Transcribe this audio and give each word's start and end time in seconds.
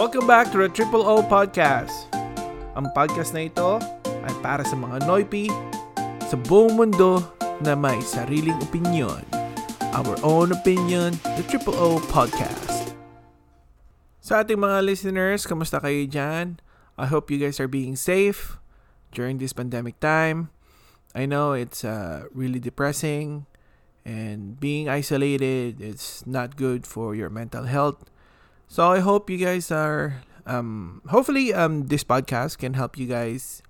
Welcome 0.00 0.24
back 0.24 0.48
to 0.56 0.64
the 0.64 0.72
Triple 0.72 1.04
O 1.04 1.20
Podcast. 1.20 2.08
Ang 2.72 2.88
podcast 2.96 3.36
na 3.36 3.52
ito 3.52 3.76
ay 4.24 4.32
para 4.40 4.64
sa 4.64 4.72
mga 4.72 5.04
Noypi 5.04 5.52
sa 6.24 6.40
buong 6.48 6.72
mundo 6.72 7.20
na 7.60 7.76
may 7.76 8.00
sariling 8.00 8.56
opinion. 8.64 9.20
Our 9.92 10.16
own 10.24 10.56
opinion, 10.56 11.20
the 11.36 11.44
Triple 11.44 11.76
O 11.76 12.00
Podcast. 12.08 12.96
Sa 14.24 14.40
ating 14.40 14.56
mga 14.56 14.88
listeners, 14.88 15.44
kamusta 15.44 15.84
kayo 15.84 16.08
dyan? 16.08 16.64
I 16.96 17.04
hope 17.04 17.28
you 17.28 17.36
guys 17.36 17.60
are 17.60 17.68
being 17.68 17.92
safe 17.92 18.56
during 19.12 19.36
this 19.36 19.52
pandemic 19.52 20.00
time. 20.00 20.48
I 21.12 21.28
know 21.28 21.52
it's 21.52 21.84
uh, 21.84 22.24
really 22.32 22.56
depressing 22.56 23.44
and 24.08 24.56
being 24.56 24.88
isolated 24.88 25.84
is 25.84 26.24
not 26.24 26.56
good 26.56 26.88
for 26.88 27.12
your 27.12 27.28
mental 27.28 27.68
health. 27.68 28.00
So 28.70 28.86
I 28.86 29.02
hope 29.02 29.26
you 29.26 29.34
guys 29.34 29.74
are 29.74 30.22
um 30.46 31.02
hopefully 31.10 31.50
um 31.50 31.90
this 31.90 32.06
podcast 32.06 32.62
can 32.62 32.78
help 32.78 32.94
you 32.94 33.10
guys 33.10 33.66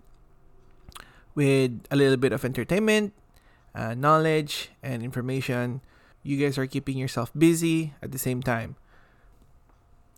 with 1.32 1.88
a 1.88 1.96
little 1.96 2.20
bit 2.20 2.36
of 2.36 2.44
entertainment, 2.44 3.16
uh, 3.72 3.96
knowledge 3.96 4.68
and 4.84 5.00
information. 5.00 5.80
You 6.20 6.36
guys 6.36 6.60
are 6.60 6.68
keeping 6.68 7.00
yourself 7.00 7.32
busy 7.32 7.96
at 8.04 8.12
the 8.12 8.20
same 8.20 8.44
time. 8.44 8.76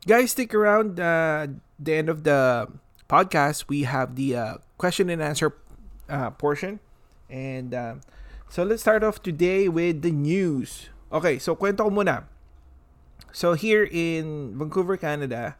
Guys, 0.02 0.34
stick 0.34 0.50
around 0.50 0.98
uh, 0.98 1.46
the 1.78 1.94
end 1.94 2.10
of 2.10 2.26
the 2.26 2.66
podcast. 3.06 3.70
We 3.70 3.86
have 3.86 4.18
the 4.18 4.34
uh, 4.34 4.54
question 4.82 5.14
and 5.14 5.22
answer 5.22 5.54
uh, 6.10 6.34
portion. 6.34 6.82
And 7.30 7.70
uh, 7.70 7.94
so 8.50 8.66
let's 8.66 8.82
start 8.82 9.06
off 9.06 9.22
today 9.22 9.70
with 9.70 10.02
the 10.02 10.10
news. 10.10 10.90
Okay, 11.14 11.38
so 11.38 11.54
kwento 11.54 11.86
muna. 11.86 12.31
So 13.32 13.56
here 13.56 13.88
in 13.88 14.54
Vancouver, 14.60 15.00
Canada, 15.00 15.56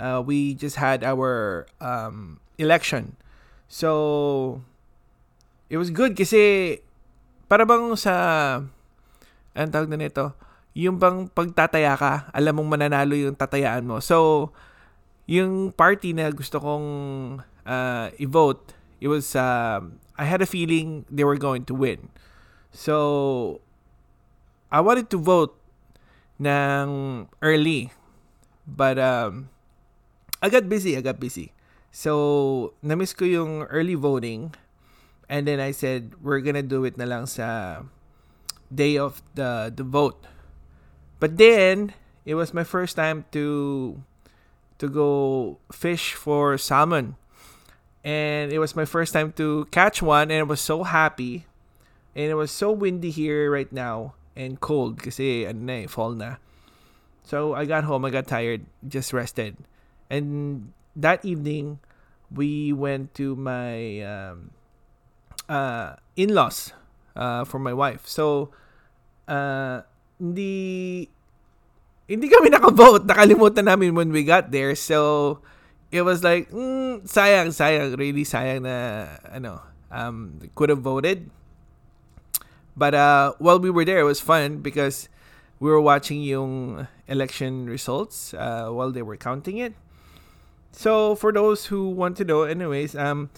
uh, 0.00 0.24
we 0.24 0.56
just 0.56 0.80
had 0.80 1.04
our 1.04 1.68
um, 1.80 2.40
election. 2.56 3.20
So 3.68 4.64
it 5.68 5.76
was 5.76 5.92
good 5.92 6.16
kasi 6.16 6.80
para 7.46 7.68
bang 7.68 7.92
sa 7.94 8.64
anong 9.52 9.72
tawag 9.76 9.90
na 9.92 10.00
nito? 10.00 10.32
Yung 10.72 10.96
bang 10.96 11.28
pagtataya 11.28 11.92
ka, 12.00 12.32
alam 12.32 12.56
mong 12.56 12.80
mananalo 12.80 13.12
yung 13.12 13.36
tatayaan 13.36 13.84
mo. 13.84 14.00
So 14.00 14.48
yung 15.28 15.76
party 15.76 16.16
na 16.16 16.32
gusto 16.32 16.56
kong 16.56 16.88
uh, 17.68 18.06
i-vote, 18.16 18.72
it 19.04 19.12
was 19.12 19.36
uh, 19.36 19.84
I 20.16 20.24
had 20.24 20.40
a 20.40 20.48
feeling 20.48 21.04
they 21.12 21.22
were 21.28 21.38
going 21.38 21.68
to 21.68 21.74
win. 21.76 22.08
So 22.72 23.60
I 24.72 24.80
wanted 24.80 25.12
to 25.12 25.18
vote 25.20 25.59
ng 26.40 27.28
early. 27.42 27.92
But 28.66 28.98
um, 28.98 29.50
I 30.42 30.48
got 30.48 30.68
busy, 30.68 30.96
I 30.96 31.00
got 31.00 31.20
busy. 31.20 31.52
So, 31.92 32.72
na-miss 32.82 33.12
ko 33.12 33.24
yung 33.24 33.68
early 33.68 33.94
voting. 33.94 34.54
And 35.28 35.46
then 35.46 35.60
I 35.60 35.70
said, 35.70 36.14
we're 36.22 36.40
gonna 36.40 36.62
do 36.62 36.84
it 36.84 36.96
na 36.96 37.04
lang 37.04 37.26
sa 37.26 37.82
day 38.72 38.96
of 38.96 39.22
the, 39.34 39.72
the 39.74 39.84
vote. 39.84 40.26
But 41.18 41.36
then, 41.36 41.92
it 42.24 42.34
was 42.34 42.54
my 42.54 42.64
first 42.64 42.96
time 42.96 43.26
to 43.32 44.00
to 44.78 44.88
go 44.88 45.58
fish 45.70 46.14
for 46.14 46.56
salmon. 46.56 47.16
And 48.02 48.50
it 48.50 48.58
was 48.58 48.74
my 48.74 48.86
first 48.86 49.12
time 49.12 49.32
to 49.36 49.68
catch 49.70 50.00
one 50.00 50.30
and 50.30 50.40
I 50.40 50.48
was 50.48 50.60
so 50.60 50.84
happy. 50.84 51.44
And 52.16 52.32
it 52.32 52.34
was 52.34 52.50
so 52.50 52.72
windy 52.72 53.10
here 53.10 53.52
right 53.52 53.70
now 53.70 54.14
and 54.40 54.56
cold 54.64 55.04
kasi 55.04 55.44
ano 55.44 55.60
na 55.68 55.84
eh, 55.84 55.86
fall 55.86 56.16
na. 56.16 56.40
So 57.28 57.52
I 57.52 57.68
got 57.68 57.84
home, 57.84 58.08
I 58.08 58.10
got 58.10 58.24
tired, 58.24 58.64
just 58.88 59.12
rested. 59.12 59.60
And 60.08 60.72
that 60.96 61.20
evening, 61.22 61.78
we 62.32 62.72
went 62.72 63.12
to 63.20 63.36
my 63.36 64.00
um, 64.00 64.50
uh, 65.44 66.00
in-laws 66.16 66.72
uh, 67.14 67.44
for 67.44 67.60
my 67.60 67.76
wife. 67.76 68.08
So 68.08 68.50
uh, 69.28 69.84
hindi 70.18 71.06
hindi 72.10 72.26
kami 72.26 72.50
naka-vote. 72.50 73.06
Nakalimutan 73.06 73.70
namin 73.70 73.94
when 73.94 74.10
we 74.10 74.24
got 74.24 74.50
there. 74.50 74.74
So 74.74 75.38
it 75.94 76.02
was 76.02 76.24
like, 76.24 76.50
mm, 76.50 77.06
sayang, 77.06 77.54
sayang, 77.54 77.94
really 77.94 78.26
sayang 78.26 78.66
na 78.66 79.06
ano, 79.30 79.62
um, 79.94 80.42
could 80.58 80.70
have 80.74 80.82
voted. 80.82 81.30
But 82.76 82.94
uh, 82.94 83.34
while 83.38 83.58
we 83.58 83.70
were 83.70 83.84
there, 83.84 83.98
it 84.00 84.04
was 84.04 84.20
fun 84.20 84.58
because 84.58 85.08
we 85.58 85.70
were 85.70 85.80
watching 85.80 86.22
yung 86.22 86.88
election 87.06 87.66
results 87.66 88.32
uh, 88.34 88.68
while 88.70 88.90
they 88.90 89.02
were 89.02 89.16
counting 89.16 89.58
it. 89.58 89.74
So 90.72 91.14
for 91.14 91.32
those 91.32 91.66
who 91.66 91.88
want 91.90 92.16
to 92.18 92.24
know, 92.24 92.42
anyways, 92.42 92.96
um, 92.96 93.30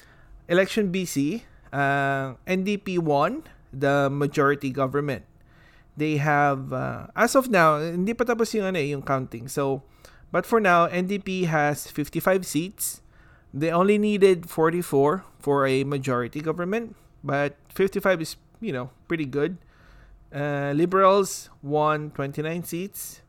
election 0.49 0.93
BC, 0.93 1.43
uh, 1.73 2.35
NDP 2.47 2.99
won 2.99 3.45
the 3.73 4.09
majority 4.11 4.71
government. 4.71 5.25
They 5.97 6.17
have, 6.17 6.73
uh, 6.73 7.09
as 7.17 7.35
of 7.35 7.51
now, 7.51 7.79
hindi 7.81 8.15
pa 8.15 8.25
tapos 8.25 8.55
yung, 8.55 8.65
ano, 8.65 8.79
eh, 8.79 8.93
yung 8.93 9.03
counting. 9.03 9.49
So, 9.49 9.83
but 10.31 10.47
for 10.47 10.61
now, 10.61 10.89
NDP 10.89 11.47
has 11.47 11.91
55 11.91 12.47
seats. 12.47 13.03
They 13.53 13.71
only 13.71 13.99
needed 13.99 14.49
44 14.49 15.25
for 15.39 15.67
a 15.67 15.85
majority 15.85 16.41
government, 16.41 16.97
but 17.23 17.57
55 17.69 18.23
is 18.23 18.37
you 18.63 18.73
know, 18.73 18.91
pretty 19.09 19.27
good. 19.27 19.59
Uh, 20.33 20.73
Liberals 20.75 21.51
won 21.61 22.11
29 22.15 22.65
seats. 22.65 23.21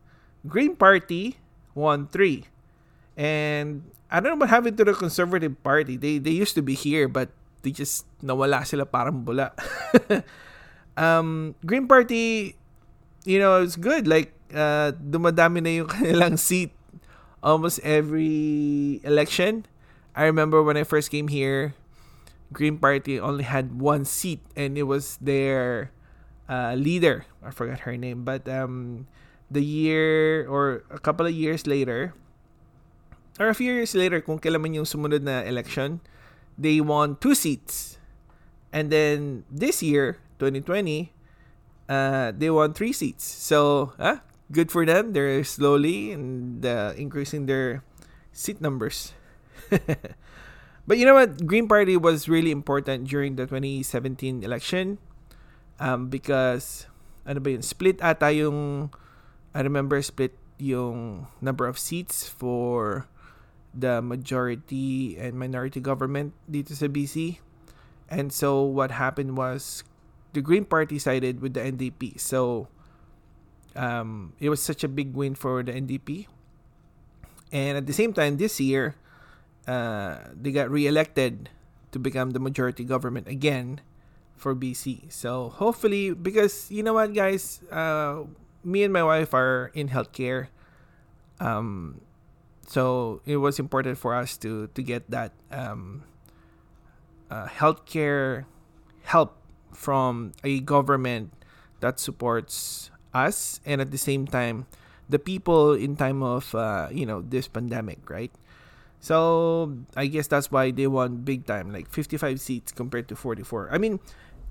Green 0.47 0.75
Party 0.75 1.37
won 1.75 2.07
3. 2.07 2.45
And 3.17 3.83
I 4.09 4.21
don't 4.21 4.37
know 4.37 4.45
what 4.45 4.49
happened 4.49 4.77
to 4.77 4.85
the 4.85 4.93
Conservative 4.93 5.57
Party. 5.63 5.97
They 5.97 6.17
they 6.17 6.31
used 6.31 6.55
to 6.55 6.61
be 6.61 6.77
here 6.77 7.09
but 7.09 7.33
they 7.65 7.71
just 7.71 8.05
nawala 8.21 8.63
sila 8.67 8.85
parang 8.85 9.25
bula. 9.25 9.51
um, 10.97 11.55
Green 11.65 11.87
Party, 11.87 12.55
you 13.25 13.39
know, 13.39 13.63
it's 13.63 13.75
good. 13.75 14.07
Like, 14.07 14.35
uh, 14.53 14.93
dumadami 14.93 15.63
na 15.63 15.71
yung 15.81 15.89
kanilang 15.93 16.37
seat 16.37 16.71
almost 17.41 17.79
every 17.81 19.01
election. 19.03 19.65
I 20.15 20.29
remember 20.29 20.61
when 20.61 20.77
I 20.77 20.83
first 20.83 21.09
came 21.09 21.27
here, 21.27 21.73
Green 22.53 22.77
Party 22.77 23.19
only 23.19 23.43
had 23.43 23.81
one 23.81 24.05
seat, 24.05 24.39
and 24.55 24.77
it 24.77 24.85
was 24.85 25.17
their 25.17 25.91
uh, 26.47 26.77
leader. 26.77 27.25
I 27.41 27.51
forgot 27.51 27.89
her 27.89 27.97
name, 27.97 28.23
but 28.23 28.47
um, 28.47 29.07
the 29.49 29.63
year 29.63 30.45
or 30.47 30.85
a 30.89 30.99
couple 30.99 31.25
of 31.25 31.33
years 31.33 31.65
later, 31.65 32.13
or 33.39 33.49
a 33.49 33.57
few 33.57 33.73
years 33.73 33.95
later, 33.97 34.21
kung 34.21 34.37
kailan 34.37 34.61
man 34.61 34.73
yung 34.77 34.85
sumunod 34.85 35.25
na 35.25 35.41
election, 35.41 35.99
they 36.57 36.79
won 36.79 37.17
two 37.17 37.33
seats. 37.33 37.97
And 38.73 38.89
then 38.89 39.45
this 39.49 39.81
year, 39.81 40.17
2020, 40.39 41.13
uh, 41.89 42.31
they 42.37 42.49
won 42.49 42.73
three 42.73 42.93
seats. 42.93 43.25
So, 43.25 43.93
uh, 43.99 44.17
good 44.51 44.71
for 44.71 44.85
them. 44.85 45.13
They're 45.13 45.43
slowly 45.43 46.11
and 46.11 46.65
uh, 46.65 46.93
increasing 46.97 47.45
their 47.45 47.83
seat 48.31 48.61
numbers. 48.61 49.13
But 50.85 50.97
you 50.97 51.05
know 51.05 51.15
what? 51.15 51.47
Green 51.47 51.67
Party 51.67 51.95
was 51.95 52.27
really 52.27 52.51
important 52.51 53.07
during 53.07 53.35
the 53.35 53.47
2017 53.47 54.43
election 54.43 54.99
um, 55.79 56.09
because 56.11 56.87
ano 57.25 57.39
ba 57.39 57.55
yun? 57.55 57.63
Split 57.63 58.03
ata 58.03 58.31
yung 58.35 58.91
I 59.55 59.61
remember 59.63 60.01
split 60.03 60.35
yung 60.59 61.27
number 61.39 61.67
of 61.67 61.79
seats 61.79 62.27
for 62.27 63.07
the 63.73 64.01
majority 64.01 65.17
and 65.17 65.39
minority 65.39 65.79
government 65.79 66.35
dito 66.45 66.75
sa 66.75 66.91
BC. 66.91 67.39
And 68.11 68.29
so 68.29 68.61
what 68.61 68.91
happened 68.91 69.39
was 69.39 69.87
the 70.35 70.41
Green 70.41 70.65
Party 70.65 70.99
sided 70.99 71.41
with 71.41 71.55
the 71.55 71.63
NDP. 71.63 72.19
So 72.19 72.67
um, 73.75 74.33
it 74.39 74.49
was 74.49 74.61
such 74.61 74.83
a 74.83 74.91
big 74.91 75.13
win 75.15 75.33
for 75.33 75.63
the 75.63 75.71
NDP. 75.71 76.27
And 77.53 77.77
at 77.77 77.85
the 77.85 77.93
same 77.93 78.13
time, 78.13 78.37
this 78.37 78.59
year, 78.59 78.95
uh, 79.67 80.17
they 80.33 80.51
got 80.51 80.69
reelected 80.69 81.49
to 81.91 81.99
become 81.99 82.31
the 82.31 82.39
majority 82.39 82.83
government 82.83 83.27
again 83.27 83.81
for 84.35 84.55
BC. 84.55 85.11
So 85.11 85.49
hopefully, 85.49 86.13
because 86.13 86.69
you 86.71 86.83
know 86.83 86.93
what, 86.93 87.13
guys, 87.13 87.61
uh, 87.71 88.23
me 88.63 88.83
and 88.83 88.91
my 88.91 89.03
wife 89.03 89.33
are 89.33 89.71
in 89.73 89.89
healthcare. 89.89 90.47
Um, 91.39 92.01
so 92.67 93.21
it 93.25 93.37
was 93.37 93.59
important 93.59 93.97
for 93.97 94.15
us 94.15 94.37
to 94.43 94.67
to 94.73 94.81
get 94.81 95.09
that 95.11 95.31
um, 95.51 96.03
uh, 97.29 97.47
healthcare 97.47 98.45
help 99.03 99.35
from 99.73 100.31
a 100.43 100.59
government 100.61 101.33
that 101.81 101.99
supports 101.99 102.89
us 103.13 103.59
and 103.65 103.81
at 103.81 103.91
the 103.91 103.97
same 103.97 104.25
time 104.25 104.65
the 105.09 105.19
people 105.19 105.73
in 105.73 105.95
time 105.95 106.23
of 106.23 106.55
uh, 106.55 106.87
you 106.91 107.05
know 107.05 107.21
this 107.21 107.47
pandemic, 107.47 108.09
right? 108.09 108.31
So, 109.03 109.83
I 109.99 110.07
guess 110.07 110.31
that's 110.31 110.47
why 110.47 110.71
they 110.71 110.87
won 110.87 111.27
big 111.27 111.43
time, 111.43 111.75
like 111.75 111.91
55 111.91 112.39
seats 112.39 112.71
compared 112.71 113.11
to 113.11 113.19
44. 113.19 113.67
I 113.67 113.75
mean, 113.75 113.99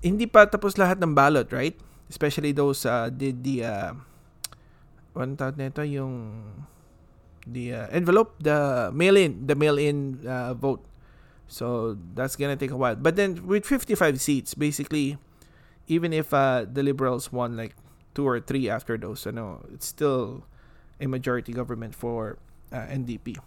hindi 0.05 0.29
pa 0.29 0.45
tapos 0.45 0.77
lahat 0.77 1.01
ng 1.01 1.17
ballot, 1.17 1.49
right? 1.49 1.73
Especially 2.05 2.53
those 2.53 2.85
uh, 2.85 3.09
did 3.09 3.41
the 3.41 3.65
uh, 3.65 3.91
one 5.17 5.33
tawag 5.33 5.57
nito 5.57 5.81
yung 5.81 6.45
the 7.49 7.73
uh, 7.73 7.87
envelope, 7.89 8.37
the 8.45 8.93
mail-in, 8.93 9.49
the 9.49 9.57
mail-in 9.57 10.21
uh, 10.21 10.53
vote. 10.53 10.85
So 11.49 11.97
that's 12.13 12.37
gonna 12.37 12.53
take 12.53 12.69
a 12.69 12.77
while. 12.77 12.93
But 12.93 13.17
then 13.17 13.49
with 13.49 13.65
55 13.65 14.21
seats, 14.21 14.53
basically, 14.53 15.17
even 15.89 16.13
if 16.13 16.29
uh, 16.29 16.69
the 16.69 16.85
Liberals 16.85 17.33
won 17.33 17.57
like 17.57 17.73
two 18.13 18.29
or 18.29 18.37
three 18.37 18.69
after 18.69 19.01
those, 19.01 19.25
I 19.25 19.33
know 19.33 19.65
it's 19.73 19.89
still 19.89 20.45
a 21.01 21.09
majority 21.09 21.57
government 21.57 21.97
for 21.97 22.37
uh, 22.69 22.85
NDP. 22.85 23.41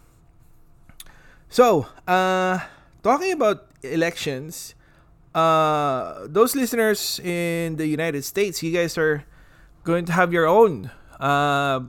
So, 1.49 1.87
uh, 2.07 2.59
talking 3.03 3.33
about 3.33 3.71
elections, 3.83 4.75
uh, 5.35 6.27
those 6.27 6.57
listeners 6.57 7.21
in 7.21 7.77
the 7.77 7.87
United 7.87 8.25
States, 8.25 8.63
you 8.63 8.73
guys 8.73 8.99
are 8.99 9.25
going 9.85 10.05
to 10.07 10.13
have 10.13 10.33
your 10.33 10.47
own. 10.47 10.91
Uh? 11.21 11.81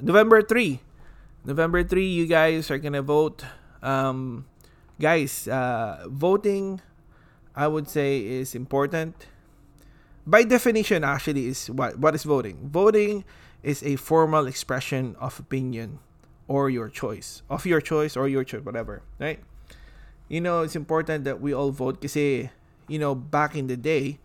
November 0.00 0.42
3. 0.42 0.80
November 1.44 1.82
3, 1.82 2.06
you 2.06 2.26
guys 2.26 2.70
are 2.70 2.78
gonna 2.78 3.02
vote. 3.02 3.44
Um, 3.82 4.46
guys, 5.00 5.48
uh, 5.48 6.06
voting, 6.08 6.80
I 7.54 7.66
would 7.66 7.88
say, 7.88 8.24
is 8.24 8.54
important. 8.54 9.26
By 10.26 10.44
definition, 10.44 11.04
actually, 11.04 11.46
is 11.46 11.70
what 11.70 11.98
what 11.98 12.14
is 12.14 12.24
voting? 12.24 12.68
Voting 12.68 13.24
is 13.62 13.82
a 13.82 13.96
formal 13.96 14.46
expression 14.46 15.16
of 15.18 15.38
opinion 15.40 15.98
or 16.48 16.70
your 16.70 16.88
choice, 16.88 17.42
of 17.48 17.66
your 17.66 17.80
choice 17.80 18.16
or 18.16 18.26
your 18.26 18.42
choice, 18.42 18.64
whatever, 18.64 19.02
right? 19.20 19.38
You 20.28 20.40
know, 20.40 20.62
it's 20.62 20.76
important 20.76 21.24
that 21.24 21.40
we 21.40 21.52
all 21.52 21.70
vote 21.70 22.00
because, 22.00 22.48
you 22.88 22.98
know, 22.98 23.14
back 23.14 23.54
in 23.54 23.68
the 23.68 23.76
day, 23.76 24.18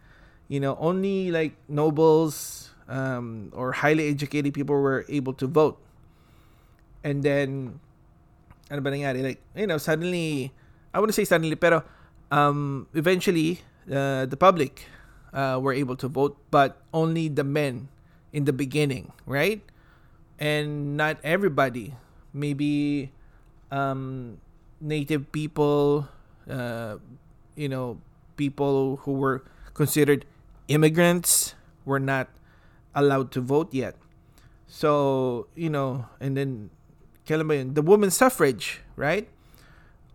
you 0.47 0.59
know, 0.59 0.77
only 0.79 1.31
like 1.31 1.53
nobles 1.67 2.71
um, 2.87 3.51
or 3.53 3.71
highly 3.71 4.09
educated 4.09 4.53
people 4.53 4.75
were 4.75 5.05
able 5.07 5.33
to 5.33 5.47
vote. 5.47 5.79
And 7.03 7.23
then, 7.23 7.79
ano 8.71 8.81
ba 8.81 8.91
nangyari? 8.91 9.23
Like, 9.23 9.41
you 9.55 9.67
know, 9.67 9.77
suddenly, 9.77 10.51
I 10.93 10.99
wouldn't 10.99 11.15
say 11.15 11.25
suddenly, 11.25 11.55
pero 11.55 11.83
um, 12.31 12.87
eventually, 12.93 13.61
uh, 13.91 14.25
the 14.25 14.37
public 14.37 14.87
uh, 15.33 15.59
were 15.61 15.73
able 15.73 15.95
to 15.97 16.07
vote, 16.07 16.37
but 16.51 16.79
only 16.93 17.27
the 17.27 17.43
men 17.43 17.89
in 18.31 18.45
the 18.45 18.53
beginning, 18.53 19.11
right? 19.25 19.61
And 20.39 20.97
not 20.97 21.17
everybody. 21.23 21.95
Maybe 22.33 23.12
um, 23.71 24.38
native 24.81 25.31
people, 25.31 26.07
uh, 26.50 26.97
you 27.56 27.69
know, 27.69 28.01
people 28.35 28.97
who 29.03 29.13
were 29.13 29.44
considered 29.74 30.25
immigrants 30.68 31.56
were 31.85 32.00
not 32.00 32.30
allowed 32.95 33.31
to 33.31 33.41
vote 33.41 33.74
yet. 33.74 33.95
So, 34.68 35.47
you 35.56 35.69
know, 35.69 36.09
and 36.19 36.35
then 36.35 36.69
the 37.27 37.83
women's 37.85 38.18
suffrage, 38.18 38.81
right? 38.95 39.30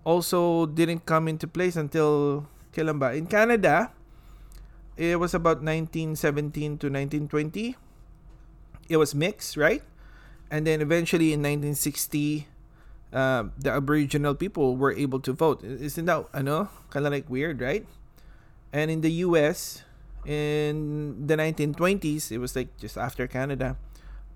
Also 0.04 0.66
didn't 0.66 1.06
come 1.06 1.28
into 1.28 1.46
place 1.46 1.76
until 1.76 2.46
kailan? 2.72 3.16
In 3.16 3.26
Canada, 3.26 3.92
it 4.96 5.18
was 5.18 5.34
about 5.34 5.62
1917 5.62 6.78
to 6.78 6.86
1920. 6.90 7.76
It 8.88 8.96
was 8.96 9.14
mixed, 9.14 9.56
right? 9.56 9.82
And 10.50 10.66
then 10.66 10.80
eventually 10.80 11.32
in 11.32 11.40
1960, 11.40 12.48
uh, 13.12 13.44
the 13.58 13.70
Aboriginal 13.70 14.34
people 14.34 14.76
were 14.76 14.92
able 14.92 15.20
to 15.20 15.32
vote. 15.32 15.62
Isn't 15.64 16.06
that, 16.06 16.26
ano, 16.32 16.68
kind 16.90 17.06
of 17.06 17.12
like 17.12 17.28
weird, 17.28 17.60
right? 17.60 17.86
And 18.72 18.90
in 18.90 19.00
the 19.00 19.24
US, 19.24 19.82
in 20.24 21.26
the 21.26 21.36
1920s, 21.36 22.30
it 22.32 22.38
was 22.38 22.56
like 22.56 22.76
just 22.76 22.96
after 22.96 23.26
Canada, 23.26 23.76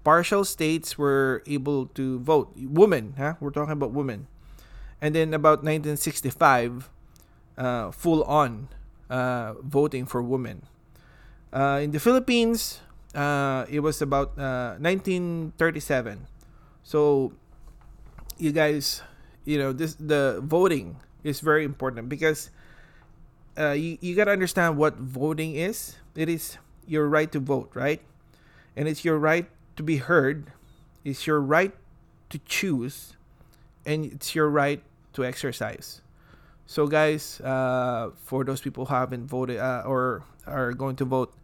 partial 0.04 0.44
states 0.44 0.96
were 0.96 1.42
able 1.46 1.86
to 1.94 2.18
vote. 2.20 2.52
Women, 2.56 3.14
huh? 3.16 3.34
We're 3.40 3.50
talking 3.50 3.72
about 3.72 3.92
women. 3.92 4.26
And 5.00 5.14
then 5.14 5.34
about 5.34 5.64
1965, 5.64 6.88
uh, 7.58 7.90
full 7.90 8.22
on 8.24 8.68
uh, 9.10 9.54
voting 9.60 10.06
for 10.06 10.22
women. 10.22 10.62
Uh, 11.52 11.80
in 11.82 11.90
the 11.90 12.00
Philippines, 12.00 12.80
uh, 13.14 13.66
it 13.68 13.80
was 13.80 14.00
about 14.02 14.38
uh, 14.38 14.76
1937. 14.80 16.12
Uh, 16.12 16.26
so, 16.82 17.32
you 18.38 18.52
guys, 18.52 19.02
you 19.44 19.58
know, 19.58 19.72
this 19.72 19.94
the 19.94 20.40
voting 20.42 20.96
is 21.22 21.40
very 21.40 21.64
important 21.64 22.08
because 22.08 22.50
uh, 23.58 23.72
you, 23.72 23.98
you 24.00 24.14
got 24.16 24.24
to 24.24 24.32
understand 24.32 24.76
what 24.76 24.96
voting 24.96 25.54
is. 25.54 25.96
It 26.16 26.28
is 26.28 26.58
your 26.86 27.08
right 27.08 27.30
to 27.32 27.40
vote, 27.40 27.70
right? 27.74 28.00
And 28.76 28.88
it's 28.88 29.04
your 29.04 29.18
right 29.18 29.46
to 29.76 29.82
be 29.82 29.98
heard. 29.98 30.52
It's 31.04 31.26
your 31.26 31.40
right 31.40 31.72
to 32.30 32.38
choose. 32.46 33.16
And 33.84 34.04
it's 34.04 34.34
your 34.34 34.48
right 34.48 34.82
to 35.12 35.24
exercise. 35.24 36.00
So, 36.66 36.86
guys, 36.86 37.40
uh, 37.40 38.10
for 38.24 38.44
those 38.44 38.60
people 38.60 38.86
who 38.86 38.94
haven't 38.94 39.26
voted 39.26 39.58
uh, 39.58 39.82
or 39.84 40.24
are 40.46 40.72
going 40.72 40.96
to 40.96 41.04
vote 41.04 41.34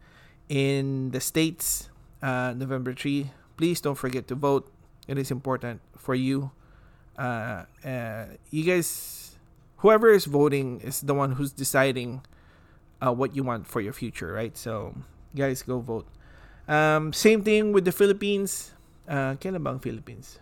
in 0.49 1.11
the 1.11 1.21
States, 1.21 1.89
uh, 2.21 2.53
November 2.57 2.93
3, 2.93 3.31
please 3.55 3.79
don't 3.79 3.95
forget 3.95 4.27
to 4.27 4.35
vote. 4.35 4.69
It 5.07 5.17
is 5.17 5.31
important 5.31 5.81
for 5.97 6.13
you. 6.13 6.51
Uh, 7.17 7.65
uh, 7.85 8.25
you 8.49 8.63
guys 8.63 9.29
whoever 9.79 10.11
is 10.11 10.25
voting 10.25 10.79
is 10.81 11.01
the 11.01 11.13
one 11.13 11.33
who's 11.33 11.51
deciding 11.51 12.21
uh, 13.01 13.11
what 13.11 13.35
you 13.35 13.43
want 13.43 13.67
for 13.67 13.81
your 13.81 13.93
future, 13.93 14.31
right? 14.31 14.55
So, 14.55 14.95
guys, 15.35 15.61
go 15.61 15.79
vote. 15.79 16.07
Um, 16.67 17.13
same 17.13 17.43
thing 17.43 17.71
with 17.71 17.85
the 17.85 17.91
Philippines. 17.91 18.71
Uh, 19.07 19.35
kailan 19.41 19.63
bang 19.63 19.79
Philippines? 19.79 20.39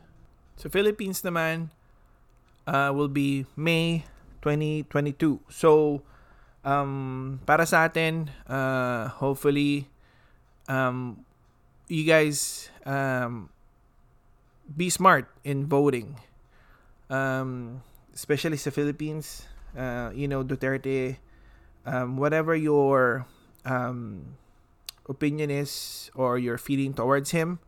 So, 0.58 0.70
Philippines 0.70 1.22
naman 1.22 1.70
uh, 2.66 2.92
will 2.94 3.08
be 3.08 3.46
May 3.56 4.06
2022. 4.42 5.40
So, 5.50 6.02
um, 6.66 7.40
para 7.46 7.66
sa 7.66 7.86
atin, 7.86 8.34
uh, 8.50 9.08
hopefully, 9.22 9.88
um, 10.68 11.26
you 11.88 12.04
guys 12.06 12.70
um, 12.86 13.50
be 14.76 14.90
smart 14.90 15.28
in 15.44 15.66
voting. 15.66 16.18
Um, 17.10 17.82
especially 18.14 18.58
the 18.58 18.72
Philippines, 18.72 19.44
uh, 19.78 20.12
you 20.14 20.28
know, 20.28 20.44
Duterte, 20.44 21.18
um, 21.86 22.18
whatever 22.18 22.56
your 22.56 23.26
um, 23.66 24.36
opinion 25.08 25.52
is 25.52 26.12
or 26.16 26.38
your 26.38 26.58
feeling 26.58 26.94
towards 26.94 27.32
him, 27.32 27.60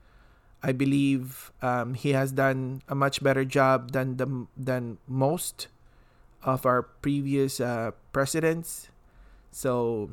I 0.63 0.71
believe 0.73 1.51
um, 1.61 1.93
he 1.93 2.11
has 2.13 2.31
done 2.31 2.81
a 2.89 2.95
much 2.95 3.23
better 3.23 3.45
job 3.45 3.91
than 3.91 4.17
the 4.17 4.27
than 4.57 4.97
most 5.07 5.67
of 6.43 6.65
our 6.65 6.83
previous 6.83 7.59
uh, 7.59 7.91
presidents. 8.11 8.89
So, 9.51 10.11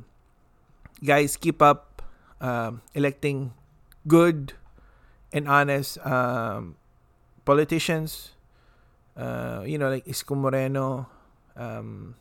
guys, 1.04 1.37
keep 1.37 1.62
up 1.62 1.95
um, 2.40 2.83
electing 2.95 3.52
good 4.07 4.52
and 5.33 5.49
honest 5.49 5.99
um, 6.07 6.76
politicians 7.45 8.37
uh, 9.16 9.64
you 9.66 9.78
know, 9.78 9.88
like 9.88 10.05
Isko 10.05 10.37
Moreno, 10.37 11.09
um, 11.57 12.14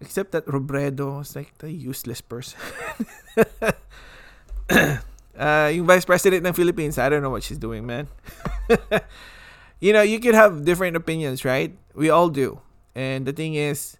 except 0.00 0.32
that 0.32 0.44
Robredo 0.46 1.22
is 1.22 1.36
like 1.36 1.56
the 1.58 1.70
useless 1.70 2.20
person. 2.20 2.58
uh, 5.38 5.70
yung 5.72 5.86
vice 5.86 6.04
president 6.04 6.44
ng 6.46 6.52
Philippines, 6.52 6.98
I 6.98 7.08
don't 7.08 7.22
know 7.22 7.30
what 7.30 7.42
she's 7.42 7.58
doing, 7.58 7.86
man. 7.86 8.08
you 9.80 9.92
know, 9.92 10.02
you 10.02 10.18
could 10.18 10.34
have 10.34 10.64
different 10.64 10.96
opinions, 10.96 11.44
right? 11.44 11.72
We 11.94 12.10
all 12.10 12.28
do. 12.28 12.60
And 12.94 13.26
the 13.26 13.32
thing 13.32 13.54
is, 13.54 13.96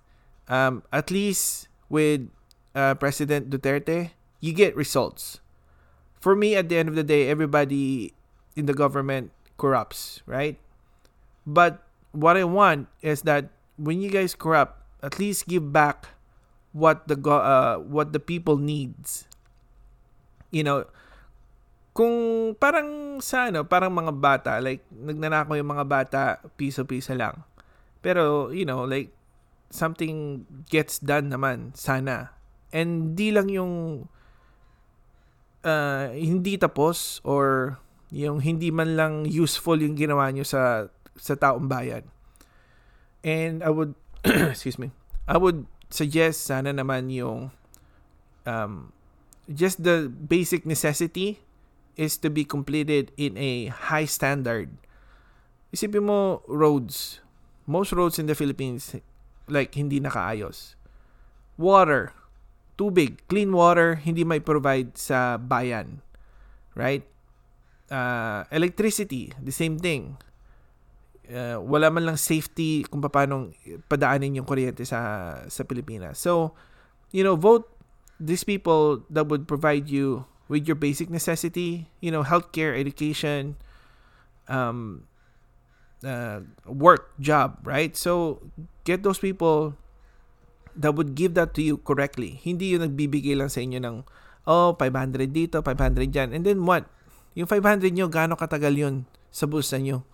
um, 0.48 0.82
at 0.92 1.10
least 1.10 1.68
with 1.88 2.28
uh, 2.74 2.94
President 2.94 3.50
Duterte, 3.50 4.10
you 4.40 4.52
get 4.52 4.76
results. 4.76 5.40
For 6.20 6.34
me, 6.34 6.56
at 6.56 6.68
the 6.68 6.76
end 6.76 6.88
of 6.88 6.96
the 6.96 7.04
day, 7.04 7.28
everybody 7.28 8.12
in 8.56 8.66
the 8.66 8.74
government 8.74 9.30
corrupts, 9.56 10.22
right? 10.26 10.58
But 11.46 11.82
what 12.10 12.36
I 12.36 12.44
want 12.44 12.88
is 13.00 13.22
that 13.22 13.52
when 13.76 14.00
you 14.00 14.10
guys 14.10 14.34
corrupt, 14.34 14.80
at 15.02 15.20
least 15.20 15.46
give 15.46 15.72
back 15.72 16.08
what 16.72 17.06
the 17.08 17.16
uh, 17.20 17.78
what 17.78 18.12
the 18.12 18.20
people 18.20 18.56
needs. 18.56 19.28
You 20.50 20.64
know, 20.64 20.88
kung 21.96 22.52
parang 22.60 23.20
sa 23.24 23.48
ano, 23.48 23.64
parang 23.64 23.92
mga 23.92 24.12
bata, 24.20 24.52
like 24.60 24.84
nagnanakaw 24.92 25.56
yung 25.56 25.72
mga 25.72 25.86
bata, 25.88 26.22
piso-piso 26.60 27.16
lang. 27.16 27.44
Pero, 28.04 28.52
you 28.52 28.68
know, 28.68 28.84
like 28.84 29.12
something 29.72 30.44
gets 30.68 31.00
done 31.00 31.32
naman 31.32 31.72
sana. 31.72 32.36
And 32.74 33.16
di 33.16 33.32
lang 33.32 33.48
yung 33.48 34.06
uh, 35.66 36.14
hindi 36.14 36.54
tapos 36.54 37.18
or 37.26 37.76
yung 38.14 38.40
hindi 38.40 38.70
man 38.70 38.94
lang 38.94 39.14
useful 39.26 39.82
yung 39.82 39.98
ginawa 39.98 40.30
nyo 40.30 40.46
sa 40.46 40.86
sa 41.18 41.34
taong 41.34 41.66
bayan. 41.66 42.06
And 43.26 43.66
I 43.66 43.74
would, 43.74 43.98
excuse 44.54 44.78
me, 44.78 44.94
I 45.26 45.34
would 45.34 45.66
suggest 45.90 46.46
sana 46.46 46.70
naman 46.70 47.10
yung 47.10 47.50
um, 48.46 48.94
just 49.50 49.82
the 49.82 50.06
basic 50.06 50.62
necessity 50.62 51.42
is 51.98 52.14
to 52.22 52.30
be 52.30 52.46
completed 52.46 53.10
in 53.18 53.34
a 53.34 53.74
high 53.74 54.06
standard 54.06 54.70
isipin 55.76 56.08
mo 56.08 56.40
roads. 56.48 57.20
Most 57.66 57.92
roads 57.92 58.18
in 58.18 58.24
the 58.24 58.34
Philippines 58.34 58.96
like 59.44 59.74
hindi 59.76 60.00
nakaayos. 60.00 60.78
Water, 61.60 62.16
tubig, 62.76 63.24
clean 63.26 63.52
water 63.52 63.96
hindi 63.96 64.22
may 64.22 64.40
provide 64.40 64.96
sa 64.96 65.40
bayan. 65.40 66.04
Right? 66.76 67.04
Uh, 67.88 68.44
electricity, 68.52 69.32
the 69.40 69.52
same 69.52 69.80
thing. 69.80 70.20
Uh, 71.26 71.58
wala 71.58 71.90
man 71.90 72.06
lang 72.06 72.20
safety 72.20 72.86
kung 72.86 73.02
paano 73.02 73.50
padaanin 73.90 74.38
yung 74.38 74.46
kuryente 74.46 74.86
sa 74.86 75.42
sa 75.50 75.62
Pilipinas. 75.66 76.22
So, 76.22 76.54
you 77.10 77.26
know, 77.26 77.34
vote 77.34 77.66
these 78.22 78.44
people 78.46 79.02
that 79.10 79.26
would 79.26 79.50
provide 79.50 79.90
you 79.90 80.28
with 80.46 80.70
your 80.70 80.78
basic 80.78 81.10
necessity, 81.10 81.90
you 81.98 82.14
know, 82.14 82.22
healthcare, 82.22 82.78
education, 82.78 83.58
um, 84.46 85.02
uh, 86.06 86.40
work, 86.66 87.10
job, 87.18 87.58
right? 87.66 87.96
So, 87.96 88.46
get 88.84 89.02
those 89.02 89.18
people 89.18 89.74
that 90.76 90.92
would 90.92 91.16
give 91.16 91.32
that 91.34 91.56
to 91.56 91.64
you 91.64 91.80
correctly. 91.80 92.38
Hindi 92.44 92.76
yung 92.76 92.84
nagbibigay 92.84 93.34
lang 93.34 93.48
sa 93.48 93.64
inyo 93.64 93.80
ng, 93.80 93.96
oh, 94.46 94.76
500 94.76 95.32
dito, 95.32 95.64
500 95.64 96.12
dyan. 96.12 96.36
And 96.36 96.44
then 96.44 96.62
what? 96.62 96.86
Yung 97.32 97.48
500 97.48 97.92
nyo, 97.92 98.06
gaano 98.12 98.36
katagal 98.36 98.76
yun 98.76 98.94
sa 99.32 99.48
bulsa 99.48 99.80
nyo? 99.80 100.04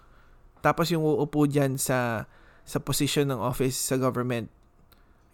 Tapos 0.62 0.90
yung 0.94 1.02
uupo 1.02 1.46
dyan 1.50 1.76
sa, 1.76 2.30
sa 2.62 2.78
position 2.78 3.26
ng 3.26 3.42
office 3.42 3.74
sa 3.74 3.98
government, 3.98 4.46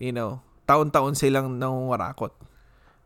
you 0.01 0.13
know, 0.13 0.41
taon-taon 0.65 1.13
silang 1.13 1.61
nangungurakot. 1.61 2.33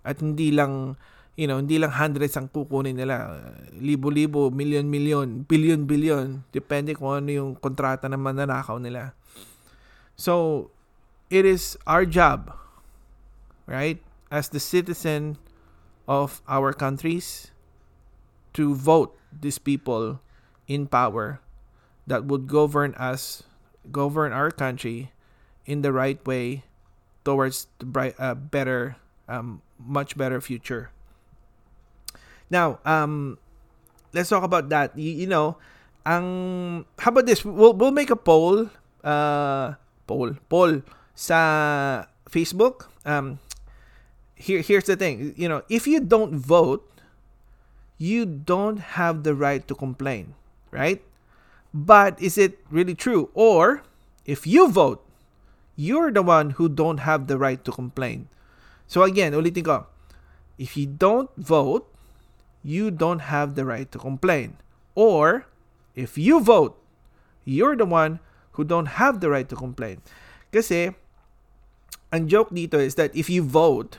At 0.07 0.23
hindi 0.23 0.55
lang 0.55 0.99
you 1.33 1.49
know, 1.49 1.57
hindi 1.57 1.81
lang 1.81 1.93
hundreds 1.97 2.37
ang 2.37 2.52
kukunin 2.52 2.93
nila. 2.93 3.41
Libo-libo, 3.81 4.52
milyon-milyon, 4.52 5.49
bilyon-bilyon. 5.49 6.45
Depende 6.52 6.93
kung 6.93 7.25
ano 7.25 7.31
yung 7.33 7.50
kontrata 7.57 8.05
na 8.09 8.21
mananakaw 8.21 8.76
nila. 8.76 9.17
So, 10.12 10.69
it 11.33 11.49
is 11.49 11.81
our 11.89 12.05
job, 12.05 12.53
right, 13.65 13.97
as 14.29 14.53
the 14.53 14.61
citizen 14.61 15.41
of 16.05 16.45
our 16.45 16.77
countries 16.77 17.49
to 18.53 18.77
vote 18.77 19.17
these 19.33 19.57
people 19.57 20.21
in 20.69 20.85
power 20.85 21.41
that 22.07 22.29
would 22.29 22.47
govern 22.47 22.93
us, 23.01 23.49
govern 23.89 24.31
our 24.31 24.53
country 24.53 25.11
in 25.65 25.81
the 25.81 25.89
right 25.89 26.21
way 26.29 26.69
towards 27.25 27.67
the 27.81 27.89
bright, 27.89 28.15
uh, 28.21 28.37
better, 28.37 29.01
um, 29.25 29.62
much 29.81 30.19
better 30.21 30.39
future. 30.39 30.93
Now, 32.51 32.77
um, 32.85 33.39
let's 34.12 34.29
talk 34.29 34.45
about 34.45 34.69
that. 34.69 34.93
You, 34.99 35.25
you 35.25 35.27
know, 35.27 35.57
ang 36.05 36.85
how 36.99 37.09
about 37.09 37.25
this? 37.25 37.41
We'll 37.41 37.73
we'll 37.73 37.95
make 37.95 38.11
a 38.11 38.21
poll, 38.21 38.69
uh, 39.01 39.81
poll, 40.05 40.37
poll 40.53 40.83
sa 41.14 42.07
Facebook. 42.28 42.88
Um, 43.04 43.38
here 44.35 44.61
here's 44.61 44.85
the 44.85 44.97
thing. 44.97 45.35
You 45.37 45.49
know, 45.49 45.62
if 45.69 45.87
you 45.87 46.00
don't 46.00 46.35
vote, 46.35 46.87
you 47.99 48.26
don't 48.26 48.99
have 48.99 49.23
the 49.23 49.35
right 49.35 49.66
to 49.69 49.75
complain, 49.75 50.35
right? 50.71 51.02
But 51.73 52.21
is 52.21 52.37
it 52.37 52.59
really 52.71 52.95
true? 52.95 53.31
Or 53.35 53.83
if 54.26 54.47
you 54.47 54.69
vote, 54.69 55.04
you're 55.76 56.11
the 56.11 56.23
one 56.23 56.59
who 56.59 56.69
don't 56.69 56.99
have 56.99 57.26
the 57.26 57.38
right 57.38 57.62
to 57.64 57.73
complain. 57.73 58.28
So 58.87 59.02
again, 59.02 59.33
ulitin 59.33 59.64
ko. 59.64 59.87
If 60.59 60.76
you 60.76 60.87
don't 60.87 61.31
vote, 61.37 61.88
you 62.62 62.90
don't 62.90 63.33
have 63.33 63.54
the 63.54 63.64
right 63.64 63.90
to 63.90 63.99
complain. 63.99 64.59
Or, 64.95 65.47
if 65.97 66.19
you 66.19 66.40
vote, 66.40 66.78
you're 67.45 67.75
the 67.75 67.88
one 67.88 68.21
who 68.52 68.64
don't 68.64 69.00
have 69.00 69.21
the 69.21 69.31
right 69.31 69.49
to 69.49 69.57
complain. 69.57 70.02
Kasi, 70.52 70.92
ang 72.12 72.28
joke 72.28 72.52
dito 72.52 72.76
is 72.76 72.95
that 73.00 73.11
if 73.16 73.33
you 73.33 73.42
vote 73.42 73.99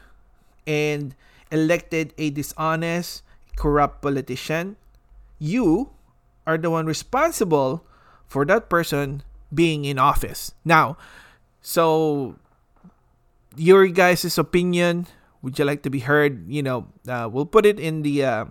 and 0.70 1.18
elected 1.52 2.14
a 2.18 2.30
dishonest, 2.30 3.26
corrupt 3.58 4.02
politician, 4.02 4.78
you 5.42 5.90
are 6.46 6.58
the 6.58 6.70
one 6.70 6.86
responsible 6.86 7.84
for 8.30 8.46
that 8.46 8.70
person 8.70 9.24
being 9.54 9.86
in 9.86 9.98
office. 9.98 10.54
Now, 10.64 10.98
so 11.62 12.36
your 13.56 13.88
guys' 13.88 14.38
opinion 14.38 15.08
would 15.42 15.60
you 15.60 15.66
like 15.66 15.84
to 15.84 15.90
be 15.90 16.00
heard? 16.00 16.50
You 16.50 16.64
know, 16.64 16.88
uh, 17.08 17.30
we'll 17.32 17.46
put 17.46 17.66
it 17.66 17.80
in 17.80 18.02
the 18.02 18.24
uh, 18.24 18.46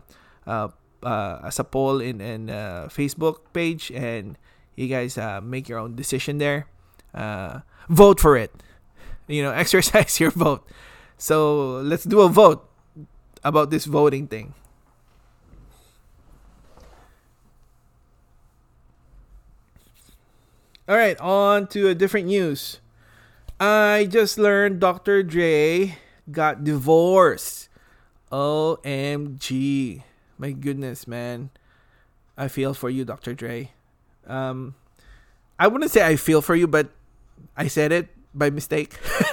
uh, 0.47 0.69
uh, 1.03 1.41
as 1.43 1.59
a 1.59 1.65
poll 1.65 2.01
in 2.01 2.21
in 2.21 2.51
uh, 2.51 2.87
Facebook 2.93 3.51
page, 3.53 3.91
and 3.91 4.37
you 4.77 4.87
guys 4.87 5.17
uh, 5.17 5.41
make 5.41 5.69
your 5.69 5.81
own 5.81 5.97
decision 5.97 6.39
there. 6.39 6.69
Uh, 7.15 7.65
vote 7.89 8.21
for 8.21 8.37
it. 8.37 8.53
You 9.33 9.43
know, 9.43 9.51
exercise 9.57 10.21
your 10.21 10.31
vote. 10.31 10.67
So 11.17 11.81
let's 11.81 12.05
do 12.05 12.21
a 12.21 12.29
vote 12.29 12.69
about 13.43 13.71
this 13.71 13.87
voting 13.87 14.27
thing. 14.27 14.55
All 20.89 20.97
right, 20.97 21.19
on 21.21 21.69
to 21.69 21.89
a 21.89 21.95
different 21.95 22.27
news. 22.27 22.81
I 23.59 24.09
just 24.11 24.37
learned 24.37 24.81
Dr. 24.81 25.23
Dre 25.23 25.97
got 26.31 26.65
divorced. 26.65 27.69
OMG. 28.33 30.03
My 30.39 30.51
goodness, 30.53 31.07
man. 31.07 31.51
I 32.37 32.49
feel 32.49 32.75
for 32.75 32.91
you, 32.91 33.05
Dr. 33.05 33.35
Dre. 33.35 33.71
Um, 34.27 34.75
I 35.59 35.69
wouldn't 35.69 35.93
say 35.93 36.05
I 36.05 36.17
feel 36.17 36.43
for 36.43 36.57
you, 36.57 36.67
but 36.67 36.91
I 37.57 37.69
said 37.69 37.93
it 37.93 38.09
by 38.35 38.51
mistake. 38.51 38.99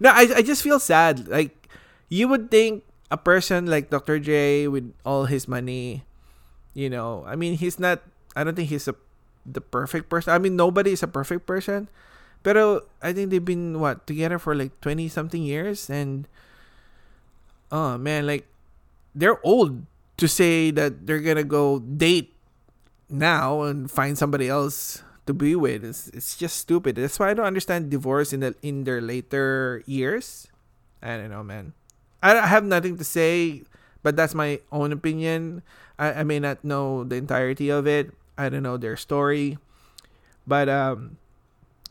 no, 0.00 0.10
I, 0.10 0.28
I 0.36 0.42
just 0.42 0.62
feel 0.62 0.78
sad. 0.78 1.28
Like, 1.28 1.68
you 2.08 2.28
would 2.28 2.50
think 2.50 2.84
a 3.10 3.16
person 3.16 3.66
like 3.66 3.90
Dr. 3.90 4.18
Dre 4.18 4.66
with 4.66 4.92
all 5.04 5.24
his 5.24 5.48
money, 5.48 6.04
you 6.74 6.90
know, 6.90 7.24
I 7.26 7.36
mean, 7.36 7.56
he's 7.56 7.78
not, 7.78 8.02
I 8.34 8.44
don't 8.44 8.54
think 8.54 8.68
he's 8.68 8.88
a, 8.88 8.94
the 9.46 9.60
perfect 9.60 10.08
person. 10.08 10.32
I 10.32 10.38
mean, 10.38 10.56
nobody 10.56 10.92
is 10.92 11.02
a 11.02 11.08
perfect 11.08 11.46
person. 11.46 11.88
Pero 12.42 12.88
I 13.02 13.12
think 13.12 13.30
they've 13.30 13.44
been 13.44 13.80
what 13.80 14.06
together 14.06 14.38
for 14.40 14.54
like 14.56 14.72
twenty 14.80 15.08
something 15.08 15.44
years, 15.44 15.90
and 15.92 16.24
oh 17.70 17.98
man, 17.98 18.26
like 18.26 18.48
they're 19.14 19.44
old 19.44 19.84
to 20.16 20.26
say 20.26 20.70
that 20.72 21.06
they're 21.06 21.20
gonna 21.20 21.44
go 21.44 21.80
date 21.80 22.32
now 23.10 23.62
and 23.68 23.90
find 23.90 24.16
somebody 24.16 24.48
else 24.48 25.02
to 25.30 25.34
be 25.34 25.54
with. 25.54 25.86
It's 25.86 26.10
it's 26.10 26.34
just 26.34 26.58
stupid. 26.58 26.98
That's 26.98 27.22
why 27.22 27.30
I 27.30 27.34
don't 27.38 27.46
understand 27.46 27.86
divorce 27.86 28.34
in 28.34 28.42
the 28.42 28.58
in 28.66 28.82
their 28.82 28.98
later 28.98 29.86
years. 29.86 30.50
I 30.98 31.14
don't 31.14 31.30
know, 31.30 31.46
man. 31.46 31.72
I, 32.18 32.34
I 32.34 32.50
have 32.50 32.66
nothing 32.66 32.98
to 32.98 33.06
say, 33.06 33.62
but 34.02 34.18
that's 34.18 34.34
my 34.34 34.58
own 34.74 34.90
opinion. 34.90 35.62
I, 35.96 36.20
I 36.20 36.22
may 36.26 36.42
not 36.42 36.66
know 36.66 37.06
the 37.06 37.14
entirety 37.14 37.70
of 37.70 37.86
it. 37.86 38.10
I 38.34 38.50
don't 38.50 38.66
know 38.66 38.76
their 38.76 38.98
story, 38.98 39.56
but 40.50 40.66
um 40.66 41.22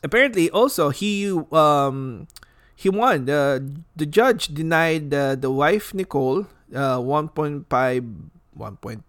apparently 0.04 0.52
also 0.52 0.92
he 0.92 1.32
um 1.50 2.28
he 2.76 2.92
won 2.92 3.24
the 3.24 3.64
the 3.96 4.04
judge 4.04 4.52
denied 4.52 5.08
the 5.08 5.32
the 5.38 5.50
wife 5.50 5.96
Nicole 5.96 6.44
uh 6.76 7.00
1.5 7.00 7.64
1.5 7.64 9.00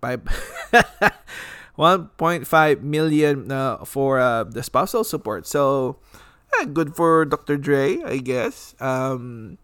1.5 1.77 2.81
million 2.81 3.51
uh, 3.51 3.83
for 3.85 4.19
uh, 4.19 4.43
the 4.43 4.63
spousal 4.63 5.03
support 5.03 5.47
so 5.47 5.97
yeah, 6.59 6.65
good 6.65 6.95
for 6.95 7.25
Dr. 7.25 7.57
Dre 7.57 8.01
I 8.03 8.17
guess 8.17 8.75
um 8.79 9.57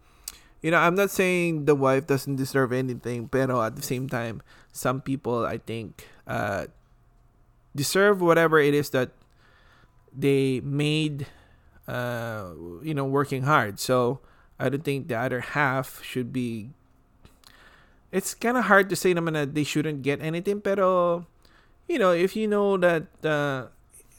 you 0.62 0.70
know 0.70 0.78
I'm 0.78 0.94
not 0.94 1.10
saying 1.10 1.66
the 1.66 1.74
wife 1.74 2.06
doesn't 2.06 2.36
deserve 2.36 2.72
anything 2.72 3.26
but 3.26 3.50
at 3.50 3.76
the 3.76 3.82
same 3.82 4.08
time 4.08 4.42
some 4.72 5.00
people 5.00 5.44
I 5.44 5.58
think 5.58 6.08
uh 6.26 6.66
deserve 7.74 8.20
whatever 8.20 8.58
it 8.58 8.74
is 8.74 8.90
that 8.90 9.12
they 10.12 10.60
made 10.60 11.26
uh, 11.86 12.50
you 12.82 12.92
know 12.92 13.04
working 13.04 13.42
hard 13.42 13.78
so 13.78 14.20
i 14.58 14.68
don't 14.68 14.84
think 14.84 15.08
the 15.08 15.16
other 15.16 15.40
half 15.40 16.02
should 16.02 16.32
be 16.32 16.70
it's 18.12 18.34
kind 18.34 18.56
of 18.56 18.64
hard 18.64 18.88
to 18.88 18.96
say 18.96 19.14
naman 19.14 19.32
na 19.32 19.44
they 19.46 19.64
shouldn't 19.64 20.02
get 20.02 20.20
anything 20.20 20.60
pero 20.60 21.24
you 21.88 21.98
know 21.98 22.12
if 22.12 22.36
you 22.36 22.46
know 22.46 22.76
that 22.76 23.04
uh, 23.24 23.66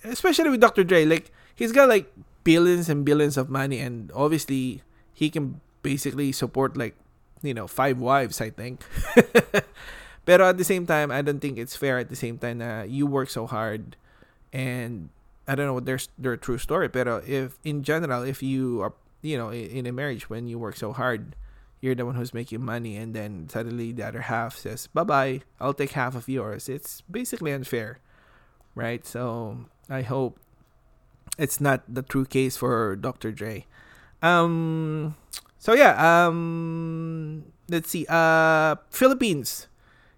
especially 0.03 0.49
with 0.49 0.59
Dr. 0.59 0.83
Dre 0.83 1.05
like 1.05 1.31
he's 1.55 1.71
got 1.71 1.87
like 1.87 2.11
billions 2.43 2.89
and 2.89 3.05
billions 3.05 3.37
of 3.37 3.49
money 3.49 3.79
and 3.79 4.11
obviously 4.13 4.81
he 5.13 5.29
can 5.29 5.61
basically 5.81 6.31
support 6.31 6.75
like 6.75 6.95
you 7.41 7.53
know 7.53 7.67
five 7.67 7.99
wives 7.99 8.41
I 8.41 8.49
think 8.49 8.83
pero 10.25 10.49
at 10.49 10.57
the 10.57 10.63
same 10.65 10.85
time 10.85 11.11
I 11.11 11.21
don't 11.21 11.39
think 11.39 11.57
it's 11.57 11.75
fair 11.75 11.99
at 11.99 12.09
the 12.09 12.15
same 12.15 12.37
time 12.37 12.57
that 12.59 12.89
you 12.89 13.05
work 13.05 13.29
so 13.29 13.47
hard 13.47 13.95
and 14.51 15.09
I 15.49 15.55
don't 15.55 15.65
know 15.65 15.73
what 15.73 15.85
their 15.85 15.97
their 16.17 16.37
true 16.37 16.59
story, 16.59 16.87
but 16.87 17.07
if 17.25 17.57
in 17.63 17.81
general, 17.81 18.21
if 18.21 18.43
you 18.43 18.81
are 18.85 18.93
you 19.21 19.35
know 19.35 19.51
in 19.51 19.87
a 19.87 19.91
marriage 19.91 20.29
when 20.29 20.47
you 20.47 20.59
work 20.59 20.77
so 20.77 20.93
hard, 20.93 21.35
you're 21.81 21.95
the 21.95 22.05
one 22.05 22.15
who's 22.15 22.33
making 22.33 22.63
money, 22.63 22.97
and 22.97 23.13
then 23.15 23.47
suddenly 23.47 23.91
the 23.91 24.05
other 24.05 24.27
half 24.27 24.57
says 24.57 24.87
bye 24.91 25.03
bye, 25.03 25.41
I'll 25.59 25.73
take 25.73 25.91
half 25.95 26.15
of 26.15 26.27
yours. 26.27 26.67
It's 26.67 27.01
basically 27.09 27.51
unfair, 27.51 27.99
right? 28.75 29.05
So 29.05 29.65
I 29.89 30.03
hope 30.03 30.39
it's 31.37 31.59
not 31.59 31.83
the 31.87 32.03
true 32.03 32.25
case 32.25 32.57
for 32.57 32.95
Dr. 32.95 33.31
Dre. 33.31 33.65
Um 34.21 35.15
so 35.57 35.73
yeah, 35.73 35.95
um 35.95 37.45
let's 37.69 37.89
see. 37.89 38.05
Uh 38.09 38.75
Philippines. 38.91 39.67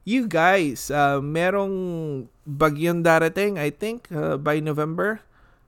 You 0.01 0.25
guys, 0.25 0.89
uh 0.89 1.21
merong 1.21 2.25
bagyong 2.49 3.05
darating, 3.05 3.61
I 3.61 3.69
think, 3.69 4.09
uh, 4.09 4.37
by 4.37 4.59
November. 4.59 5.21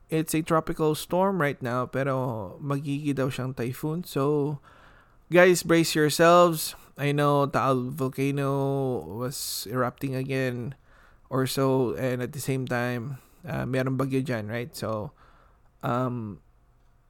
It's 0.09 0.33
a 0.33 0.41
tropical 0.41 0.93
storm 0.93 1.41
right 1.41 1.57
now, 1.61 1.85
pero 1.85 2.57
magiging 2.61 3.17
daw 3.17 3.29
siyang 3.29 3.53
typhoon. 3.57 4.05
So, 4.05 4.57
guys, 5.31 5.63
brace 5.63 5.95
yourselves. 5.95 6.75
I 6.97 7.11
know 7.11 7.47
Taal 7.47 7.89
volcano 7.89 8.99
was 9.01 9.67
erupting 9.69 10.15
again 10.15 10.75
or 11.29 11.47
so, 11.47 11.95
and 11.95 12.21
at 12.21 12.33
the 12.33 12.39
same 12.39 12.67
time, 12.67 13.17
uh, 13.47 13.65
meron 13.65 13.97
bagyo 13.97 14.21
dyan, 14.23 14.49
right? 14.49 14.69
So, 14.75 15.11
um, 15.81 16.39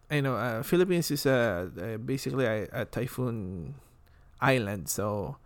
I 0.10 0.22
know 0.22 0.36
uh, 0.36 0.64
Philippines 0.64 1.12
is 1.12 1.26
a, 1.26 1.68
basically 2.04 2.46
a, 2.46 2.68
a 2.72 2.86
typhoon 2.86 3.76
island. 4.40 4.88
So, 4.88 5.38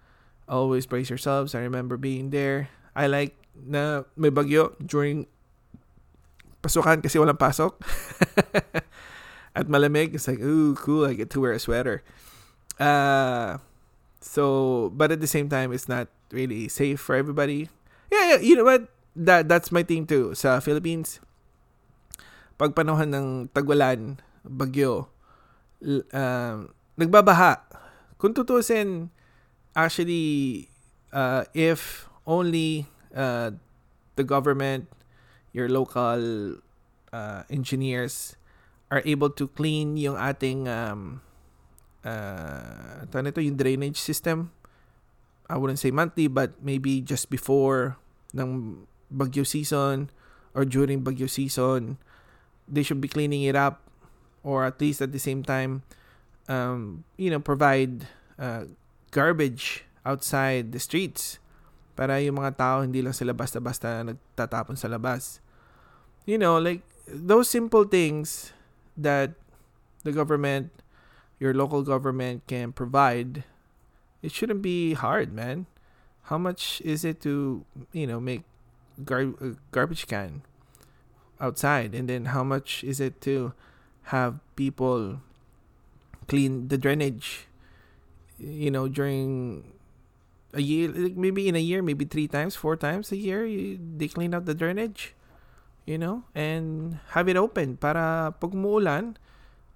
always 0.47 0.86
brace 0.86 1.09
yourselves. 1.09 1.55
I 1.55 1.59
remember 1.59 1.97
being 1.97 2.29
there. 2.29 2.69
I 2.95 3.07
like 3.07 3.36
na 3.57 4.03
may 4.15 4.29
bagyo 4.29 4.77
during 4.77 5.25
pasukan 6.62 7.01
kasi 7.01 7.17
walang 7.17 7.41
pasok. 7.41 7.81
At 9.57 9.65
malamig, 9.65 10.13
it's 10.13 10.27
like, 10.27 10.38
ooh, 10.39 10.75
cool, 10.75 11.09
I 11.09 11.13
get 11.17 11.31
to 11.33 11.41
wear 11.41 11.51
a 11.51 11.59
sweater. 11.59 12.03
Uh, 12.79 13.57
so, 14.22 14.89
but 14.93 15.12
at 15.12 15.22
the 15.22 15.29
same 15.29 15.50
time, 15.50 15.74
it's 15.74 15.89
not 15.89 16.07
really 16.31 16.67
safe 16.67 17.01
for 17.01 17.15
everybody. 17.15 17.69
Yeah, 18.12 18.36
yeah, 18.36 18.39
you 18.39 18.55
know 18.55 18.65
what? 18.65 18.88
That, 19.17 19.50
that's 19.50 19.72
my 19.72 19.81
thing 19.81 20.05
too. 20.05 20.34
Sa 20.38 20.60
Philippines, 20.62 21.19
pag 22.57 22.74
panahon 22.74 23.10
ng 23.13 23.27
tagwalan, 23.53 24.22
bagyo, 24.46 25.10
uh, 26.13 26.65
nagbabaha. 26.98 27.62
Kung 28.17 28.34
tutusin, 28.34 29.10
actually, 29.75 30.69
uh, 31.13 31.46
if 31.53 32.10
only 32.25 32.89
uh, 33.13 33.51
the 34.17 34.25
government, 34.25 34.89
your 35.53 35.69
local 35.69 36.57
uh, 37.13 37.41
engineers 37.50 38.36
are 38.89 39.01
able 39.05 39.29
to 39.29 39.48
clean 39.50 39.98
yung 39.98 40.17
ating 40.17 40.67
um, 40.67 41.22
uh, 42.07 43.03
ito, 43.03 43.41
yung 43.43 43.59
drainage 43.59 43.99
system. 43.99 44.51
I 45.47 45.55
wouldn't 45.55 45.79
say 45.79 45.91
monthly, 45.91 46.27
but 46.27 46.55
maybe 46.63 46.99
just 47.03 47.29
before 47.31 47.99
ng 48.35 48.83
bagyo 49.11 49.47
season 49.47 50.11
or 50.55 50.63
during 50.63 51.03
bagyo 51.03 51.27
season, 51.27 51.99
they 52.67 52.83
should 52.83 52.99
be 52.99 53.07
cleaning 53.07 53.43
it 53.43 53.55
up 53.55 53.83
or 54.43 54.63
at 54.63 54.79
least 54.79 55.01
at 55.01 55.11
the 55.11 55.19
same 55.19 55.43
time, 55.43 55.83
um, 56.47 57.03
you 57.15 57.31
know, 57.31 57.39
provide 57.39 58.07
uh, 58.39 58.67
garbage 59.11 59.83
outside 60.03 60.71
the 60.71 60.79
streets 60.79 61.39
para 61.95 62.19
yung 62.21 62.39
mga 62.39 62.55
tao 62.55 62.83
hindi 62.83 63.01
lang 63.01 63.15
sila 63.15 63.33
basta-basta 63.33 64.03
nagtatapon 64.03 64.75
sa 64.79 64.87
labas. 64.87 65.39
You 66.27 66.39
know, 66.39 66.59
like 66.59 66.83
those 67.07 67.47
simple 67.47 67.87
things 67.87 68.51
that 68.99 69.31
the 70.03 70.11
government 70.11 70.71
your 71.39 71.53
local 71.53 71.84
government 71.84 72.44
can 72.48 72.72
provide, 72.72 73.44
it 74.22 74.32
shouldn't 74.32 74.62
be 74.62 74.94
hard, 74.94 75.34
man. 75.34 75.65
How 76.24 76.38
much 76.38 76.82
is 76.84 77.06
it 77.06 77.22
to, 77.22 77.63
you 77.94 78.08
know, 78.08 78.20
make 78.20 78.44
gar- 79.06 79.38
a 79.39 79.56
garbage 79.72 80.08
can 80.08 80.41
outside? 81.39 81.94
And 81.94 82.10
then 82.10 82.34
how 82.34 82.44
much 82.44 82.84
is 82.84 83.00
it 83.00 83.22
to 83.22 83.53
have 84.11 84.40
people 84.55 85.22
clean 86.27 86.68
the 86.68 86.77
drainage, 86.77 87.48
you 88.38 88.72
know, 88.72 88.88
during 88.88 89.64
a 90.53 90.61
year, 90.61 90.90
like 90.90 91.16
maybe 91.16 91.48
in 91.48 91.55
a 91.55 91.64
year, 91.64 91.81
maybe 91.81 92.05
three 92.05 92.27
times, 92.27 92.55
four 92.55 92.75
times 92.75 93.11
a 93.11 93.18
year, 93.18 93.46
you, 93.46 93.79
they 93.98 94.07
clean 94.07 94.33
out 94.33 94.46
the 94.46 94.55
drainage, 94.55 95.14
you 95.85 95.98
know, 95.98 96.24
and 96.35 97.00
have 97.11 97.29
it 97.29 97.38
open 97.38 97.77
para 97.77 98.33
pag 98.40 98.53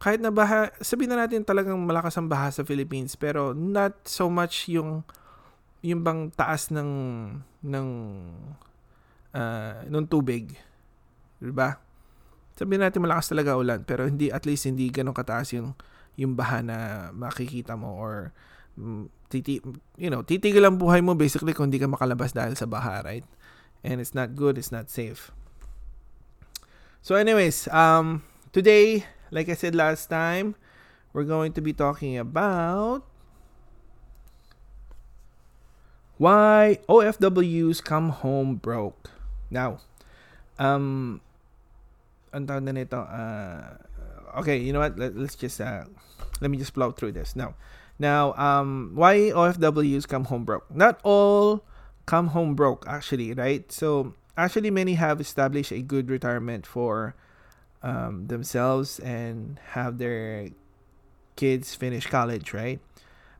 kahit 0.02 0.18
na 0.18 0.34
baha, 0.34 0.74
sabihin 0.82 1.14
na 1.14 1.22
natin 1.22 1.46
talagang 1.46 1.78
malakas 1.78 2.18
ang 2.18 2.26
baha 2.26 2.50
sa 2.50 2.66
Philippines, 2.66 3.14
pero 3.14 3.54
not 3.54 4.02
so 4.10 4.34
much 4.34 4.66
yung 4.66 5.06
yung 5.86 6.02
bang 6.02 6.34
taas 6.34 6.74
ng 6.74 6.90
ng 7.62 7.88
uh, 9.38 9.78
ng 9.86 10.06
tubig. 10.10 10.58
'Di 11.38 11.54
ba? 11.54 11.78
Sabihin 12.58 12.82
natin 12.82 13.06
malakas 13.06 13.30
talaga 13.30 13.54
ulan, 13.54 13.86
pero 13.86 14.10
hindi 14.10 14.34
at 14.34 14.50
least 14.50 14.66
hindi 14.66 14.90
ganun 14.90 15.14
kataas 15.14 15.54
yung 15.54 15.78
yung 16.18 16.34
baha 16.34 16.66
na 16.66 16.78
makikita 17.14 17.78
mo 17.78 17.94
or 17.94 18.34
mm, 18.82 19.06
titi 19.30 19.62
you 20.02 20.10
know, 20.10 20.26
titigil 20.26 20.66
ang 20.66 20.82
buhay 20.82 21.06
mo 21.06 21.14
basically 21.14 21.54
kung 21.54 21.70
hindi 21.70 21.78
ka 21.78 21.86
makalabas 21.86 22.34
dahil 22.34 22.58
sa 22.58 22.66
baha, 22.66 23.06
right? 23.06 23.26
And 23.86 24.02
it's 24.02 24.18
not 24.18 24.34
good, 24.34 24.58
it's 24.58 24.74
not 24.74 24.90
safe. 24.90 25.30
So 27.06 27.14
anyways, 27.18 27.70
um 27.70 28.26
today 28.50 29.06
like 29.32 29.50
I 29.50 29.56
said 29.56 29.74
last 29.74 30.08
time, 30.08 30.56
we're 31.14 31.24
going 31.24 31.54
to 31.54 31.62
be 31.62 31.74
talking 31.74 32.18
about 32.18 33.04
why 36.18 36.78
OFWs 36.88 37.84
come 37.84 38.10
home 38.10 38.56
broke. 38.56 39.10
Now, 39.50 39.80
um, 40.60 41.22
nito, 42.34 43.00
uh, 43.00 44.40
okay, 44.40 44.58
you 44.58 44.72
know 44.72 44.80
what, 44.80 45.00
Let, 45.00 45.16
us 45.16 45.36
just, 45.36 45.60
uh, 45.60 45.86
let 46.40 46.52
me 46.52 46.58
just 46.58 46.74
plow 46.74 46.92
through 46.92 47.14
this. 47.14 47.36
Now, 47.36 47.56
now, 47.98 48.34
um, 48.34 48.92
why 48.96 49.32
OFWs 49.34 50.08
come 50.08 50.26
home 50.26 50.44
broke? 50.44 50.70
Not 50.74 51.00
all 51.04 51.64
come 52.06 52.28
home 52.28 52.56
broke, 52.56 52.86
actually, 52.88 53.34
right? 53.34 53.72
So, 53.72 54.14
actually, 54.38 54.72
many 54.72 54.94
have 54.94 55.22
established 55.22 55.72
a 55.72 55.82
good 55.82 56.10
retirement 56.10 56.66
for 56.66 57.16
um, 57.84 58.28
themselves 58.28 59.00
and 59.00 59.60
have 59.74 59.98
their 59.98 60.50
kids 61.36 61.76
finish 61.76 62.08
college, 62.08 62.54
right? 62.54 62.80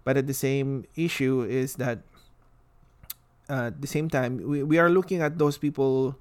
But 0.04 0.18
at 0.18 0.28
the 0.28 0.34
same 0.34 0.86
issue 0.96 1.46
is 1.46 1.76
that 1.76 2.00
uh, 3.50 3.70
at 3.70 3.82
the 3.82 3.88
same 3.88 4.10
time, 4.10 4.42
we, 4.42 4.64
we 4.64 4.78
are 4.80 4.90
looking 4.90 5.22
at 5.22 5.38
those 5.38 5.58
people 5.58 6.18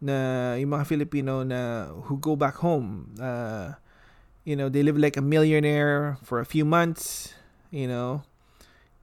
na 0.00 0.56
yung 0.56 0.72
mga 0.72 0.86
Filipino 0.86 1.44
na 1.44 1.92
who 2.08 2.16
go 2.16 2.34
back 2.34 2.56
home. 2.64 3.14
Uh, 3.20 3.76
you 4.44 4.56
know, 4.56 4.68
they 4.68 4.82
live 4.82 4.96
like 4.96 5.16
a 5.16 5.22
millionaire 5.22 6.16
for 6.24 6.40
a 6.40 6.48
few 6.48 6.64
months, 6.64 7.34
you 7.70 7.86
know, 7.86 8.24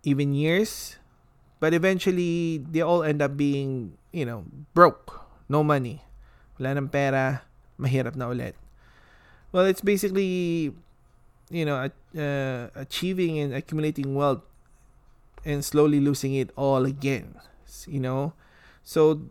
even 0.03 0.34
years. 0.34 0.97
But 1.60 1.73
eventually, 1.73 2.58
they 2.60 2.82
all 2.82 3.01
end 3.01 3.21
up 3.21 3.38
being, 3.38 3.97
you 4.12 4.25
know, 4.25 4.45
broke. 4.73 5.25
No 5.49 5.63
money. 5.63 6.01
Wala 6.60 6.77
ng 6.77 6.89
pera. 6.89 7.47
Mahirap 7.80 8.16
na 8.16 8.30
ulit. 8.30 8.54
Well, 9.52 9.66
it's 9.66 9.82
basically, 9.82 10.74
you 11.50 11.66
know, 11.66 11.88
uh, 12.18 12.68
achieving 12.76 13.40
and 13.40 13.54
accumulating 13.54 14.13
wealth 14.13 14.44
and 15.46 15.63
slowly 15.63 16.00
losing 16.00 16.36
it 16.36 16.52
all 16.58 16.84
again, 16.86 17.36
you 17.88 18.00
know? 18.00 18.34
So, 18.84 19.22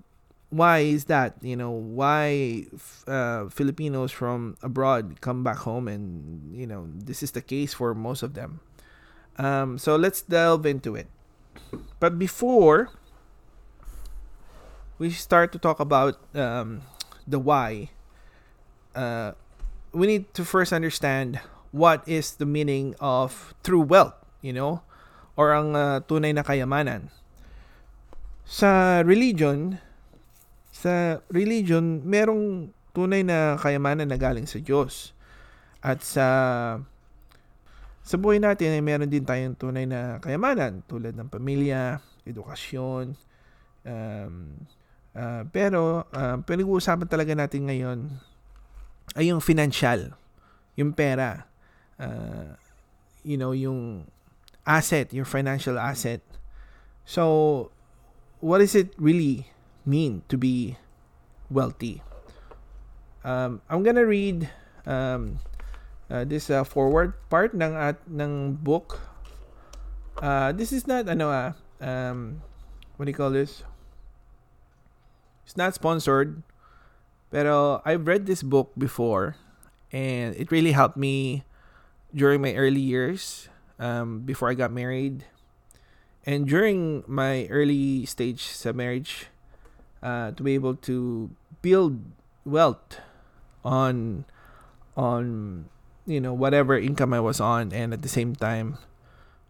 why 0.49 0.79
is 0.79 1.05
that? 1.07 1.37
You 1.43 1.57
know, 1.57 1.71
why 1.71 2.65
uh, 3.07 3.49
Filipinos 3.51 4.13
from 4.13 4.57
abroad 4.63 5.21
come 5.21 5.45
back 5.45 5.69
home 5.69 5.89
and, 5.89 6.57
you 6.57 6.67
know, 6.67 6.89
this 6.95 7.23
is 7.23 7.33
the 7.33 7.43
case 7.43 7.75
for 7.75 7.95
most 7.95 8.23
of 8.23 8.35
them. 8.35 8.61
Um, 9.37 9.77
so, 9.77 9.97
let's 9.97 10.23
delve 10.23 10.65
into 10.65 10.97
it. 10.97 11.09
But 12.01 12.19
before 12.19 12.91
we 14.99 15.11
start 15.11 15.53
to 15.53 15.59
talk 15.59 15.81
about 15.81 16.17
um, 16.35 16.83
the 17.27 17.39
why, 17.39 17.91
uh, 18.97 19.37
we 19.93 20.09
need 20.09 20.33
to 20.33 20.43
first 20.43 20.73
understand 20.73 21.39
what 21.71 22.01
is 22.09 22.41
the 22.41 22.49
meaning 22.49 22.97
of 22.99 23.53
true 23.61 23.85
wealth, 23.85 24.17
you 24.41 24.57
know, 24.57 24.81
or 25.37 25.53
ang 25.53 25.77
uh, 25.77 26.01
tunay 26.09 26.33
na 26.33 26.43
kayamanan. 26.43 27.13
Sa 28.49 29.03
religion, 29.05 29.77
sa 30.73 31.21
religion, 31.29 32.01
merong 32.01 32.73
tunay 32.97 33.21
na 33.21 33.61
kayamanan 33.61 34.09
na 34.09 34.17
galing 34.17 34.49
sa 34.49 34.57
Diyos. 34.57 35.13
At 35.85 36.01
sa 36.01 36.27
sa 38.07 38.17
buhay 38.17 38.39
natin 38.39 38.71
ay 38.73 38.81
meron 38.81 39.11
din 39.11 39.27
tayong 39.27 39.59
tunay 39.59 39.85
na 39.85 40.23
kayamanan 40.23 40.81
tulad 40.87 41.13
ng 41.13 41.27
pamilya, 41.27 41.99
edukasyon, 42.23 43.19
um, 43.83 44.35
uh, 45.13 45.43
pero 45.51 46.07
uh, 46.15 46.39
pinag-uusapan 46.47 47.11
talaga 47.11 47.35
natin 47.35 47.67
ngayon 47.67 47.99
ay 49.17 49.33
yung 49.33 49.41
financial, 49.41 50.13
yung 50.77 50.93
pera. 50.93 51.49
Uh, 51.97 52.61
you 53.25 53.41
know, 53.41 53.51
yung 53.51 54.07
asset, 54.69 55.11
your 55.11 55.25
financial 55.25 55.81
asset. 55.81 56.21
So, 57.09 57.73
what 58.39 58.61
does 58.61 58.77
it 58.77 58.93
really 59.01 59.49
mean 59.89 60.23
to 60.29 60.37
be 60.37 60.77
wealthy? 61.49 62.07
um, 63.27 63.61
I'm 63.69 63.83
gonna 63.83 64.07
read 64.07 64.49
um, 64.87 65.43
uh, 66.09 66.23
this 66.23 66.49
uh, 66.49 66.63
forward 66.63 67.19
part 67.29 67.53
ng 67.53 67.75
at 67.75 67.99
ng 68.07 68.55
book. 68.63 69.03
Uh, 70.23 70.55
this 70.55 70.71
is 70.71 70.87
not 70.87 71.11
ano 71.11 71.29
ah, 71.29 71.51
um, 71.83 72.41
what 72.97 73.05
do 73.05 73.11
you 73.11 73.19
call 73.19 73.35
this? 73.35 73.67
It's 75.45 75.59
not 75.59 75.75
sponsored, 75.75 76.46
pero 77.31 77.83
I've 77.85 78.07
read 78.07 78.27
this 78.27 78.43
book 78.43 78.73
before, 78.79 79.37
and 79.93 80.35
it 80.37 80.51
really 80.51 80.73
helped 80.73 80.97
me 80.97 81.45
during 82.15 82.41
my 82.41 82.55
early 82.55 82.81
years, 82.81 83.49
um, 83.79 84.21
before 84.21 84.51
I 84.51 84.55
got 84.55 84.73
married, 84.73 85.25
and 86.25 86.47
during 86.47 87.05
my 87.07 87.47
early 87.51 88.07
stage 88.07 88.43
sa 88.43 88.73
marriage, 88.73 89.27
uh, 90.03 90.33
to 90.33 90.43
be 90.43 90.55
able 90.55 90.75
to 90.87 91.31
build 91.63 92.01
wealth 92.47 93.03
on 93.67 94.25
on 94.97 95.67
you 96.07 96.23
know 96.23 96.33
whatever 96.33 96.79
income 96.79 97.13
I 97.13 97.21
was 97.21 97.43
on 97.43 97.75
and 97.75 97.93
at 97.93 98.01
the 98.01 98.09
same 98.09 98.39
time 98.39 98.79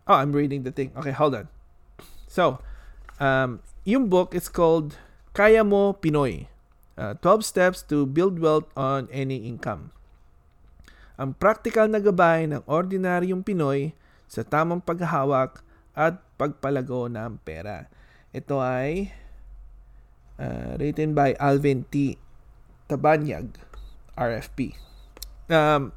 oh 0.09 0.17
I'm 0.17 0.33
reading 0.33 0.65
the 0.65 0.73
thing. 0.73 0.91
Okay 0.97 1.13
hold 1.13 1.37
on. 1.37 1.49
So 2.27 2.59
um 3.21 3.61
yung 3.85 4.09
book 4.09 4.35
is 4.35 4.49
called 4.49 4.97
Kaya 5.37 5.63
Mo 5.63 5.93
Pinoy 5.93 6.49
uh, 6.97 7.15
12 7.21 7.45
steps 7.45 7.85
to 7.85 8.05
build 8.05 8.41
wealth 8.41 8.67
on 8.77 9.09
any 9.13 9.45
income 9.45 9.97
ang 11.17 11.33
practical 11.33 11.89
na 11.89 12.01
gabay 12.01 12.45
ng 12.45 12.63
ordinaryong 12.69 13.41
Pinoy 13.41 13.97
sa 14.29 14.45
tamang 14.45 14.85
paghahawak 14.85 15.65
at 15.97 16.21
pagpalago 16.37 17.09
ng 17.09 17.41
pera. 17.41 17.89
Ito 18.37 18.61
ay 18.61 19.17
uh, 20.37 20.77
written 20.77 21.17
by 21.17 21.33
Alvin 21.41 21.89
T. 21.89 22.21
Tabanyag, 22.85 23.57
RFP. 24.13 24.77
Um, 25.49 25.97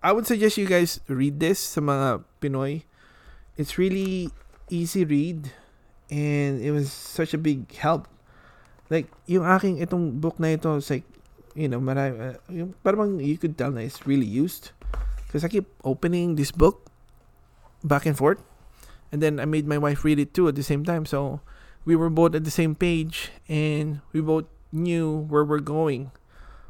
I 0.00 0.16
would 0.16 0.24
suggest 0.24 0.56
you 0.56 0.64
guys 0.64 1.04
read 1.04 1.36
this 1.36 1.60
sa 1.60 1.84
mga 1.84 2.24
Pinoy. 2.40 2.88
It's 3.60 3.76
really 3.76 4.32
easy 4.72 5.04
read 5.04 5.52
and 6.08 6.64
it 6.64 6.72
was 6.72 6.88
such 6.88 7.36
a 7.36 7.40
big 7.40 7.68
help. 7.76 8.08
Like, 8.90 9.06
yung 9.30 9.46
aking 9.46 9.78
itong 9.78 10.20
book 10.20 10.42
na 10.42 10.58
ito, 10.58 10.76
it's 10.76 10.90
like, 10.90 11.06
you 11.54 11.70
know, 11.70 11.78
marami, 11.78 12.34
uh, 12.34 12.38
yung, 12.50 12.74
parang 12.82 13.22
you 13.22 13.38
could 13.38 13.56
tell 13.56 13.70
na 13.70 13.86
it's 13.86 14.04
really 14.06 14.26
used. 14.26 14.74
Because 15.26 15.46
I 15.46 15.48
keep 15.48 15.70
opening 15.86 16.34
this 16.34 16.50
book 16.50 16.90
back 17.86 18.04
and 18.04 18.18
forth. 18.18 18.42
And 19.12 19.22
then 19.22 19.38
I 19.38 19.46
made 19.46 19.66
my 19.66 19.78
wife 19.78 20.04
read 20.04 20.18
it 20.18 20.34
too 20.34 20.48
at 20.48 20.54
the 20.54 20.62
same 20.62 20.84
time. 20.84 21.06
So 21.06 21.40
we 21.84 21.94
were 21.94 22.10
both 22.10 22.34
at 22.34 22.44
the 22.44 22.50
same 22.50 22.74
page 22.74 23.30
and 23.48 24.00
we 24.12 24.20
both 24.20 24.46
knew 24.72 25.26
where 25.30 25.44
we're 25.44 25.62
going 25.62 26.10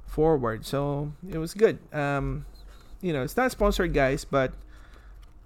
forward. 0.06 0.64
So 0.64 1.12
it 1.28 1.38
was 1.38 1.54
good. 1.54 1.78
Um, 1.92 2.46
you 3.00 3.12
know, 3.12 3.22
it's 3.22 3.36
not 3.36 3.50
sponsored, 3.50 3.92
guys, 3.94 4.24
but 4.24 4.52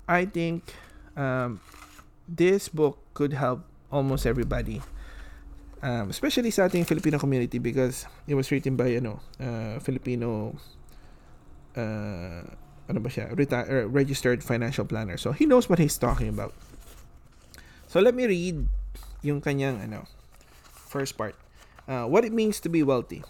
I 0.08 0.24
think 0.24 0.74
um, 1.16 1.60
this 2.28 2.68
book 2.68 2.98
could 3.14 3.32
help 3.32 3.62
almost 3.90 4.26
everybody. 4.26 4.82
Um, 5.84 6.08
especially 6.08 6.48
sa 6.48 6.64
ating 6.64 6.88
Filipino 6.88 7.20
community 7.20 7.60
because 7.60 8.08
it 8.24 8.32
was 8.32 8.48
written 8.48 8.72
by 8.72 8.96
ano, 8.96 9.20
uh, 9.36 9.76
Filipino 9.84 10.56
uh, 11.76 12.40
ano 12.88 12.98
ba 13.04 13.12
siya, 13.12 13.28
reti- 13.36 13.68
er, 13.68 13.84
registered 13.88 14.40
financial 14.40 14.88
planner. 14.88 15.20
So 15.20 15.36
he 15.36 15.44
knows 15.44 15.68
what 15.68 15.76
he's 15.76 16.00
talking 16.00 16.32
about. 16.32 16.56
So 17.84 18.00
let 18.00 18.16
me 18.16 18.24
read 18.24 18.64
yung 19.20 19.44
kanyang 19.44 19.84
ano, 19.84 20.08
first 20.88 21.20
part. 21.20 21.36
Uh, 21.84 22.08
what 22.08 22.24
it 22.24 22.32
means 22.32 22.60
to 22.64 22.72
be 22.72 22.80
wealthy. 22.82 23.20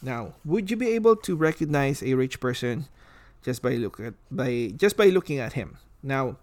Now, 0.00 0.34
would 0.44 0.70
you 0.72 0.76
be 0.76 0.96
able 0.96 1.14
to 1.28 1.36
recognize 1.36 2.02
a 2.02 2.14
rich 2.14 2.40
person 2.40 2.88
just 3.44 3.60
by 3.62 3.76
look 3.76 4.00
at 4.00 4.16
by 4.32 4.72
just 4.74 4.96
by 4.96 5.12
looking 5.12 5.38
at 5.38 5.52
him? 5.52 5.76
Now, 6.02 6.40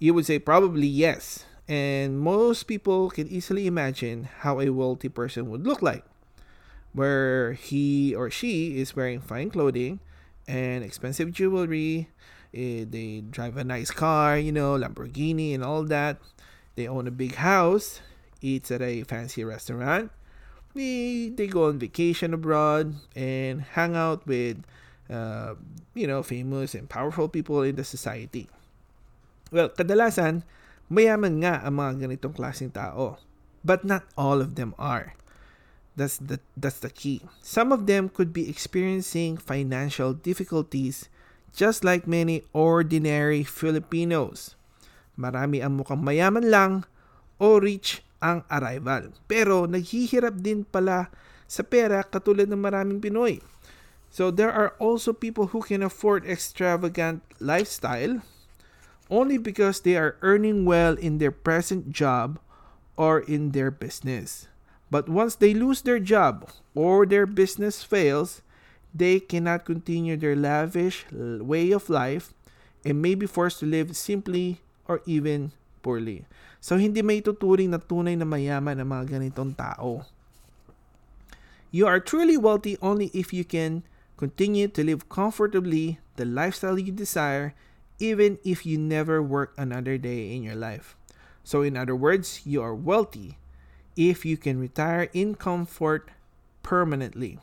you 0.00 0.16
would 0.16 0.26
say 0.26 0.40
probably 0.40 0.88
yes. 0.88 1.44
And 1.70 2.18
most 2.18 2.64
people 2.66 3.14
can 3.14 3.30
easily 3.30 3.68
imagine 3.70 4.26
how 4.42 4.58
a 4.58 4.70
wealthy 4.70 5.08
person 5.08 5.48
would 5.50 5.62
look 5.62 5.80
like. 5.80 6.02
Where 6.92 7.52
he 7.54 8.12
or 8.12 8.28
she 8.28 8.82
is 8.82 8.96
wearing 8.98 9.22
fine 9.22 9.54
clothing 9.54 10.00
and 10.48 10.82
expensive 10.82 11.30
jewelry, 11.30 12.10
eh, 12.52 12.82
they 12.90 13.22
drive 13.22 13.56
a 13.56 13.62
nice 13.62 13.94
car, 13.94 14.36
you 14.36 14.50
know, 14.50 14.74
Lamborghini 14.74 15.54
and 15.54 15.62
all 15.62 15.84
that. 15.84 16.18
They 16.74 16.88
own 16.88 17.06
a 17.06 17.14
big 17.14 17.36
house, 17.36 18.00
eats 18.42 18.72
at 18.72 18.82
a 18.82 19.04
fancy 19.04 19.44
restaurant. 19.44 20.10
They, 20.74 21.30
they 21.32 21.46
go 21.46 21.70
on 21.70 21.78
vacation 21.78 22.34
abroad 22.34 22.96
and 23.14 23.62
hang 23.62 23.94
out 23.94 24.26
with, 24.26 24.58
uh, 25.08 25.54
you 25.94 26.08
know, 26.08 26.24
famous 26.24 26.74
and 26.74 26.90
powerful 26.90 27.28
people 27.28 27.62
in 27.62 27.76
the 27.76 27.84
society. 27.84 28.50
Well, 29.52 29.68
kadalasan, 29.68 30.42
mayaman 30.90 31.40
nga 31.40 31.62
ang 31.62 31.78
mga 31.78 32.04
ganitong 32.04 32.34
klaseng 32.34 32.74
tao. 32.74 33.16
But 33.62 33.86
not 33.86 34.04
all 34.18 34.42
of 34.42 34.58
them 34.58 34.74
are. 34.76 35.14
That's 35.94 36.18
the, 36.18 36.40
that's 36.56 36.80
the 36.82 36.90
key. 36.90 37.22
Some 37.44 37.70
of 37.70 37.86
them 37.86 38.10
could 38.10 38.34
be 38.34 38.48
experiencing 38.48 39.38
financial 39.38 40.16
difficulties 40.16 41.12
just 41.54 41.84
like 41.84 42.10
many 42.10 42.42
ordinary 42.50 43.46
Filipinos. 43.46 44.58
Marami 45.18 45.60
ang 45.60 45.78
mukhang 45.78 46.00
mayaman 46.00 46.48
lang 46.48 46.72
o 47.36 47.60
rich 47.60 48.00
ang 48.24 48.46
arrival. 48.48 49.12
Pero 49.28 49.68
naghihirap 49.68 50.40
din 50.40 50.64
pala 50.64 51.12
sa 51.50 51.66
pera 51.66 52.00
katulad 52.06 52.48
ng 52.48 52.60
maraming 52.60 53.02
Pinoy. 53.02 53.42
So 54.10 54.30
there 54.30 54.50
are 54.50 54.74
also 54.82 55.14
people 55.14 55.54
who 55.54 55.62
can 55.62 55.82
afford 55.86 56.26
extravagant 56.26 57.22
lifestyle 57.38 58.22
only 59.10 59.36
because 59.36 59.82
they 59.82 59.96
are 59.96 60.16
earning 60.22 60.64
well 60.64 60.94
in 60.94 61.18
their 61.18 61.34
present 61.34 61.90
job 61.90 62.38
or 62.96 63.20
in 63.20 63.50
their 63.50 63.70
business. 63.70 64.46
But 64.90 65.08
once 65.08 65.34
they 65.34 65.54
lose 65.54 65.82
their 65.82 65.98
job 65.98 66.50
or 66.74 67.04
their 67.04 67.26
business 67.26 67.82
fails, 67.82 68.42
they 68.94 69.20
cannot 69.20 69.66
continue 69.66 70.16
their 70.16 70.34
lavish 70.34 71.06
way 71.10 71.70
of 71.70 71.90
life 71.90 72.34
and 72.84 73.02
may 73.02 73.14
be 73.14 73.26
forced 73.26 73.60
to 73.60 73.66
live 73.66 73.94
simply 73.96 74.62
or 74.86 75.02
even 75.06 75.52
poorly. 75.82 76.26
So, 76.60 76.76
hindi 76.76 77.00
may 77.00 77.22
tuturing 77.22 77.70
na 77.70 77.78
tunay 77.78 78.18
na 78.18 78.26
mayaman 78.26 78.82
ang 78.82 78.90
mga 78.90 79.16
ganitong 79.16 79.56
tao. 79.56 80.04
You 81.70 81.86
are 81.86 82.02
truly 82.02 82.36
wealthy 82.36 82.76
only 82.82 83.14
if 83.14 83.32
you 83.32 83.46
can 83.46 83.86
continue 84.18 84.68
to 84.68 84.82
live 84.82 85.08
comfortably 85.08 86.02
the 86.18 86.26
lifestyle 86.26 86.76
you 86.76 86.92
desire 86.92 87.54
even 88.00 88.38
if 88.42 88.64
you 88.64 88.78
never 88.78 89.22
work 89.22 89.52
another 89.56 89.98
day 89.98 90.34
in 90.34 90.42
your 90.42 90.56
life. 90.56 90.96
So, 91.44 91.62
in 91.62 91.76
other 91.76 91.94
words, 91.94 92.42
you 92.44 92.62
are 92.62 92.74
wealthy 92.74 93.38
if 93.96 94.24
you 94.24 94.36
can 94.36 94.58
retire 94.58 95.08
in 95.12 95.34
comfort 95.34 96.10
permanently. 96.62 97.38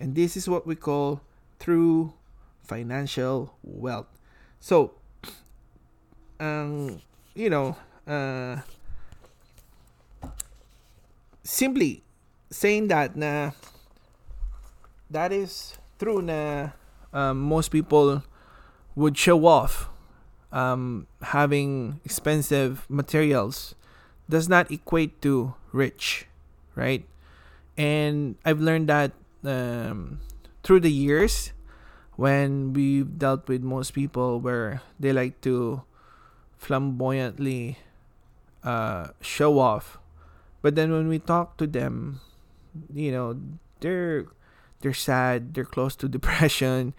And 0.00 0.14
this 0.14 0.36
is 0.36 0.48
what 0.48 0.66
we 0.66 0.74
call 0.74 1.22
true 1.58 2.14
financial 2.62 3.54
wealth. 3.62 4.06
So, 4.58 4.94
um, 6.40 7.00
you 7.34 7.50
know, 7.50 7.76
uh, 8.06 8.58
simply 11.44 12.02
saying 12.50 12.88
that 12.88 13.16
na 13.16 13.52
that 15.10 15.32
is 15.32 15.78
true 15.98 16.22
na 16.22 16.70
um, 17.12 17.38
most 17.38 17.70
people 17.70 18.22
would 18.94 19.16
show 19.16 19.46
off 19.46 19.91
um, 20.52 21.06
having 21.22 22.00
expensive 22.04 22.86
materials 22.88 23.74
does 24.28 24.48
not 24.48 24.70
equate 24.70 25.20
to 25.22 25.54
rich, 25.72 26.26
right? 26.74 27.04
And 27.76 28.36
I've 28.44 28.60
learned 28.60 28.88
that 28.88 29.12
um, 29.44 30.20
through 30.62 30.80
the 30.80 30.92
years 30.92 31.52
when 32.16 32.72
we've 32.72 33.18
dealt 33.18 33.48
with 33.48 33.62
most 33.62 33.92
people 33.92 34.38
where 34.40 34.82
they 35.00 35.12
like 35.12 35.40
to 35.40 35.82
flamboyantly 36.58 37.78
uh, 38.62 39.08
show 39.20 39.58
off, 39.58 39.98
but 40.60 40.76
then 40.76 40.92
when 40.92 41.08
we 41.08 41.18
talk 41.18 41.56
to 41.56 41.66
them, 41.66 42.20
you 42.94 43.10
know, 43.10 43.36
they're 43.80 44.26
they're 44.80 44.94
sad, 44.94 45.54
they're 45.54 45.66
close 45.66 45.96
to 45.96 46.08
depression, 46.12 46.94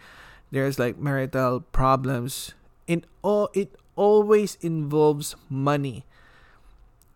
there's 0.52 0.78
like 0.78 0.98
marital 0.98 1.62
problems. 1.62 2.54
In 2.88 3.06
all, 3.22 3.50
it 3.54 3.76
always 3.96 4.58
involves 4.62 5.36
money. 5.50 6.06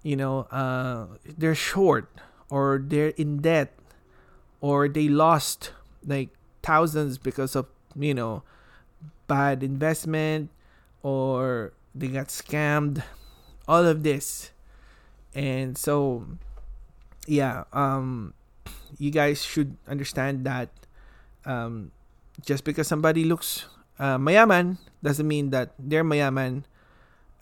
You 0.04 0.16
know 0.16 0.48
uh, 0.52 1.18
they're 1.26 1.56
short 1.56 2.08
or 2.50 2.80
they're 2.84 3.12
in 3.20 3.42
debt 3.44 3.74
or 4.62 4.88
they 4.88 5.10
lost 5.10 5.72
like 6.06 6.30
thousands 6.64 7.18
because 7.18 7.56
of 7.56 7.68
you 7.96 8.14
know 8.14 8.44
bad 9.28 9.64
investment 9.64 10.50
or 11.04 11.74
they 11.94 12.08
got 12.08 12.28
scammed 12.28 13.04
all 13.68 13.84
of 13.86 14.04
this. 14.04 14.52
And 15.36 15.78
so 15.78 16.26
yeah 17.28 17.66
um 17.74 18.34
you 18.98 19.12
guys 19.12 19.44
should 19.44 19.76
understand 19.88 20.46
that 20.46 20.70
um, 21.46 21.92
just 22.46 22.64
because 22.64 22.88
somebody 22.88 23.24
looks 23.24 23.66
uh, 24.00 24.18
mayaman 24.18 24.78
doesn't 25.04 25.28
mean 25.28 25.50
that 25.52 25.72
they're 25.80 26.04
mayaman 26.04 26.64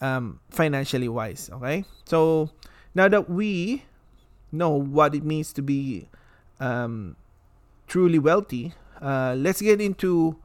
um, 0.00 0.40
financially 0.50 1.08
wise. 1.08 1.50
Okay, 1.52 1.84
so 2.04 2.50
now 2.94 3.08
that 3.08 3.28
we 3.30 3.84
know 4.52 4.70
what 4.70 5.14
it 5.14 5.24
means 5.24 5.52
to 5.52 5.62
be 5.62 6.08
um, 6.60 7.16
truly 7.86 8.18
wealthy, 8.18 8.74
uh, 9.00 9.34
let's 9.36 9.60
get 9.60 9.80
into 9.80 10.36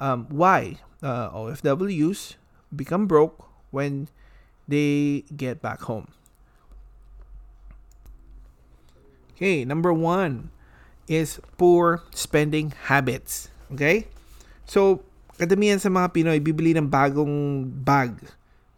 um, 0.00 0.26
why 0.28 0.78
uh, 1.02 1.30
OFWs 1.30 2.34
become 2.74 3.06
broke 3.06 3.46
when 3.70 4.08
they 4.68 5.24
get 5.36 5.62
back 5.62 5.82
home. 5.82 6.08
Okay, 9.36 9.64
number 9.64 9.92
one 9.92 10.50
is 11.08 11.40
poor 11.58 12.02
spending 12.10 12.72
habits. 12.88 13.48
Okay? 13.72 14.06
So, 14.64 15.02
kadamihan 15.36 15.80
sa 15.80 15.92
mga 15.92 16.10
Pinoy, 16.12 16.40
bibili 16.40 16.72
ng 16.72 16.88
bagong 16.88 17.64
bag, 17.84 18.16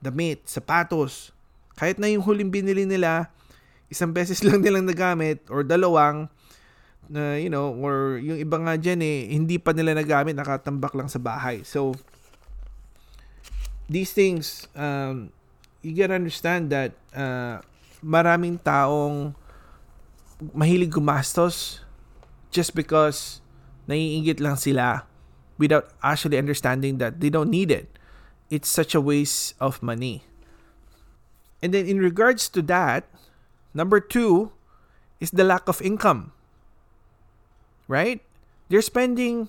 damit, 0.03 0.42
sapatos. 0.44 1.31
Kahit 1.79 1.97
na 2.03 2.11
yung 2.11 2.23
huling 2.23 2.51
binili 2.51 2.83
nila, 2.83 3.31
isang 3.87 4.11
beses 4.11 4.42
lang 4.47 4.61
nilang 4.61 4.87
nagamit 4.87 5.42
or 5.49 5.62
dalawang, 5.62 6.27
na 7.09 7.40
you 7.40 7.49
know, 7.49 7.73
or 7.81 8.21
yung 8.21 8.37
iba 8.37 8.61
nga 8.61 8.77
dyan 8.77 9.01
eh, 9.01 9.33
hindi 9.33 9.57
pa 9.57 9.73
nila 9.73 9.97
nagamit, 9.97 10.37
nakatambak 10.37 10.92
lang 10.92 11.09
sa 11.09 11.16
bahay. 11.16 11.64
So, 11.64 11.97
these 13.88 14.12
things, 14.12 14.68
um, 14.77 15.33
you 15.81 15.97
gotta 15.97 16.21
understand 16.21 16.68
that 16.68 16.92
uh, 17.16 17.64
maraming 18.05 18.61
taong 18.61 19.33
mahilig 20.53 20.92
gumastos 20.92 21.81
just 22.53 22.77
because 22.77 23.40
naiingit 23.88 24.38
lang 24.38 24.55
sila 24.55 25.08
without 25.59 25.90
actually 26.03 26.38
understanding 26.38 26.99
that 26.99 27.21
they 27.21 27.29
don't 27.29 27.51
need 27.51 27.71
it. 27.71 27.90
It's 28.49 28.68
such 28.68 28.94
a 28.94 29.01
waste 29.01 29.55
of 29.61 29.83
money. 29.83 30.25
And 31.61 31.75
then 31.75 31.87
in 31.87 31.99
regards 31.99 32.49
to 32.51 32.62
that, 32.62 33.05
number 33.75 34.01
two 34.01 34.53
is 35.21 35.31
the 35.31 35.44
lack 35.44 35.68
of 35.68 35.83
income. 35.83 36.33
Right? 37.88 38.23
They're 38.68 38.83
spending 38.83 39.49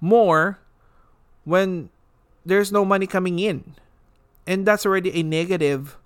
more 0.00 0.58
when 1.44 1.90
there's 2.44 2.72
no 2.72 2.84
money 2.84 3.06
coming 3.06 3.38
in. 3.38 3.74
And 4.46 4.64
that's 4.64 4.86
already 4.86 5.12
a 5.18 5.22
negative 5.22 5.96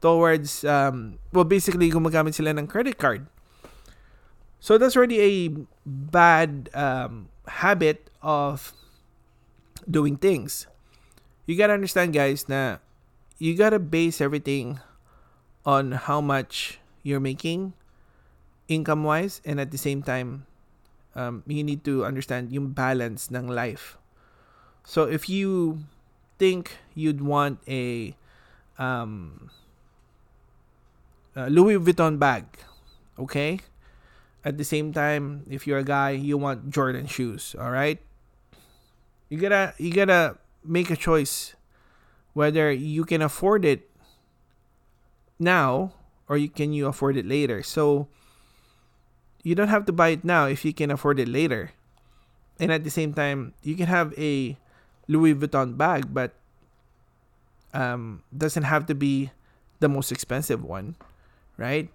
towards, 0.00 0.64
um, 0.64 1.18
well, 1.32 1.44
basically, 1.44 1.90
gumagamit 1.90 2.34
sila 2.34 2.50
ng 2.50 2.66
credit 2.66 2.98
card. 2.98 3.26
So 4.60 4.78
that's 4.78 4.96
already 4.96 5.20
a 5.20 5.32
bad 5.86 6.70
um, 6.74 7.28
habit 7.46 8.10
of 8.22 8.72
doing 9.84 10.16
things. 10.16 10.66
You 11.46 11.56
gotta 11.56 11.74
understand, 11.74 12.12
guys, 12.12 12.48
na 12.48 12.78
you 13.38 13.54
gotta 13.54 13.78
base 13.78 14.20
everything 14.20 14.80
on 15.64 15.92
how 15.92 16.20
much 16.20 16.78
you're 17.02 17.20
making 17.20 17.74
income 18.68 19.04
wise 19.04 19.40
and 19.44 19.60
at 19.60 19.70
the 19.70 19.78
same 19.78 20.02
time 20.02 20.46
um, 21.14 21.42
you 21.46 21.62
need 21.62 21.84
to 21.84 22.04
understand 22.04 22.52
yung 22.52 22.70
balance 22.70 23.30
ng 23.30 23.46
life. 23.48 23.96
So 24.84 25.04
if 25.04 25.28
you 25.28 25.82
think 26.38 26.78
you'd 26.94 27.20
want 27.20 27.58
a 27.66 28.14
um, 28.78 29.50
a 31.34 31.50
Louis 31.50 31.78
Vuitton 31.78 32.18
bag 32.18 32.46
okay? 33.18 33.60
At 34.44 34.58
the 34.58 34.64
same 34.64 34.92
time 34.92 35.42
if 35.50 35.66
you're 35.66 35.82
a 35.82 35.86
guy 35.86 36.10
you 36.14 36.38
want 36.38 36.70
Jordan 36.70 37.06
shoes 37.06 37.56
all 37.58 37.70
right 37.70 37.98
you 39.28 39.38
gotta 39.38 39.74
you 39.78 39.92
gotta 39.92 40.38
make 40.64 40.90
a 40.90 40.96
choice 40.96 41.54
whether 42.32 42.70
you 42.70 43.04
can 43.04 43.22
afford 43.22 43.64
it 43.64 43.88
now 45.38 45.92
or 46.28 46.36
you 46.36 46.48
can 46.48 46.72
you 46.72 46.86
afford 46.86 47.16
it 47.16 47.26
later. 47.26 47.62
So 47.62 48.08
you 49.42 49.54
don't 49.54 49.68
have 49.68 49.86
to 49.86 49.92
buy 49.92 50.08
it 50.08 50.24
now 50.24 50.46
if 50.46 50.64
you 50.64 50.74
can 50.74 50.90
afford 50.90 51.18
it 51.18 51.28
later. 51.28 51.72
And 52.58 52.72
at 52.72 52.84
the 52.84 52.90
same 52.90 53.14
time, 53.14 53.54
you 53.62 53.76
can 53.76 53.86
have 53.86 54.12
a 54.18 54.56
Louis 55.08 55.34
Vuitton 55.34 55.76
bag, 55.76 56.12
but 56.12 56.34
um, 57.72 58.22
doesn't 58.36 58.64
have 58.64 58.86
to 58.86 58.94
be 58.94 59.30
the 59.80 59.88
most 59.88 60.10
expensive 60.10 60.64
one, 60.64 60.96
right? 61.56 61.88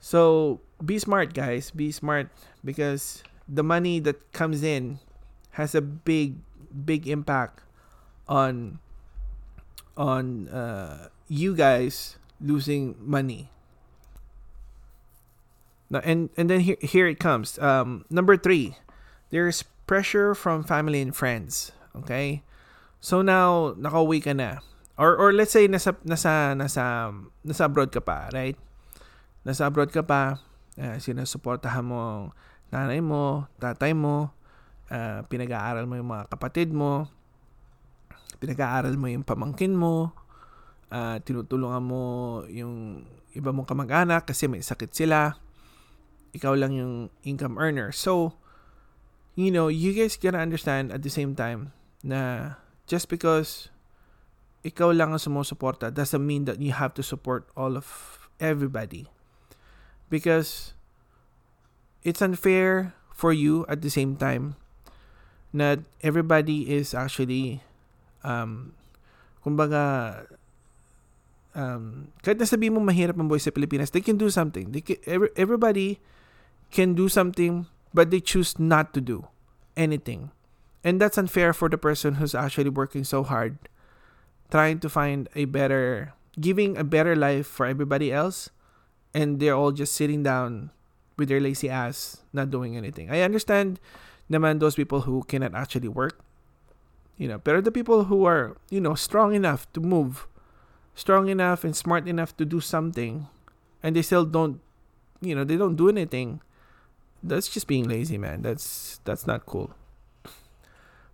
So 0.00 0.60
be 0.84 0.98
smart, 0.98 1.32
guys. 1.32 1.70
Be 1.70 1.90
smart 1.90 2.28
because 2.64 3.22
the 3.48 3.62
money 3.62 3.98
that 4.00 4.32
comes 4.32 4.62
in 4.62 4.98
has 5.58 5.74
a 5.74 5.82
big, 5.82 6.38
big 6.70 7.10
impact 7.10 7.66
on 8.30 8.78
on 9.98 10.46
uh, 10.48 11.10
you 11.26 11.58
guys 11.58 12.14
losing 12.38 12.94
money. 13.02 13.50
Now, 15.90 16.00
and 16.06 16.30
and 16.38 16.46
then 16.46 16.62
here 16.62 16.78
here 16.78 17.10
it 17.10 17.18
comes. 17.18 17.58
Um, 17.58 18.06
number 18.06 18.38
three, 18.38 18.78
there's 19.34 19.66
pressure 19.90 20.38
from 20.38 20.62
family 20.62 21.02
and 21.02 21.10
friends. 21.10 21.74
Okay, 21.98 22.46
so 23.02 23.20
now 23.20 23.74
nakauwi 23.74 24.22
ka 24.22 24.30
na, 24.38 24.62
or 24.94 25.18
or 25.18 25.34
let's 25.34 25.50
say 25.50 25.66
nasa 25.66 25.98
nasa 26.06 26.54
nasa 26.54 27.10
nasa 27.42 27.62
abroad 27.66 27.90
ka 27.90 27.98
pa, 27.98 28.30
right? 28.30 28.54
Nasa 29.42 29.66
abroad 29.66 29.90
ka 29.90 30.06
pa, 30.06 30.38
uh, 30.78 30.96
sinusuportahan 31.02 31.82
mo 31.82 32.30
nanay 32.68 33.00
mo, 33.00 33.48
tatay 33.56 33.96
mo, 33.96 34.30
uh, 34.92 35.24
pinag-aaral 35.28 35.84
mo 35.84 35.94
yung 35.96 36.10
mga 36.10 36.24
kapatid 36.32 36.72
mo, 36.72 37.08
pinag-aaral 38.40 38.94
mo 38.96 39.06
yung 39.08 39.24
pamangkin 39.24 39.72
mo, 39.76 40.12
uh, 40.92 41.16
tinutulungan 41.22 41.84
mo 41.84 42.02
yung 42.48 43.04
iba 43.36 43.52
mong 43.52 43.68
kamag-anak 43.68 44.28
kasi 44.28 44.48
may 44.48 44.64
sakit 44.64 44.92
sila. 44.92 45.36
Ikaw 46.32 46.52
lang 46.56 46.76
yung 46.76 46.94
income 47.24 47.56
earner. 47.56 47.92
So, 47.92 48.36
you 49.38 49.52
know, 49.52 49.68
you 49.68 49.94
guys 49.94 50.18
gotta 50.18 50.40
understand 50.40 50.92
at 50.92 51.00
the 51.04 51.12
same 51.12 51.32
time 51.32 51.72
na 52.04 52.54
just 52.88 53.08
because 53.08 53.68
ikaw 54.64 54.90
lang 54.90 55.14
ang 55.14 55.22
sumusuporta 55.22 55.92
doesn't 55.92 56.24
mean 56.24 56.44
that 56.44 56.60
you 56.60 56.74
have 56.74 56.92
to 56.96 57.04
support 57.04 57.48
all 57.54 57.78
of 57.78 57.86
everybody. 58.40 59.06
Because 60.08 60.72
it's 62.02 62.24
unfair 62.24 62.96
for 63.12 63.32
you 63.32 63.66
at 63.68 63.84
the 63.84 63.92
same 63.92 64.16
time 64.16 64.56
that 65.54 65.80
everybody 66.02 66.68
is 66.68 66.92
actually 66.92 67.62
um 68.24 68.74
kumbaga 69.44 70.26
um, 71.58 72.14
kahit 72.22 72.38
nasabi 72.38 72.70
mo 72.70 72.78
mahirap 72.78 73.18
ang 73.18 73.26
buhay 73.26 73.42
sa 73.42 73.50
Pilipinas, 73.50 73.90
they 73.90 74.04
can 74.04 74.14
do 74.14 74.30
something. 74.30 74.70
They 74.70 74.82
can, 74.82 74.96
every, 75.06 75.30
everybody 75.34 75.98
can 76.70 76.94
do 76.94 77.10
something, 77.10 77.66
but 77.90 78.14
they 78.14 78.20
choose 78.20 78.58
not 78.58 78.94
to 78.94 79.00
do 79.00 79.26
anything. 79.74 80.30
And 80.86 81.02
that's 81.02 81.18
unfair 81.18 81.52
for 81.52 81.68
the 81.68 81.80
person 81.80 82.22
who's 82.22 82.34
actually 82.34 82.70
working 82.70 83.02
so 83.02 83.26
hard, 83.26 83.58
trying 84.50 84.78
to 84.80 84.88
find 84.88 85.28
a 85.34 85.44
better, 85.50 86.14
giving 86.38 86.78
a 86.78 86.84
better 86.84 87.16
life 87.16 87.46
for 87.46 87.66
everybody 87.66 88.12
else, 88.12 88.50
and 89.12 89.40
they're 89.40 89.56
all 89.56 89.72
just 89.72 89.98
sitting 89.98 90.22
down 90.22 90.70
with 91.18 91.28
their 91.28 91.40
lazy 91.40 91.68
ass, 91.68 92.22
not 92.32 92.50
doing 92.50 92.76
anything. 92.76 93.10
I 93.10 93.26
understand 93.26 93.80
naman 94.30 94.60
those 94.60 94.76
people 94.76 95.02
who 95.08 95.24
cannot 95.24 95.54
actually 95.54 95.88
work, 95.88 96.20
you 97.16 97.26
know, 97.26 97.40
but 97.42 97.64
the 97.64 97.72
people 97.72 98.04
who 98.12 98.24
are, 98.24 98.56
you 98.70 98.80
know, 98.80 98.94
strong 98.94 99.34
enough 99.34 99.66
to 99.72 99.80
move 99.80 100.28
strong 100.94 101.28
enough 101.28 101.62
and 101.62 101.76
smart 101.76 102.08
enough 102.10 102.34
to 102.34 102.42
do 102.42 102.58
something 102.58 103.30
and 103.86 103.94
they 103.94 104.02
still 104.02 104.26
don't 104.26 104.58
you 105.22 105.30
know 105.30 105.46
they 105.46 105.54
don't 105.54 105.78
do 105.78 105.86
anything 105.88 106.42
that's 107.22 107.48
just 107.48 107.66
being 107.66 107.88
lazy 107.88 108.18
man. 108.18 108.42
That's 108.42 109.00
that's 109.04 109.26
not 109.26 109.46
cool. 109.46 109.74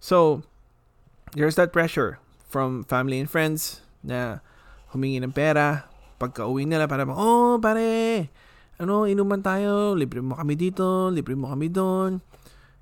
So 0.01 0.45
there's 1.33 1.57
that 1.57 1.73
pressure 1.73 2.21
from 2.49 2.85
family 2.85 3.19
and 3.19 3.29
friends 3.29 3.81
na 4.05 4.45
humingi 4.93 5.25
ng 5.25 5.33
pera 5.33 5.89
pagka 6.21 6.47
uwi 6.47 6.69
nila 6.69 6.87
para 6.87 7.09
oh 7.09 7.59
pare 7.59 8.29
ano 8.79 9.09
inuman 9.09 9.43
tayo 9.43 9.97
libre 9.97 10.23
mo 10.23 10.37
kami 10.37 10.55
dito 10.55 11.11
libre 11.11 11.35
mo 11.35 11.51
kami 11.51 11.73
doon 11.73 12.21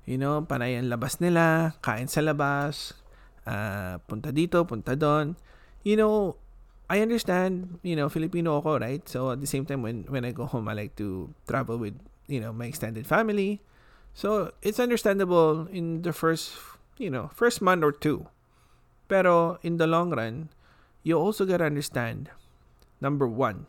you 0.03 0.19
know 0.19 0.43
panay 0.43 0.75
ang 0.75 0.91
labas 0.91 1.19
nila 1.23 1.75
kain 1.79 2.07
sa 2.07 2.19
labas 2.19 2.95
uh, 3.47 3.99
punta 4.07 4.31
dito 4.31 4.63
punta 4.67 4.95
doon 4.95 5.35
you 5.83 5.95
know 5.95 6.35
I 6.93 7.01
understand, 7.01 7.79
you 7.81 7.95
know, 7.95 8.09
Filipino 8.09 8.59
ako, 8.59 8.77
right? 8.77 9.01
So 9.07 9.31
at 9.31 9.41
the 9.41 9.47
same 9.47 9.65
time, 9.65 9.81
when 9.81 10.05
when 10.13 10.25
I 10.25 10.29
go 10.29 10.45
home, 10.45 10.67
I 10.67 10.77
like 10.77 10.95
to 10.99 11.33
travel 11.47 11.81
with, 11.81 11.95
you 12.27 12.37
know, 12.37 12.51
my 12.51 12.69
extended 12.69 13.07
family. 13.07 13.65
So 14.13 14.53
it's 14.61 14.77
understandable 14.77 15.65
in 15.71 16.03
the 16.03 16.13
first, 16.13 16.53
you 17.01 17.09
know, 17.09 17.31
first 17.33 17.65
month 17.65 17.81
or 17.81 17.89
two. 17.89 18.27
Pero 19.07 19.57
in 19.63 19.81
the 19.81 19.87
long 19.87 20.13
run, 20.13 20.53
you 21.01 21.17
also 21.17 21.49
gotta 21.49 21.65
understand, 21.65 22.29
number 23.01 23.25
one, 23.25 23.65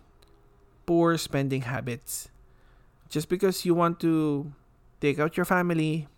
poor 0.85 1.17
spending 1.17 1.65
habits. 1.65 2.29
Just 3.09 3.33
because 3.33 3.65
you 3.65 3.73
want 3.73 4.01
to 4.05 4.53
take 5.01 5.17
out 5.17 5.39
your 5.41 5.49
family, 5.49 6.13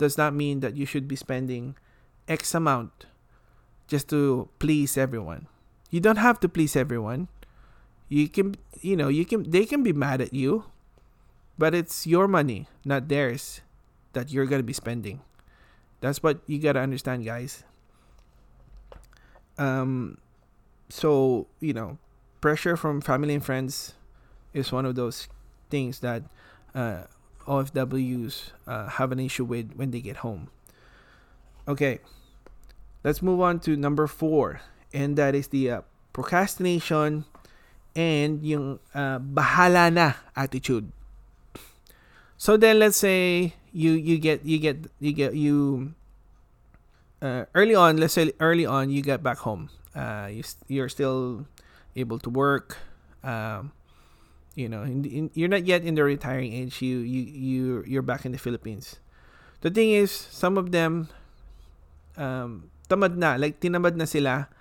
does 0.00 0.16
not 0.16 0.32
mean 0.32 0.60
that 0.64 0.74
you 0.74 0.88
should 0.88 1.06
be 1.06 1.14
spending 1.14 1.76
X 2.26 2.54
amount 2.56 3.04
just 3.86 4.08
to 4.08 4.48
please 4.58 4.96
everyone. 4.96 5.46
You 5.90 6.00
don't 6.00 6.16
have 6.16 6.40
to 6.40 6.48
please 6.48 6.74
everyone. 6.74 7.28
You 8.08 8.26
can, 8.26 8.56
you 8.80 8.96
know, 8.96 9.08
you 9.08 9.26
can, 9.28 9.44
they 9.44 9.66
can 9.66 9.84
be 9.84 9.92
mad 9.92 10.22
at 10.24 10.32
you, 10.32 10.64
but 11.58 11.74
it's 11.74 12.06
your 12.06 12.26
money, 12.26 12.66
not 12.82 13.08
theirs, 13.12 13.60
that 14.14 14.32
you're 14.32 14.46
going 14.46 14.60
to 14.60 14.66
be 14.66 14.72
spending. 14.72 15.20
That's 16.00 16.22
what 16.22 16.40
you 16.46 16.58
got 16.58 16.72
to 16.72 16.80
understand, 16.80 17.26
guys. 17.26 17.62
Um, 19.58 20.16
so, 20.88 21.46
you 21.60 21.74
know, 21.74 21.98
pressure 22.40 22.76
from 22.76 23.02
family 23.02 23.34
and 23.34 23.44
friends 23.44 23.92
is 24.54 24.72
one 24.72 24.86
of 24.86 24.94
those 24.94 25.28
things 25.68 26.00
that 26.00 26.22
uh, 26.74 27.04
OFWs 27.50 28.54
uh, 28.70 28.86
have 28.86 29.10
an 29.10 29.18
issue 29.18 29.42
with 29.42 29.74
when 29.74 29.90
they 29.90 29.98
get 30.00 30.22
home. 30.22 30.46
Okay, 31.66 31.98
let's 33.02 33.20
move 33.20 33.42
on 33.42 33.58
to 33.66 33.74
number 33.74 34.06
four, 34.06 34.62
and 34.94 35.18
that 35.18 35.34
is 35.34 35.48
the 35.50 35.70
uh, 35.70 35.80
procrastination 36.14 37.26
and 37.98 38.46
yung 38.46 38.78
uh, 38.94 39.18
bahala 39.18 39.90
na 39.90 40.14
attitude. 40.38 40.94
So 42.38 42.56
then, 42.56 42.78
let's 42.78 42.96
say 42.96 43.58
you 43.74 43.92
you 43.98 44.22
get 44.22 44.46
you 44.46 44.62
get 44.62 44.86
you 45.02 45.12
get 45.12 45.34
you 45.34 45.92
uh, 47.20 47.50
early 47.54 47.74
on. 47.74 47.98
Let's 47.98 48.14
say 48.14 48.30
early 48.38 48.64
on 48.64 48.94
you 48.94 49.02
get 49.02 49.26
back 49.26 49.42
home. 49.42 49.68
Uh, 49.90 50.30
you 50.30 50.46
you're 50.70 50.88
still 50.88 51.50
able 51.98 52.22
to 52.22 52.30
work. 52.30 52.78
Um, 53.26 53.74
you 54.60 54.68
know, 54.68 54.84
in, 54.84 55.08
in, 55.08 55.24
you're 55.32 55.48
not 55.48 55.64
yet 55.64 55.80
in 55.80 55.96
the 55.96 56.04
retiring 56.04 56.52
age. 56.52 56.84
You 56.84 57.00
you 57.00 57.22
you 57.24 57.62
you're 57.88 58.04
back 58.04 58.28
in 58.28 58.36
the 58.36 58.38
Philippines. 58.38 59.00
The 59.64 59.72
thing 59.72 59.96
is, 59.96 60.12
some 60.12 60.60
of 60.60 60.72
them, 60.72 61.08
um, 62.20 62.68
tamad 62.92 63.16
na, 63.16 63.40
like 63.40 63.64
tinamad 63.64 63.96
na 63.96 64.04
sila. 64.04 64.52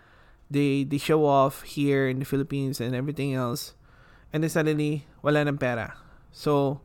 They 0.48 0.88
they 0.88 0.98
show 0.98 1.28
off 1.28 1.68
here 1.68 2.08
in 2.08 2.24
the 2.24 2.28
Philippines 2.28 2.80
and 2.80 2.96
everything 2.96 3.36
else, 3.36 3.76
and 4.32 4.42
then 4.42 4.50
suddenly 4.50 5.04
wala 5.20 5.44
ng 5.44 5.60
pera. 5.60 6.00
So 6.32 6.82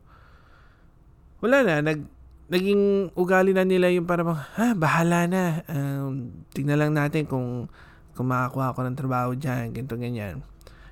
wala 1.39 1.63
na 1.63 1.81
nag 1.81 2.05
naging 2.49 3.09
ugali 3.17 3.57
na 3.57 3.65
nila 3.65 3.89
yung 3.89 4.05
parang 4.05 4.37
ha 4.37 4.77
bahala 4.77 5.25
na 5.25 5.65
um, 5.65 6.45
tingnan 6.53 6.77
lang 6.77 6.93
natin 6.93 7.25
kung 7.25 7.65
kung 8.13 8.29
makakuha 8.29 8.73
ako 8.73 8.85
ng 8.85 8.97
trabaho 8.97 9.29
diyan 9.33 9.73
ganito 9.73 9.97
ganyan 9.97 10.45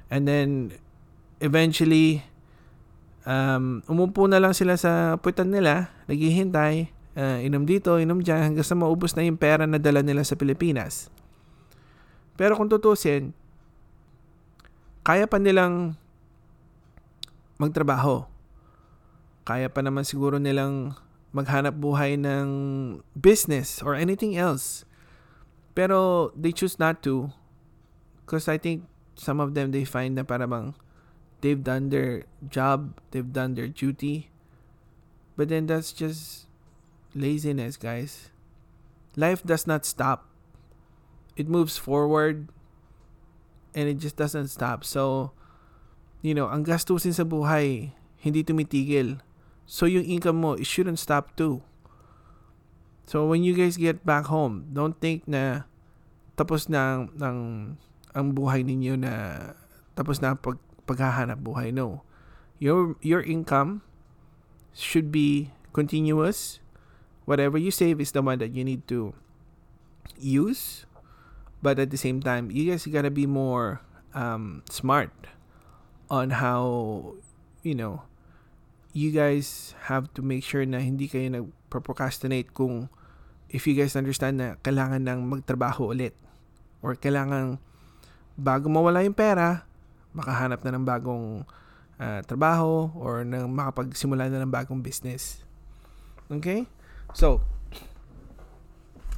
and 0.09 0.25
then 0.25 0.73
eventually, 1.43 2.23
um, 3.27 3.83
umupo 3.91 4.23
na 4.31 4.39
lang 4.39 4.55
sila 4.55 4.79
sa 4.79 5.19
puwitan 5.19 5.51
nila, 5.51 5.91
naghihintay, 6.07 6.87
uh, 7.19 7.43
inom 7.43 7.67
dito, 7.67 7.99
inom 7.99 8.23
dyan, 8.23 8.51
hanggang 8.51 8.63
sa 8.63 8.79
maubos 8.79 9.11
na 9.19 9.27
yung 9.27 9.35
pera 9.35 9.67
na 9.67 9.75
dala 9.75 9.99
nila 9.99 10.23
sa 10.23 10.39
Pilipinas. 10.39 11.11
Pero 12.39 12.55
kung 12.55 12.71
tutusin, 12.71 13.35
kaya 15.03 15.27
pa 15.27 15.35
nilang 15.35 15.99
magtrabaho. 17.59 18.23
Kaya 19.43 19.67
pa 19.67 19.83
naman 19.83 20.07
siguro 20.07 20.39
nilang 20.39 20.95
maghanap 21.35 21.75
buhay 21.75 22.15
ng 22.15 22.47
business 23.11 23.83
or 23.83 23.99
anything 23.99 24.39
else. 24.39 24.87
Pero 25.75 26.31
they 26.37 26.55
choose 26.55 26.79
not 26.79 27.03
to 27.03 27.35
because 28.23 28.47
I 28.47 28.55
think 28.55 28.87
some 29.19 29.43
of 29.43 29.51
them 29.51 29.75
they 29.75 29.83
find 29.83 30.15
na 30.15 30.23
para 30.23 30.47
bang 30.47 30.71
they've 31.43 31.59
done 31.59 31.91
their 31.91 32.23
job, 32.47 33.03
they've 33.11 33.35
done 33.35 33.59
their 33.59 33.67
duty. 33.67 34.31
But 35.35 35.51
then 35.51 35.67
that's 35.67 35.91
just 35.91 36.47
laziness, 37.11 37.75
guys. 37.75 38.31
Life 39.19 39.43
does 39.43 39.67
not 39.67 39.83
stop. 39.83 40.31
It 41.35 41.51
moves 41.51 41.75
forward 41.75 42.47
and 43.75 43.91
it 43.91 43.99
just 43.99 44.15
doesn't 44.15 44.47
stop. 44.47 44.87
So, 44.87 45.35
you 46.23 46.31
know, 46.33 46.47
ang 46.47 46.63
gastusin 46.63 47.11
sa 47.11 47.27
buhay, 47.27 47.91
hindi 48.23 48.41
tumitigil. 48.41 49.19
So, 49.67 49.85
yung 49.85 50.07
income 50.07 50.39
mo, 50.39 50.55
it 50.55 50.65
shouldn't 50.65 51.01
stop 51.01 51.35
too. 51.35 51.61
So, 53.03 53.27
when 53.27 53.43
you 53.43 53.51
guys 53.51 53.75
get 53.75 54.05
back 54.07 54.31
home, 54.31 54.71
don't 54.71 54.95
think 54.95 55.27
na 55.27 55.67
tapos 56.39 56.71
na 56.71 57.05
ang, 57.19 57.75
ang 58.15 58.27
buhay 58.31 58.63
ninyo 58.63 58.95
na 58.97 59.13
tapos 59.93 60.21
na 60.21 60.33
pag 60.33 60.57
paghahanap 60.85 61.41
buhay. 61.41 61.73
No. 61.73 62.03
Your 62.59 62.95
your 63.03 63.21
income 63.21 63.83
should 64.73 65.11
be 65.11 65.51
continuous. 65.71 66.59
Whatever 67.23 67.57
you 67.57 67.71
save 67.71 68.03
is 68.03 68.11
the 68.11 68.21
one 68.21 68.39
that 68.39 68.51
you 68.51 68.63
need 68.63 68.87
to 68.91 69.15
use. 70.19 70.85
But 71.63 71.79
at 71.79 71.91
the 71.91 71.99
same 71.99 72.19
time, 72.19 72.51
you 72.51 72.67
guys 72.67 72.83
gotta 72.87 73.11
be 73.11 73.23
more 73.23 73.79
um, 74.11 74.67
smart 74.67 75.11
on 76.11 76.43
how, 76.43 77.15
you 77.63 77.73
know, 77.73 78.03
you 78.91 79.15
guys 79.15 79.73
have 79.87 80.11
to 80.13 80.21
make 80.21 80.43
sure 80.43 80.61
na 80.67 80.83
hindi 80.83 81.07
kayo 81.07 81.31
nag-procrastinate 81.31 82.51
kung 82.51 82.91
if 83.49 83.65
you 83.65 83.73
guys 83.73 83.95
understand 83.95 84.37
na 84.43 84.59
kailangan 84.61 85.07
nang 85.07 85.25
magtrabaho 85.25 85.95
ulit 85.95 86.13
or 86.83 86.93
kailangan 86.99 87.57
bago 88.37 88.67
mawala 88.69 89.01
yung 89.01 89.17
pera, 89.17 89.65
makahanap 90.13 90.61
na 90.61 90.73
ng 90.77 90.85
bagong 90.85 91.45
uh, 91.97 92.21
trabaho 92.25 92.89
or 92.97 93.25
nang 93.25 93.49
makapagsimula 93.51 94.29
na 94.29 94.41
ng 94.41 94.51
bagong 94.53 94.81
business. 94.81 95.41
Okay? 96.29 96.65
So, 97.13 97.41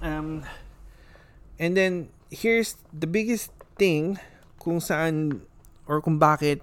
um, 0.01 0.43
and 1.59 1.77
then, 1.77 2.09
here's 2.31 2.75
the 2.91 3.07
biggest 3.07 3.51
thing 3.79 4.19
kung 4.59 4.81
saan 4.81 5.45
or 5.85 6.01
kung 6.01 6.17
bakit 6.17 6.59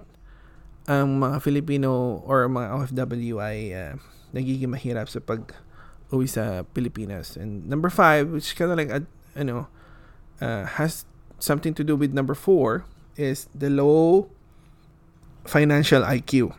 ang 0.83 1.15
mga 1.17 1.39
Filipino 1.39 2.19
or 2.27 2.45
mga 2.51 2.67
OFW 2.75 3.39
ay 3.39 3.57
uh, 3.71 3.93
nagiging 4.35 4.67
mahirap 4.67 5.07
sa 5.07 5.23
pag 5.23 5.55
uwi 6.11 6.27
sa 6.27 6.67
Pilipinas. 6.75 7.39
And 7.39 7.65
number 7.65 7.89
five, 7.89 8.29
which 8.29 8.53
kind 8.53 8.69
of 8.69 8.77
like, 8.77 8.91
a, 8.91 9.01
you 9.33 9.47
know, 9.47 9.65
uh, 10.43 10.67
has 10.77 11.05
something 11.39 11.73
to 11.73 11.83
do 11.83 11.95
with 11.95 12.13
number 12.13 12.35
four, 12.35 12.85
is 13.15 13.47
the 13.53 13.69
low 13.69 14.29
financial 15.45 16.01
IQ 16.01 16.55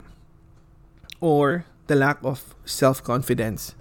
or 1.21 1.65
the 1.87 1.97
lack 1.97 2.19
of 2.23 2.55
self 2.65 3.03
confidence. 3.03 3.75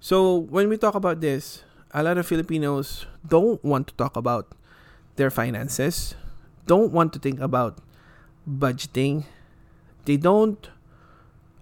So, 0.00 0.36
when 0.36 0.68
we 0.68 0.76
talk 0.76 0.94
about 0.94 1.20
this, 1.20 1.64
a 1.90 2.02
lot 2.02 2.18
of 2.18 2.26
Filipinos 2.26 3.06
don't 3.26 3.62
want 3.64 3.88
to 3.88 3.94
talk 3.94 4.16
about 4.16 4.54
their 5.16 5.30
finances, 5.30 6.14
don't 6.66 6.92
want 6.92 7.12
to 7.14 7.18
think 7.18 7.40
about 7.40 7.78
budgeting, 8.46 9.24
they 10.04 10.16
don't 10.16 10.70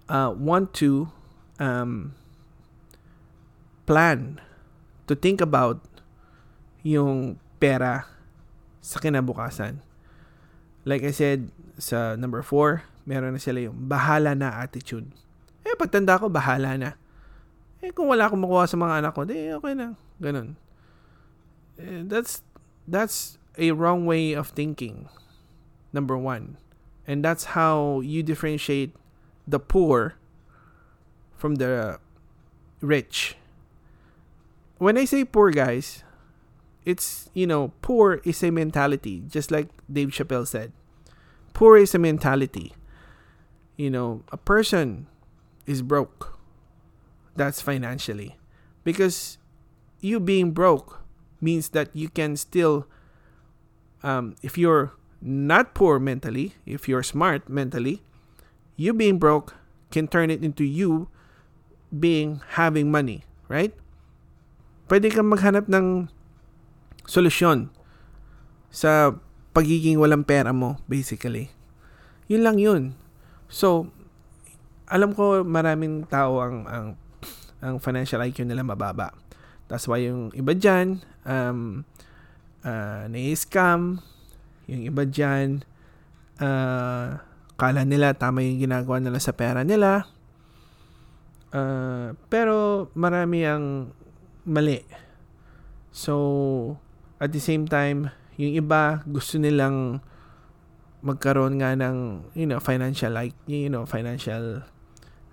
uh, 0.09 0.35
want 0.37 0.75
to 0.75 1.11
um, 1.59 2.15
plan 3.87 4.41
to 5.07 5.15
think 5.15 5.41
about 5.41 5.81
yung 6.83 7.39
pera 7.59 8.07
sa 8.83 9.01
kinabukasan. 9.01 9.86
Like 10.87 11.03
I 11.03 11.11
said, 11.11 11.51
sa 11.77 12.15
number 12.15 12.41
4, 12.41 12.87
meron 13.05 13.35
na 13.35 13.43
sila 13.43 13.67
yung 13.69 13.91
bahala 13.91 14.39
na 14.39 14.63
attitude. 14.63 15.11
Eh, 15.67 15.75
pagtanda 15.75 16.17
ko, 16.17 16.31
bahala 16.31 16.79
na. 16.79 16.91
Eh, 17.83 17.91
kung 17.91 18.07
wala 18.07 18.31
akong 18.31 18.41
makuha 18.41 18.71
sa 18.71 18.79
mga 18.79 19.03
anak 19.03 19.13
ko, 19.13 19.27
di, 19.27 19.51
okay 19.51 19.75
na. 19.75 19.99
Ganun. 20.23 20.55
Eh, 21.77 22.07
that's, 22.07 22.47
that's 22.87 23.37
a 23.59 23.75
wrong 23.75 24.07
way 24.07 24.31
of 24.31 24.55
thinking. 24.55 25.11
Number 25.91 26.15
one. 26.15 26.57
And 27.03 27.27
that's 27.27 27.59
how 27.59 27.99
you 28.01 28.23
differentiate 28.23 28.95
the 29.47 29.59
poor 29.59 30.15
from 31.35 31.59
the 31.59 31.99
rich. 32.79 33.35
When 34.79 34.95
I 34.99 35.05
say 35.05 35.27
poor, 35.27 35.51
guys, 35.51 36.06
it's 36.87 37.29
you 37.35 37.47
know 37.47 37.75
poor 37.83 38.23
is 38.25 38.43
a 38.43 38.51
mentality 38.51 39.23
just 39.27 39.51
like 39.51 39.69
dave 39.91 40.11
chappelle 40.11 40.47
said. 40.47 40.73
Poor 41.53 41.77
is 41.77 41.95
a 41.95 41.99
mentality. 41.99 42.73
You 43.77 43.91
know 43.91 44.23
a 44.31 44.39
person 44.39 45.07
is 45.67 45.83
broke. 45.83 46.39
That's 47.35 47.61
financially. 47.61 48.39
Because 48.85 49.37
you 50.01 50.21
being 50.21 50.53
broke 50.53 51.03
means 51.41 51.71
that 51.77 51.91
you 51.93 52.09
can 52.09 52.37
still 52.37 52.87
um, 54.03 54.37
if 54.41 54.57
you're 54.57 54.95
not 55.21 55.75
poor 55.75 55.99
mentally 55.99 56.55
if 56.65 56.87
you're 56.89 57.03
smart 57.03 57.49
mentally 57.49 58.05
you 58.77 58.93
being 58.93 59.19
broke 59.19 59.57
can 59.91 60.07
turn 60.07 60.31
it 60.31 60.45
into 60.45 60.63
you 60.63 61.09
being 61.91 62.41
having 62.55 62.91
money 62.93 63.27
right? 63.49 63.75
Pwede 64.87 65.11
kang 65.11 65.31
maghanap 65.31 65.67
ng 65.71 66.11
solusyon 67.07 67.73
sa 68.69 69.17
pagiging 69.57 69.97
walang 69.97 70.27
pera 70.27 70.53
mo, 70.53 70.77
basically. 70.85 71.49
Yun 72.29 72.43
lang 72.45 72.59
yun. 72.61 72.83
So, 73.49 73.89
alam 74.87 75.17
ko 75.17 75.43
maraming 75.43 76.07
tao 76.07 76.43
ang, 76.43 76.67
ang 76.69 76.87
ang 77.65 77.81
financial 77.81 78.21
IQ 78.21 78.45
nila 78.45 78.63
mababa. 78.63 79.13
That's 79.67 79.89
why 79.91 80.07
yung 80.07 80.31
iba 80.37 80.55
dyan, 80.55 81.03
um, 81.27 81.83
uh, 82.63 83.11
na-scam, 83.11 83.99
yung 84.71 84.83
iba 84.87 85.03
dyan, 85.03 85.67
uh, 86.39 87.19
kala 87.57 87.83
nila 87.83 88.15
tama 88.15 88.45
yung 88.45 88.63
ginagawa 88.63 89.03
nila 89.03 89.19
sa 89.19 89.35
pera 89.35 89.67
nila. 89.67 90.07
Uh, 91.51 92.15
pero 92.31 92.87
marami 92.95 93.43
ang 93.43 93.91
mali. 94.47 94.85
So, 95.91 96.77
at 97.17 97.33
the 97.33 97.41
same 97.41 97.65
time, 97.65 98.13
yung 98.37 98.53
iba 98.53 99.01
gusto 99.09 99.41
nilang 99.41 100.05
magkaroon 101.01 101.61
nga 101.61 101.73
ng 101.77 102.29
you 102.35 102.49
know 102.49 102.59
financial 102.59 103.13
like 103.15 103.37
you 103.47 103.71
know 103.71 103.87
financial 103.87 104.65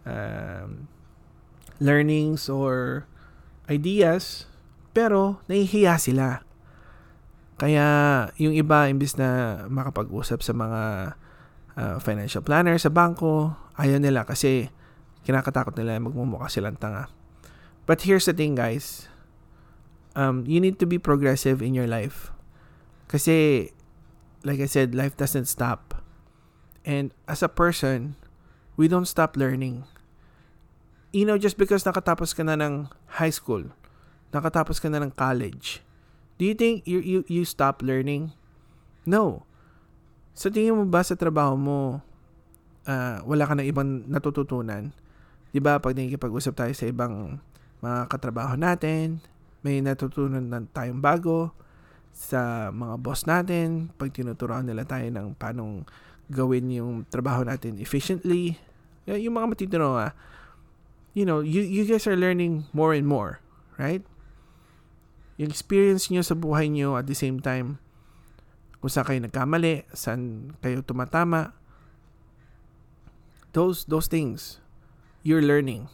um, 0.05 0.85
learnings 1.81 2.45
or 2.51 3.03
ideas 3.67 4.47
pero 4.93 5.41
nahihiya 5.49 5.97
sila. 5.97 6.45
Kaya 7.57 7.85
yung 8.37 8.53
iba 8.53 8.87
imbis 8.89 9.17
na 9.17 9.63
makapag-usap 9.67 10.45
sa 10.45 10.53
mga 10.53 10.81
uh, 11.77 11.97
financial 11.97 12.45
planner 12.45 12.77
sa 12.77 12.93
bangko 12.93 13.57
ayaw 13.77 13.97
nila 13.97 14.25
kasi 14.25 14.69
kinakatakot 15.25 15.73
nila 15.79 15.97
magmumukha 15.97 16.47
silang 16.51 16.77
tanga. 16.77 17.09
But 17.83 18.05
here's 18.05 18.29
the 18.29 18.35
thing 18.37 18.55
guys 18.55 19.11
um, 20.15 20.43
you 20.47 20.59
need 20.59 20.79
to 20.79 20.85
be 20.85 20.97
progressive 20.97 21.61
in 21.61 21.73
your 21.73 21.87
life 21.87 22.31
kasi 23.07 23.69
like 24.43 24.59
I 24.59 24.67
said, 24.67 24.93
life 24.93 25.15
doesn't 25.15 25.47
stop. 25.47 26.03
And 26.83 27.15
as 27.27 27.41
a 27.41 27.49
person, 27.49 28.19
we 28.75 28.91
don't 28.91 29.07
stop 29.07 29.39
learning. 29.39 29.87
You 31.15 31.23
know, 31.25 31.39
just 31.39 31.55
because 31.55 31.87
nakatapos 31.87 32.35
ka 32.35 32.43
na 32.43 32.59
ng 32.59 32.91
high 33.17 33.31
school, 33.31 33.71
nakatapos 34.35 34.83
ka 34.83 34.91
na 34.91 34.99
ng 34.99 35.15
college, 35.15 35.79
do 36.37 36.43
you 36.43 36.53
think 36.53 36.83
you, 36.83 36.99
you, 36.99 37.19
you 37.31 37.43
stop 37.47 37.79
learning? 37.79 38.35
No. 39.07 39.47
Sa 40.35 40.51
tingin 40.51 40.75
mo 40.75 40.83
ba 40.83 41.05
sa 41.05 41.15
trabaho 41.15 41.55
mo, 41.55 42.03
uh, 42.83 43.17
wala 43.23 43.47
ka 43.47 43.55
na 43.55 43.63
ibang 43.63 44.03
natututunan? 44.11 44.91
Di 45.53 45.61
ba, 45.61 45.79
pag 45.79 45.95
nakikipag-usap 45.95 46.53
tayo 46.57 46.73
sa 46.75 46.89
ibang 46.89 47.39
mga 47.79 48.09
katrabaho 48.09 48.57
natin, 48.57 49.21
may 49.63 49.79
natutunan 49.79 50.43
na 50.43 50.59
tayong 50.75 50.99
bago, 50.99 51.55
sa 52.13 52.69
mga 52.69 52.95
boss 53.01 53.25
natin, 53.25 53.89
pag 53.97 54.13
tinuturoan 54.13 54.69
nila 54.69 54.85
tayo 54.85 55.09
ng 55.09 55.33
paano 55.33 55.81
gawin 56.29 56.69
yung 56.69 57.09
trabaho 57.09 57.41
natin 57.41 57.81
efficiently, 57.81 58.61
yung 59.09 59.33
mga 59.33 59.49
matitino 59.49 59.97
nga, 59.97 60.13
you 61.17 61.25
know, 61.25 61.41
you, 61.41 61.65
you 61.65 61.83
guys 61.89 62.05
are 62.05 62.15
learning 62.15 62.69
more 62.71 62.93
and 62.93 63.09
more, 63.09 63.41
right? 63.81 64.05
Yung 65.41 65.49
experience 65.49 66.13
nyo 66.13 66.21
sa 66.21 66.37
buhay 66.37 66.69
nyo 66.69 66.95
at 66.95 67.09
the 67.09 67.17
same 67.17 67.41
time, 67.41 67.81
kung 68.77 68.93
saan 68.93 69.09
kayo 69.09 69.19
nagkamali, 69.25 69.89
saan 69.91 70.53
kayo 70.61 70.85
tumatama, 70.85 71.57
those, 73.57 73.89
those 73.89 74.05
things, 74.05 74.61
you're 75.25 75.43
learning. 75.43 75.89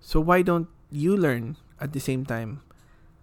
So 0.00 0.22
why 0.24 0.40
don't 0.40 0.72
you 0.88 1.12
learn 1.12 1.60
at 1.76 1.92
the 1.92 2.00
same 2.00 2.24
time 2.24 2.64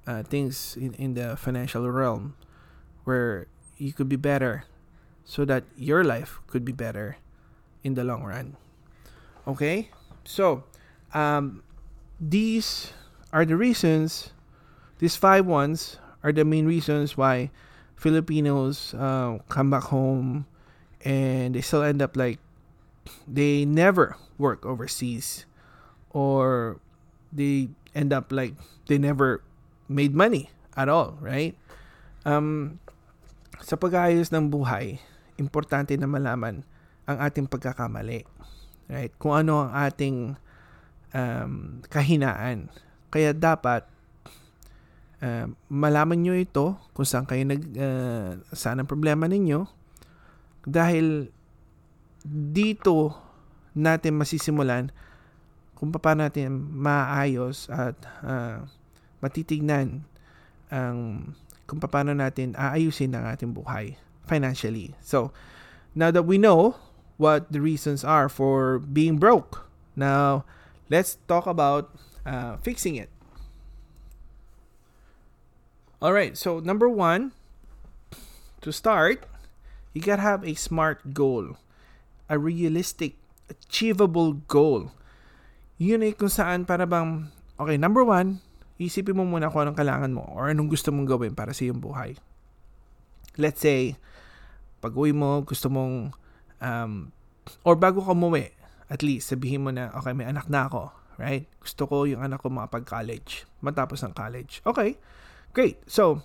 uh, 0.08 0.24
things 0.24 0.78
in, 0.78 0.93
in 0.95 1.14
the 1.14 1.36
financial 1.38 1.89
realm 1.89 2.36
where 3.03 3.47
you 3.78 3.93
could 3.93 4.10
be 4.10 4.16
better 4.16 4.66
so 5.24 5.45
that 5.45 5.64
your 5.78 6.03
life 6.03 6.39
could 6.47 6.64
be 6.64 6.72
better 6.72 7.18
in 7.84 7.95
the 7.95 8.03
long 8.03 8.24
run. 8.24 8.58
Okay? 9.47 9.89
So, 10.24 10.64
um, 11.14 11.64
these 12.20 12.93
are 13.34 13.45
the 13.45 13.56
reasons, 13.56 14.32
these 14.99 15.16
five 15.16 15.45
ones 15.45 15.97
are 16.24 16.32
the 16.32 16.45
main 16.45 16.66
reasons 16.66 17.18
why 17.18 17.51
Filipinos 17.95 18.93
uh, 18.93 19.38
come 19.49 19.70
back 19.70 19.84
home 19.93 20.45
and 21.03 21.53
they 21.53 21.62
still 21.62 21.84
end 21.84 22.01
up 22.01 22.18
like 22.18 22.39
they 23.28 23.66
never 23.66 24.18
work 24.38 24.66
overseas 24.66 25.45
or 26.10 26.80
they 27.32 27.70
end 27.93 28.12
up 28.12 28.32
like 28.32 28.53
they 28.88 28.97
never 28.97 29.41
made 29.88 30.14
money 30.14 30.50
at 30.76 30.90
all, 30.90 31.18
right? 31.22 31.54
Um, 32.26 32.82
sa 33.62 33.78
pag-aayos 33.80 34.34
ng 34.34 34.52
buhay, 34.52 35.00
importante 35.38 35.96
na 35.96 36.10
malaman 36.10 36.66
ang 37.06 37.18
ating 37.22 37.46
pagkakamali. 37.46 38.26
Right? 38.86 39.14
Kung 39.18 39.34
ano 39.34 39.66
ang 39.66 39.74
ating 39.74 40.18
um, 41.16 41.82
kahinaan. 41.88 42.70
Kaya 43.10 43.32
dapat 43.32 43.88
uh, 45.24 45.48
malaman 45.72 46.20
nyo 46.20 46.36
ito 46.36 46.76
kung 46.92 47.08
saan 47.08 47.24
kayo 47.24 47.48
nag 47.48 47.64
uh, 47.80 48.36
saan 48.52 48.84
ang 48.84 48.90
problema 48.90 49.26
ninyo 49.32 49.64
dahil 50.68 51.32
dito 52.26 53.14
natin 53.78 54.18
masisimulan 54.18 54.90
kung 55.76 55.92
paano 55.94 56.26
natin 56.26 56.56
maayos 56.56 57.68
at 57.70 57.96
uh, 58.24 58.64
matitignan 59.20 60.03
ang 60.72 61.32
kung 61.66 61.82
paano 61.82 62.13
natin 62.13 62.53
aayusin 62.53 63.18
ang 63.18 63.26
ating 63.26 63.53
buhay 63.53 63.97
financially. 64.26 64.93
So, 65.01 65.34
now 65.97 66.11
that 66.11 66.26
we 66.26 66.38
know 66.38 66.78
what 67.18 67.49
the 67.49 67.61
reasons 67.61 68.03
are 68.03 68.30
for 68.30 68.78
being 68.78 69.18
broke, 69.18 69.66
now 69.95 70.45
let's 70.89 71.18
talk 71.26 71.47
about 71.49 71.93
uh, 72.26 72.57
fixing 72.61 72.95
it. 72.95 73.09
All 76.01 76.13
right, 76.13 76.38
so 76.38 76.59
number 76.59 76.89
one, 76.89 77.32
to 78.61 78.70
start, 78.70 79.26
you 79.93 80.01
gotta 80.01 80.22
have 80.22 80.45
a 80.45 80.53
smart 80.53 81.13
goal, 81.13 81.57
a 82.30 82.38
realistic, 82.38 83.16
achievable 83.49 84.43
goal. 84.45 84.91
Yun 85.82 86.03
ay 86.05 86.13
kung 86.13 86.30
saan 86.30 86.68
para 86.68 86.86
bang, 86.86 87.32
okay, 87.57 87.78
number 87.78 88.03
one, 88.03 88.43
isipin 88.76 89.15
mo 89.15 89.23
muna 89.23 89.47
kung 89.47 89.63
anong 89.63 89.80
kailangan 89.80 90.11
mo 90.11 90.28
or 90.36 90.51
anong 90.51 90.67
gusto 90.67 90.91
mong 90.91 91.07
gawin 91.07 91.34
para 91.34 91.55
sa 91.55 91.63
iyong 91.63 91.80
buhay. 91.80 92.19
Let's 93.39 93.63
say, 93.63 93.95
pag 94.84 94.95
uwi 94.95 95.15
mo, 95.15 95.43
gusto 95.43 95.71
mong, 95.71 96.11
um, 96.59 97.11
or 97.63 97.76
bago 97.80 98.03
ka 98.03 98.11
umuwi, 98.11 98.51
at 98.91 99.01
least 99.01 99.32
sabihin 99.32 99.63
mo 99.63 99.71
na, 99.71 99.91
okay, 99.95 100.11
may 100.11 100.28
anak 100.28 100.47
na 100.51 100.67
ako, 100.67 100.91
right? 101.19 101.47
Gusto 101.59 101.88
ko 101.88 101.95
yung 102.03 102.21
anak 102.23 102.43
ko 102.43 102.51
makapag-college, 102.51 103.47
matapos 103.63 104.03
ng 104.03 104.13
college. 104.13 104.59
Okay, 104.67 104.99
great. 105.55 105.80
So, 105.88 106.23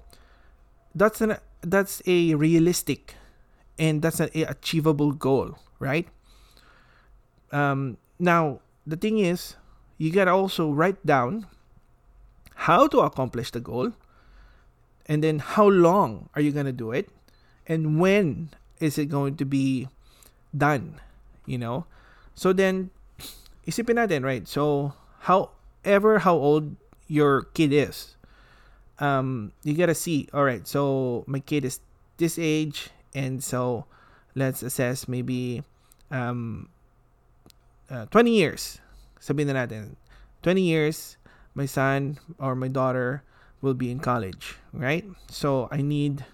that's 0.94 1.22
an, 1.22 1.38
that's 1.62 2.02
a 2.06 2.34
realistic 2.34 3.14
and 3.78 4.02
that's 4.02 4.20
an 4.20 4.30
achievable 4.34 5.14
goal, 5.14 5.56
right? 5.78 6.06
Um, 7.50 7.96
now, 8.18 8.60
the 8.86 8.98
thing 8.98 9.18
is, 9.18 9.56
you 9.98 10.12
gotta 10.12 10.34
also 10.34 10.70
write 10.70 11.00
down 11.06 11.46
how 12.68 12.86
to 12.86 13.00
accomplish 13.00 13.50
the 13.50 13.60
goal, 13.60 13.92
and 15.06 15.24
then 15.24 15.38
how 15.40 15.64
long 15.64 16.28
are 16.36 16.42
you 16.42 16.52
going 16.52 16.68
to 16.68 16.76
do 16.76 16.92
it, 16.92 17.08
and 17.66 17.98
when 17.98 18.50
is 18.80 18.98
it 18.98 19.06
going 19.08 19.36
to 19.36 19.44
be 19.44 19.88
done, 20.52 21.00
you 21.46 21.56
know? 21.56 21.86
So 22.34 22.52
then, 22.52 22.90
isipin 23.64 23.96
natin, 23.96 24.24
right? 24.24 24.44
So, 24.46 24.92
however 25.24 26.20
how 26.20 26.36
old 26.36 26.76
your 27.08 27.48
kid 27.56 27.72
is, 27.72 28.16
um, 29.00 29.52
you 29.64 29.72
gotta 29.72 29.96
see, 29.96 30.28
all 30.36 30.44
right, 30.44 30.68
so 30.68 31.24
my 31.26 31.40
kid 31.40 31.64
is 31.64 31.80
this 32.18 32.38
age, 32.38 32.90
and 33.14 33.42
so 33.42 33.86
let's 34.36 34.62
assess 34.62 35.08
maybe 35.08 35.64
um, 36.10 36.68
uh, 37.88 38.04
20 38.12 38.30
years. 38.30 38.84
Sabihin 39.16 39.48
na 39.48 39.64
natin, 39.64 39.96
20 40.44 40.60
years, 40.60 41.16
my 41.60 41.68
son 41.68 42.16
or 42.40 42.56
my 42.56 42.72
daughter 42.72 43.20
will 43.60 43.76
be 43.76 43.92
in 43.92 44.00
college, 44.00 44.56
right? 44.72 45.04
So 45.28 45.68
I 45.68 45.84
need 45.84 46.24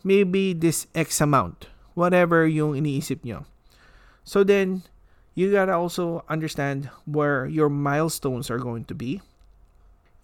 maybe 0.00 0.56
this 0.56 0.88
X 0.96 1.20
amount, 1.20 1.68
whatever 1.92 2.48
yung 2.48 2.72
iniisip 2.72 3.20
nyo. 3.20 3.44
So 4.24 4.40
then, 4.40 4.88
you 5.36 5.52
gotta 5.52 5.76
also 5.76 6.24
understand 6.32 6.88
where 7.04 7.44
your 7.44 7.68
milestones 7.68 8.48
are 8.48 8.56
going 8.56 8.88
to 8.88 8.96
be. 8.96 9.20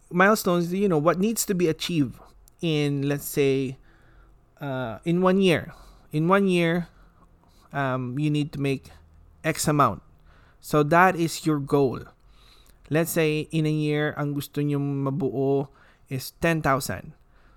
Milestones, 0.09 0.73
you 0.73 0.89
know, 0.89 0.97
what 0.97 1.21
needs 1.21 1.45
to 1.45 1.55
be 1.55 1.69
achieved 1.69 2.17
in, 2.65 3.05
let's 3.05 3.29
say, 3.29 3.77
uh, 4.61 5.05
in 5.05 5.21
one 5.21 5.45
year. 5.45 5.77
In 6.13 6.29
one 6.33 6.49
year, 6.49 6.89
um, 7.77 8.17
you 8.19 8.31
need 8.31 8.53
to 8.57 8.61
make 8.61 8.89
X 9.45 9.69
amount. 9.69 10.01
So 10.65 10.83
that 10.89 11.15
is 11.15 11.45
your 11.45 11.61
goal. 11.61 12.09
Let's 12.89 13.11
say, 13.11 13.51
in 13.51 13.66
a 13.66 13.72
year, 13.72 14.14
ang 14.14 14.34
gusto 14.34 14.62
nyo 14.62 14.78
mabuo 14.78 15.68
is 16.07 16.32
10,000. 16.39 17.12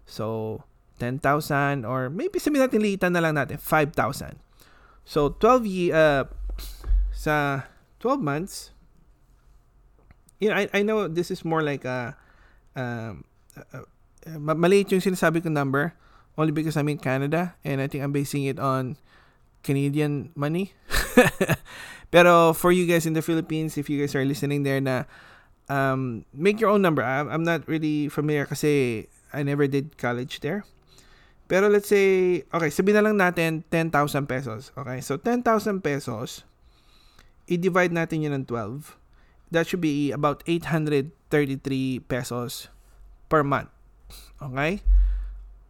So, 0.09 0.63
10,000 0.97 1.85
or 1.85 2.09
maybe 2.09 2.41
sabihin 2.41 2.65
natin 2.65 2.81
liitan 2.81 3.13
na 3.13 3.21
lang 3.21 3.37
natin, 3.37 3.61
5,000. 3.61 4.41
So, 5.05 5.29
12 5.37 5.65
year, 5.65 5.93
uh, 5.93 6.23
sa 7.13 7.65
12 8.01 8.21
months, 8.21 8.71
you 10.39 10.49
know, 10.49 10.55
I, 10.57 10.69
I 10.73 10.81
know 10.81 11.07
this 11.07 11.29
is 11.29 11.45
more 11.45 11.61
like 11.61 11.85
a, 11.85 12.17
um, 12.75 13.23
uh, 13.57 13.85
uh, 14.25 14.39
maliit 14.39 14.91
yung 14.91 15.03
sinasabi 15.03 15.43
ko 15.43 15.49
number 15.49 15.93
only 16.37 16.51
because 16.51 16.77
I'm 16.77 16.87
in 16.89 16.97
Canada 16.97 17.55
and 17.63 17.81
I 17.81 17.87
think 17.87 18.03
I'm 18.03 18.15
basing 18.15 18.47
it 18.47 18.59
on 18.59 18.95
Canadian 19.63 20.31
money. 20.35 20.71
Pero 22.09 22.53
for 22.53 22.73
you 22.73 22.89
guys 22.89 23.05
in 23.05 23.13
the 23.13 23.21
Philippines, 23.21 23.77
if 23.77 23.89
you 23.89 24.01
guys 24.01 24.15
are 24.17 24.25
listening 24.25 24.63
there 24.65 24.81
na 24.81 25.05
um, 25.69 26.25
make 26.33 26.59
your 26.59 26.69
own 26.69 26.81
number. 26.81 27.05
I'm, 27.05 27.29
I'm 27.29 27.43
not 27.45 27.67
really 27.69 28.09
familiar 28.09 28.45
kasi 28.45 29.07
I 29.31 29.43
never 29.43 29.69
did 29.69 29.97
college 29.97 30.41
there. 30.41 30.65
Pero 31.49 31.69
let's 31.69 31.89
say, 31.89 32.45
okay, 32.53 32.69
sabihin 32.69 33.01
na 33.01 33.09
lang 33.09 33.17
natin 33.17 33.63
10,000 33.73 34.29
pesos. 34.29 34.69
Okay, 34.77 35.01
so 35.01 35.17
10,000 35.17 35.81
pesos, 35.81 36.45
i-divide 37.49 37.93
natin 37.93 38.21
yun 38.21 38.33
ng 38.33 38.45
12. 38.45 38.97
That 39.49 39.65
should 39.65 39.81
be 39.81 40.13
about 40.13 40.45
833 40.45 42.05
pesos 42.05 42.69
per 43.33 43.41
month. 43.41 43.73
Okay? 44.37 44.85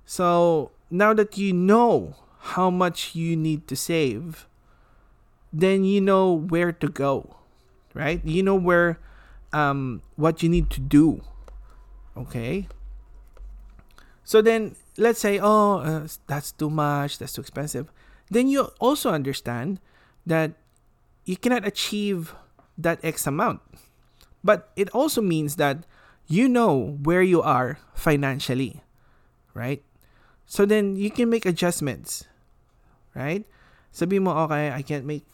So, 0.04 0.72
now 0.92 1.16
that 1.16 1.40
you 1.40 1.56
know 1.56 2.20
how 2.52 2.68
much 2.68 3.16
you 3.16 3.40
need 3.40 3.64
to 3.72 3.76
save, 3.80 4.49
then 5.52 5.84
you 5.84 6.02
know 6.02 6.34
where 6.34 6.72
to 6.72 6.88
go, 6.88 7.38
right? 7.93 8.24
You 8.24 8.43
know 8.43 8.56
where, 8.56 9.00
um, 9.54 10.02
what 10.16 10.43
you 10.43 10.50
need 10.50 10.70
to 10.72 10.80
do. 10.80 11.22
Okay? 12.16 12.68
So 14.24 14.41
then, 14.41 14.76
let's 14.97 15.20
say, 15.20 15.39
oh, 15.41 15.80
uh, 15.80 16.08
that's 16.28 16.52
too 16.52 16.70
much, 16.70 17.18
that's 17.18 17.34
too 17.34 17.41
expensive. 17.41 17.91
Then 18.30 18.47
you 18.47 18.70
also 18.80 19.10
understand 19.10 19.80
that 20.26 20.54
you 21.26 21.36
cannot 21.36 21.66
achieve 21.66 22.36
that 22.78 23.00
X 23.04 23.26
amount. 23.26 23.62
But 24.43 24.70
it 24.76 24.89
also 24.91 25.22
means 25.22 25.56
that 25.58 25.86
you 26.28 26.47
know 26.47 26.97
where 27.02 27.22
you 27.22 27.41
are 27.41 27.80
financially, 27.93 28.82
right? 29.54 29.84
So 30.45 30.66
then 30.66 30.95
you 30.95 31.10
can 31.10 31.30
make 31.30 31.45
adjustments, 31.45 32.26
right? 33.16 33.45
Sabi 33.91 34.20
mo, 34.20 34.38
okay, 34.45 34.72
I 34.72 34.82
can't 34.82 35.06
make, 35.06 35.26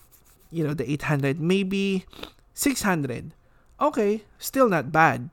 you 0.51 0.63
know, 0.63 0.73
the 0.73 0.89
800, 0.89 1.39
maybe 1.39 2.05
600. 2.53 3.33
Okay, 3.79 4.23
still 4.39 4.69
not 4.69 4.91
bad. 4.91 5.29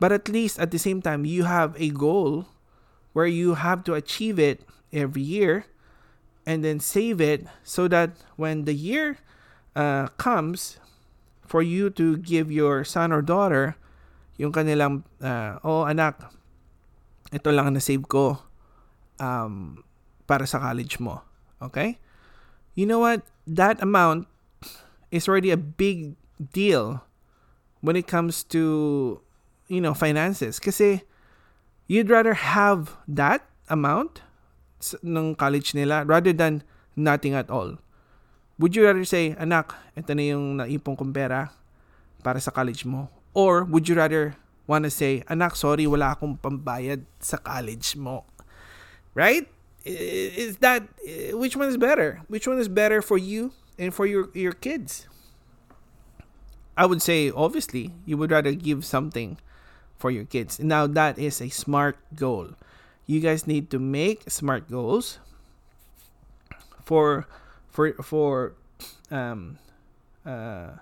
But 0.00 0.12
at 0.12 0.28
least 0.28 0.58
at 0.58 0.70
the 0.70 0.78
same 0.78 1.00
time, 1.00 1.24
you 1.24 1.44
have 1.44 1.74
a 1.80 1.90
goal 1.90 2.46
where 3.12 3.26
you 3.26 3.54
have 3.54 3.84
to 3.84 3.94
achieve 3.94 4.38
it 4.38 4.60
every 4.92 5.22
year 5.22 5.64
and 6.44 6.62
then 6.62 6.80
save 6.80 7.20
it 7.20 7.46
so 7.64 7.88
that 7.88 8.12
when 8.36 8.64
the 8.64 8.74
year 8.74 9.18
uh, 9.74 10.08
comes 10.16 10.78
for 11.44 11.62
you 11.62 11.88
to 11.90 12.16
give 12.18 12.52
your 12.52 12.84
son 12.84 13.12
or 13.12 13.22
daughter 13.22 13.76
yung 14.36 14.52
kanilang, 14.52 15.02
uh, 15.24 15.56
oh 15.64 15.88
anak, 15.88 16.28
ito 17.32 17.48
lang 17.50 17.72
na 17.72 17.80
save 17.80 18.04
ko 18.04 18.38
um, 19.18 19.82
para 20.28 20.44
sa 20.44 20.60
college 20.60 21.00
mo. 21.00 21.24
Okay? 21.60 21.98
You 22.76 22.84
know 22.84 23.00
what? 23.00 23.24
That 23.48 23.80
amount 23.80 24.28
is 25.10 25.28
already 25.28 25.50
a 25.50 25.56
big 25.56 26.16
deal 26.38 27.02
when 27.80 27.96
it 27.96 28.06
comes 28.06 28.42
to, 28.50 29.20
you 29.68 29.80
know, 29.80 29.94
finances. 29.94 30.58
Kasi 30.58 31.02
you'd 31.86 32.10
rather 32.10 32.34
have 32.34 32.96
that 33.06 33.46
amount 33.68 34.22
ng 35.02 35.34
college 35.34 35.74
nila 35.74 36.04
rather 36.04 36.32
than 36.32 36.62
nothing 36.94 37.34
at 37.34 37.50
all. 37.50 37.78
Would 38.58 38.74
you 38.74 38.88
rather 38.88 39.04
say, 39.04 39.36
anak, 39.36 39.76
ito 39.96 40.16
na 40.16 40.24
yung 40.32 40.56
naipong 40.56 40.96
kong 40.96 41.12
pera 41.12 41.52
para 42.24 42.40
sa 42.40 42.50
college 42.50 42.88
mo? 42.88 43.12
Or 43.36 43.64
would 43.68 43.88
you 43.88 43.94
rather 43.94 44.34
want 44.64 44.88
to 44.88 44.90
say, 44.90 45.22
anak, 45.28 45.56
sorry, 45.56 45.84
wala 45.84 46.16
akong 46.16 46.40
pambayad 46.40 47.04
sa 47.20 47.36
college 47.36 47.96
mo? 48.00 48.24
Right? 49.12 49.44
Is 49.84 50.56
that, 50.64 50.88
eh, 51.06 51.36
which 51.36 51.54
one 51.54 51.68
is 51.68 51.76
better? 51.76 52.24
Which 52.26 52.48
one 52.48 52.58
is 52.58 52.66
better 52.66 53.04
for 53.04 53.20
you 53.20 53.52
and 53.78 53.94
for 53.94 54.06
your, 54.06 54.30
your 54.34 54.52
kids? 54.52 55.06
I 56.76 56.86
would 56.86 57.00
say, 57.00 57.30
obviously, 57.30 57.92
you 58.04 58.16
would 58.16 58.30
rather 58.30 58.52
give 58.52 58.84
something 58.84 59.38
for 59.96 60.10
your 60.10 60.24
kids. 60.24 60.60
Now, 60.60 60.86
that 60.86 61.18
is 61.18 61.40
a 61.40 61.48
smart 61.48 61.96
goal. 62.14 62.50
You 63.06 63.20
guys 63.20 63.46
need 63.46 63.70
to 63.70 63.78
make 63.78 64.30
smart 64.30 64.70
goals 64.70 65.18
for 66.84 67.26
for 67.70 67.92
for 68.02 68.54
um 69.10 69.58
uh 70.24 70.78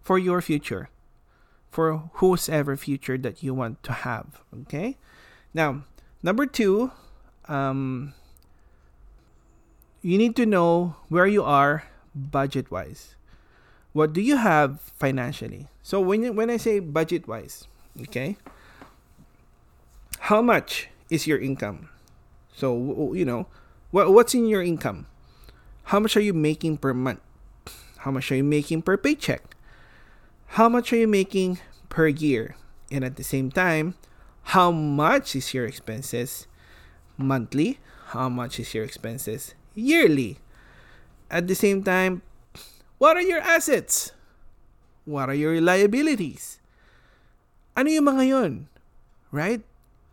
for 0.00 0.18
your 0.18 0.40
future 0.40 0.88
for 1.74 2.10
whosoever 2.22 2.76
future 2.76 3.18
that 3.18 3.42
you 3.42 3.52
want 3.52 3.82
to 3.82 3.92
have. 4.06 4.38
Okay? 4.62 4.96
Now, 5.52 5.82
number 6.22 6.46
two, 6.46 6.92
um, 7.48 8.14
you 10.00 10.16
need 10.16 10.36
to 10.36 10.46
know 10.46 10.94
where 11.08 11.26
you 11.26 11.42
are 11.42 11.82
budget 12.14 12.70
wise. 12.70 13.14
What 13.92 14.12
do 14.12 14.20
you 14.20 14.36
have 14.36 14.80
financially? 14.98 15.68
So 15.82 16.00
when 16.00 16.34
when 16.34 16.50
I 16.50 16.56
say 16.56 16.80
budget 16.80 17.28
wise, 17.28 17.66
okay, 18.08 18.36
how 20.30 20.42
much 20.42 20.88
is 21.10 21.26
your 21.26 21.38
income? 21.38 21.90
So 22.54 23.12
you 23.14 23.24
know, 23.24 23.46
what 23.90 24.12
what's 24.12 24.34
in 24.34 24.46
your 24.46 24.62
income? 24.62 25.06
How 25.94 26.00
much 26.00 26.16
are 26.16 26.24
you 26.24 26.32
making 26.32 26.78
per 26.78 26.94
month? 26.94 27.20
How 27.98 28.10
much 28.10 28.32
are 28.32 28.36
you 28.36 28.44
making 28.44 28.82
per 28.82 28.96
paycheck? 28.96 29.54
how 30.54 30.68
much 30.68 30.92
are 30.92 30.96
you 30.96 31.08
making 31.08 31.58
per 31.88 32.06
year? 32.06 32.54
And 32.90 33.04
at 33.04 33.16
the 33.16 33.24
same 33.24 33.50
time, 33.50 33.94
how 34.54 34.70
much 34.70 35.34
is 35.34 35.52
your 35.52 35.66
expenses 35.66 36.46
monthly? 37.16 37.80
How 38.14 38.28
much 38.28 38.60
is 38.60 38.72
your 38.72 38.84
expenses 38.84 39.54
yearly? 39.74 40.38
At 41.34 41.50
the 41.50 41.58
same 41.58 41.82
time, 41.82 42.22
what 43.02 43.18
are 43.18 43.26
your 43.26 43.42
assets? 43.42 44.14
What 45.02 45.26
are 45.26 45.34
your 45.34 45.58
liabilities? 45.58 46.62
Ano 47.74 47.90
yung 47.90 48.06
mga 48.06 48.22
yun? 48.30 48.52
Right? 49.34 49.66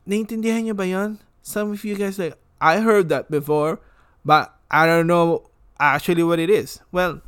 Naintindihan 0.09 0.65
nyo 0.65 0.73
ba 0.73 0.89
yon? 0.89 1.21
Some 1.45 1.77
of 1.77 1.85
you 1.85 1.93
guys 1.93 2.17
like, 2.17 2.33
I 2.57 2.81
heard 2.81 3.13
that 3.13 3.29
before, 3.29 3.77
but 4.25 4.49
I 4.73 4.89
don't 4.89 5.05
know 5.05 5.45
actually 5.77 6.25
what 6.25 6.41
it 6.41 6.49
is. 6.49 6.81
Well, 6.89 7.21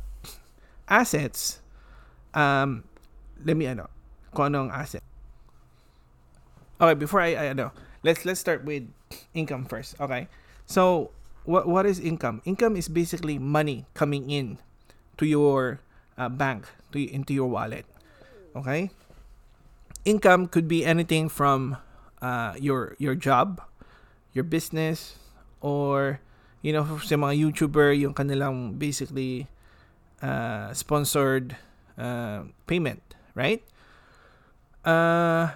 assets, 0.90 1.62
um, 2.34 2.82
let 3.46 3.54
me 3.54 3.70
ano, 3.70 3.86
kung 4.34 4.50
ano 4.50 4.66
ang 4.66 4.74
asset. 4.74 5.06
Okay, 6.82 6.98
before 6.98 7.22
I, 7.22 7.38
I 7.38 7.44
ano, 7.54 7.70
let's 8.02 8.26
let's 8.26 8.42
start 8.42 8.66
with 8.66 8.90
income 9.34 9.70
first. 9.70 9.94
Okay. 10.02 10.26
So, 10.66 11.14
what 11.44 11.68
what 11.68 11.86
is 11.86 12.00
income? 12.00 12.42
Income 12.44 12.76
is 12.76 12.88
basically 12.88 13.38
money 13.38 13.86
coming 13.94 14.28
in 14.28 14.58
to 15.16 15.24
your 15.24 15.80
uh, 16.18 16.28
bank, 16.28 16.68
to 16.92 16.98
into 16.98 17.32
your 17.32 17.48
wallet. 17.48 17.86
Okay? 18.56 18.90
Income 20.04 20.48
could 20.48 20.68
be 20.68 20.84
anything 20.84 21.28
from 21.28 21.76
uh, 22.20 22.52
your 22.60 22.96
your 22.98 23.14
job, 23.14 23.62
your 24.32 24.44
business, 24.44 25.16
or 25.60 26.20
you 26.60 26.72
know, 26.72 26.98
sa 27.04 27.16
mga 27.16 27.36
YouTuber, 27.36 27.92
yung 27.96 28.16
kanilang 28.16 28.80
basically 28.80 29.48
uh, 30.24 30.72
sponsored 30.72 31.56
uh, 32.00 32.48
payment 32.66 33.04
right? 33.34 33.62
Uh, 34.86 35.50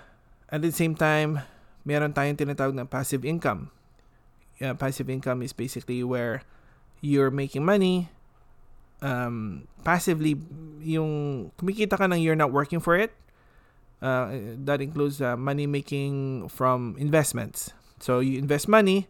at 0.51 0.61
the 0.61 0.75
same 0.75 0.99
time, 0.99 1.41
meron 1.87 2.13
tayong 2.13 2.37
tinatawag 2.37 2.75
na 2.75 2.85
passive 2.85 3.25
income. 3.25 3.71
Yeah, 4.59 4.75
passive 4.75 5.09
income 5.09 5.43
is 5.43 5.53
basically 5.53 6.03
where 6.03 6.43
you're 7.01 7.31
making 7.31 7.65
money 7.65 8.11
um, 9.01 9.69
passively 9.85 10.35
yung 10.83 11.53
kumikita 11.55 11.95
ka 11.95 12.07
nang 12.07 12.19
you're 12.19 12.39
not 12.39 12.51
working 12.51 12.81
for 12.81 12.99
it. 12.99 13.15
Uh, 14.03 14.55
that 14.67 14.83
includes 14.83 15.23
uh, 15.23 15.37
money 15.37 15.67
making 15.67 16.49
from 16.49 16.97
investments. 16.99 17.71
So 17.99 18.19
you 18.19 18.39
invest 18.39 18.67
money 18.67 19.07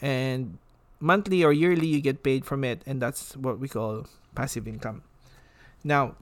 and 0.00 0.58
monthly 0.98 1.42
or 1.42 1.52
yearly 1.52 1.86
you 1.86 2.00
get 2.00 2.22
paid 2.22 2.44
from 2.44 2.62
it 2.62 2.82
and 2.86 3.02
that's 3.02 3.36
what 3.36 3.58
we 3.58 3.68
call 3.68 4.06
passive 4.34 4.66
income. 4.66 5.02
Now, 5.82 6.14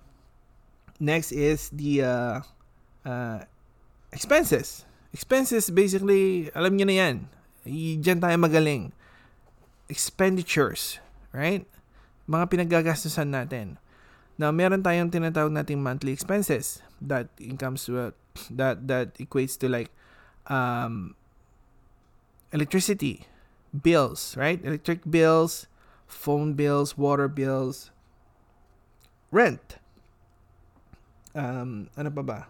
Next 1.00 1.32
is 1.32 1.72
the 1.72 2.04
uh, 2.04 2.40
uh, 3.08 3.40
expenses. 4.12 4.84
Expenses, 5.16 5.72
basically, 5.72 6.52
alam 6.52 6.76
niyo 6.76 6.84
na 6.84 6.96
yan. 7.00 7.16
Diyan 7.66 8.20
tayo 8.20 8.36
magaling. 8.40 8.92
Expenditures, 9.90 11.02
right? 11.34 11.66
Mga 12.30 12.44
pinagagastusan 12.48 13.34
natin. 13.34 13.76
Now, 14.40 14.54
meron 14.54 14.80
tayong 14.80 15.12
tinatawag 15.12 15.52
nating 15.52 15.84
monthly 15.84 16.16
expenses 16.16 16.80
that 17.02 17.28
incomes 17.36 17.84
to, 17.84 18.16
that 18.48 18.88
that 18.88 19.18
equates 19.20 19.58
to 19.60 19.68
like 19.68 19.92
um, 20.48 21.12
electricity 22.48 23.28
bills, 23.74 24.32
right? 24.40 24.56
Electric 24.64 25.04
bills, 25.04 25.68
phone 26.08 26.56
bills, 26.56 26.96
water 26.96 27.28
bills, 27.28 27.92
rent, 29.28 29.76
um, 31.36 31.92
ano 31.98 32.08
pa 32.08 32.22
ba? 32.24 32.40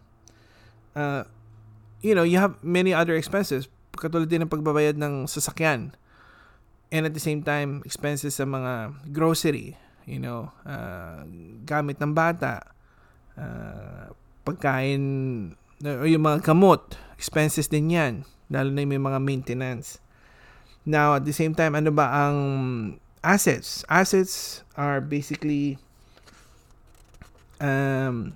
uh, 0.95 1.25
you 2.01 2.15
know, 2.15 2.23
you 2.23 2.39
have 2.39 2.63
many 2.63 2.93
other 2.93 3.15
expenses. 3.15 3.69
Katulad 4.01 4.33
din 4.33 4.41
ng 4.41 4.53
pagbabayad 4.53 4.97
ng 4.97 5.29
sasakyan. 5.29 5.93
And 6.89 7.05
at 7.05 7.13
the 7.13 7.23
same 7.23 7.45
time, 7.45 7.85
expenses 7.85 8.41
sa 8.41 8.49
mga 8.49 8.97
grocery, 9.13 9.77
you 10.09 10.19
know, 10.19 10.51
uh, 10.65 11.23
gamit 11.69 12.01
ng 12.01 12.17
bata, 12.17 12.65
uh, 13.37 14.11
pagkain, 14.43 15.05
o 15.85 16.05
yung 16.09 16.25
mga 16.25 16.43
kamot, 16.43 16.99
expenses 17.15 17.69
din 17.69 17.93
yan. 17.93 18.15
Lalo 18.51 18.73
na 18.73 18.83
yung 18.83 18.93
may 18.97 19.03
mga 19.13 19.21
maintenance. 19.23 20.03
Now, 20.83 21.15
at 21.15 21.29
the 21.29 21.37
same 21.37 21.55
time, 21.55 21.77
ano 21.77 21.93
ba 21.93 22.09
ang 22.09 22.37
assets? 23.23 23.85
Assets 23.87 24.65
are 24.75 24.99
basically 24.99 25.79
um, 27.61 28.35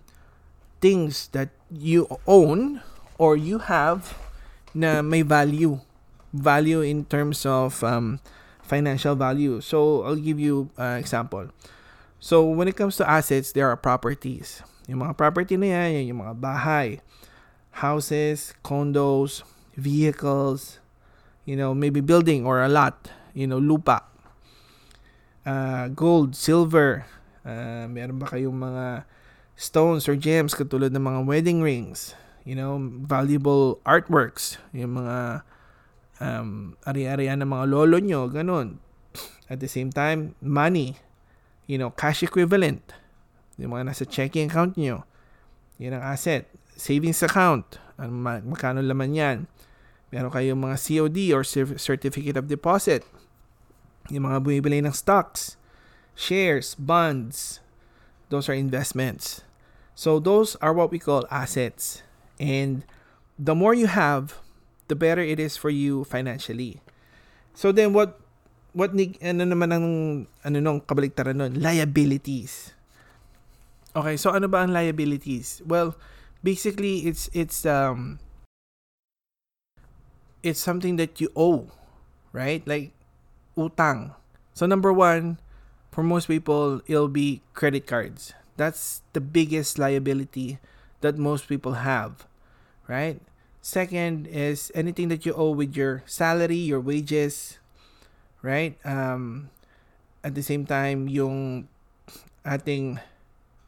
things 0.78 1.32
that 1.32 1.50
you 1.72 2.06
own 2.28 2.84
or 3.18 3.34
you 3.34 3.58
have 3.66 4.23
na 4.74 5.00
may 5.00 5.22
value. 5.22 5.78
Value 6.34 6.82
in 6.82 7.06
terms 7.06 7.46
of 7.46 7.82
um, 7.86 8.18
financial 8.62 9.14
value. 9.14 9.62
So, 9.62 10.02
I'll 10.02 10.18
give 10.18 10.42
you 10.42 10.70
an 10.76 10.94
uh, 10.94 10.96
example. 10.98 11.48
So, 12.18 12.42
when 12.42 12.66
it 12.66 12.76
comes 12.76 12.96
to 12.98 13.08
assets, 13.08 13.52
there 13.52 13.70
are 13.70 13.78
properties. 13.78 14.60
Yung 14.90 15.00
mga 15.00 15.16
property 15.16 15.56
na 15.56 15.94
yan, 15.94 16.10
yung 16.10 16.20
mga 16.26 16.34
bahay, 16.36 17.00
houses, 17.80 18.52
condos, 18.66 19.46
vehicles, 19.76 20.78
you 21.44 21.56
know, 21.56 21.74
maybe 21.74 22.00
building 22.00 22.44
or 22.44 22.60
a 22.62 22.68
lot, 22.68 23.08
you 23.32 23.46
know, 23.46 23.58
lupa, 23.58 24.04
uh, 25.46 25.88
gold, 25.88 26.36
silver, 26.36 27.06
uh, 27.44 27.86
meron 27.88 28.18
ba 28.18 28.26
kayong 28.28 28.56
mga 28.56 29.04
stones 29.54 30.08
or 30.08 30.16
gems 30.16 30.56
katulad 30.56 30.90
ng 30.90 31.04
mga 31.04 31.20
wedding 31.26 31.60
rings, 31.62 32.16
you 32.44 32.52
know, 32.52 32.76
valuable 33.08 33.80
artworks, 33.88 34.60
yung 34.76 35.00
mga 35.00 35.42
um, 36.20 36.76
ari-arian 36.84 37.40
ng 37.40 37.50
mga 37.50 37.64
lolo 37.68 37.98
nyo, 37.98 38.28
ganun. 38.28 38.78
At 39.48 39.60
the 39.60 39.68
same 39.68 39.88
time, 39.88 40.36
money, 40.44 41.00
you 41.64 41.80
know, 41.80 41.90
cash 41.92 42.20
equivalent, 42.20 42.92
yung 43.56 43.72
mga 43.72 43.88
nasa 43.88 44.04
checking 44.04 44.52
account 44.52 44.76
nyo, 44.76 45.08
yan 45.80 45.96
ang 45.96 46.04
asset. 46.04 46.46
Savings 46.76 47.22
account, 47.24 47.80
ano, 47.98 48.12
magkano 48.44 48.84
laman 48.84 49.14
yan. 49.14 49.38
Meron 50.14 50.30
kayong 50.30 50.60
mga 50.60 50.76
COD 50.78 51.18
or 51.34 51.42
Certificate 51.78 52.38
of 52.38 52.46
Deposit. 52.46 53.02
Yung 54.12 54.30
mga 54.30 54.46
bumibili 54.46 54.78
ng 54.78 54.94
stocks, 54.94 55.58
shares, 56.14 56.78
bonds. 56.78 57.58
Those 58.30 58.46
are 58.46 58.54
investments. 58.54 59.42
So 59.94 60.18
those 60.18 60.54
are 60.62 60.74
what 60.74 60.90
we 60.94 60.98
call 61.02 61.26
assets. 61.30 62.02
And 62.38 62.82
the 63.38 63.54
more 63.54 63.74
you 63.74 63.86
have, 63.86 64.38
the 64.88 64.96
better 64.96 65.22
it 65.22 65.40
is 65.40 65.56
for 65.56 65.70
you 65.70 66.04
financially. 66.04 66.80
So 67.54 67.72
then 67.72 67.92
what 67.94 68.18
what 68.74 68.92
ni 68.92 69.14
ano 69.22 69.46
naman 69.46 69.70
ang 69.70 69.86
ano 70.42 70.56
nung 70.58 70.82
kabaliktaran 70.82 71.38
nun? 71.38 71.62
Liabilities. 71.62 72.74
Okay, 73.94 74.18
so 74.18 74.34
ano 74.34 74.50
ba 74.50 74.66
ang 74.66 74.74
liabilities? 74.74 75.62
Well, 75.62 75.94
basically 76.42 77.06
it's 77.06 77.30
it's 77.30 77.62
um 77.62 78.18
it's 80.42 80.58
something 80.58 80.98
that 80.98 81.22
you 81.22 81.30
owe, 81.38 81.70
right? 82.34 82.66
Like 82.66 82.90
utang. 83.54 84.18
So 84.54 84.66
number 84.66 84.92
1, 84.92 85.38
for 85.94 86.02
most 86.02 86.26
people 86.26 86.82
it'll 86.90 87.10
be 87.10 87.40
credit 87.54 87.86
cards. 87.86 88.34
That's 88.58 89.02
the 89.14 89.22
biggest 89.22 89.78
liability 89.78 90.58
that 91.04 91.20
most 91.20 91.46
people 91.46 91.84
have, 91.84 92.24
right? 92.88 93.20
Second 93.60 94.26
is 94.28 94.72
anything 94.74 95.08
that 95.08 95.24
you 95.24 95.32
owe 95.36 95.52
with 95.52 95.76
your 95.76 96.02
salary, 96.04 96.60
your 96.60 96.80
wages, 96.80 97.60
right? 98.40 98.76
Um, 98.84 99.48
at 100.24 100.34
the 100.34 100.44
same 100.44 100.64
time, 100.64 101.08
yung 101.08 101.68
ating 102.44 103.00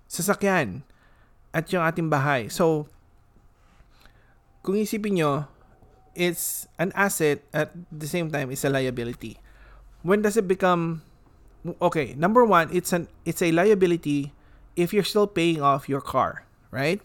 sasakyan 0.09 0.84
at 1.53 1.68
yung 1.72 1.84
ating 1.84 2.12
bahay. 2.12 2.53
So, 2.53 2.89
kung 4.61 4.76
isipin 4.76 5.16
nyo, 5.16 5.49
it's 6.16 6.68
an 6.80 6.93
asset 6.97 7.45
at 7.53 7.72
the 7.93 8.09
same 8.09 8.32
time 8.32 8.53
it's 8.53 8.64
a 8.64 8.72
liability. 8.72 9.37
When 10.01 10.20
does 10.24 10.37
it 10.37 10.49
become 10.49 11.05
okay? 11.80 12.16
Number 12.16 12.45
one, 12.45 12.72
it's 12.72 12.93
an 12.93 13.09
it's 13.24 13.41
a 13.45 13.53
liability 13.53 14.32
if 14.76 14.93
you're 14.93 15.07
still 15.07 15.28
paying 15.28 15.61
off 15.61 15.89
your 15.89 16.01
car, 16.01 16.45
right? 16.72 17.01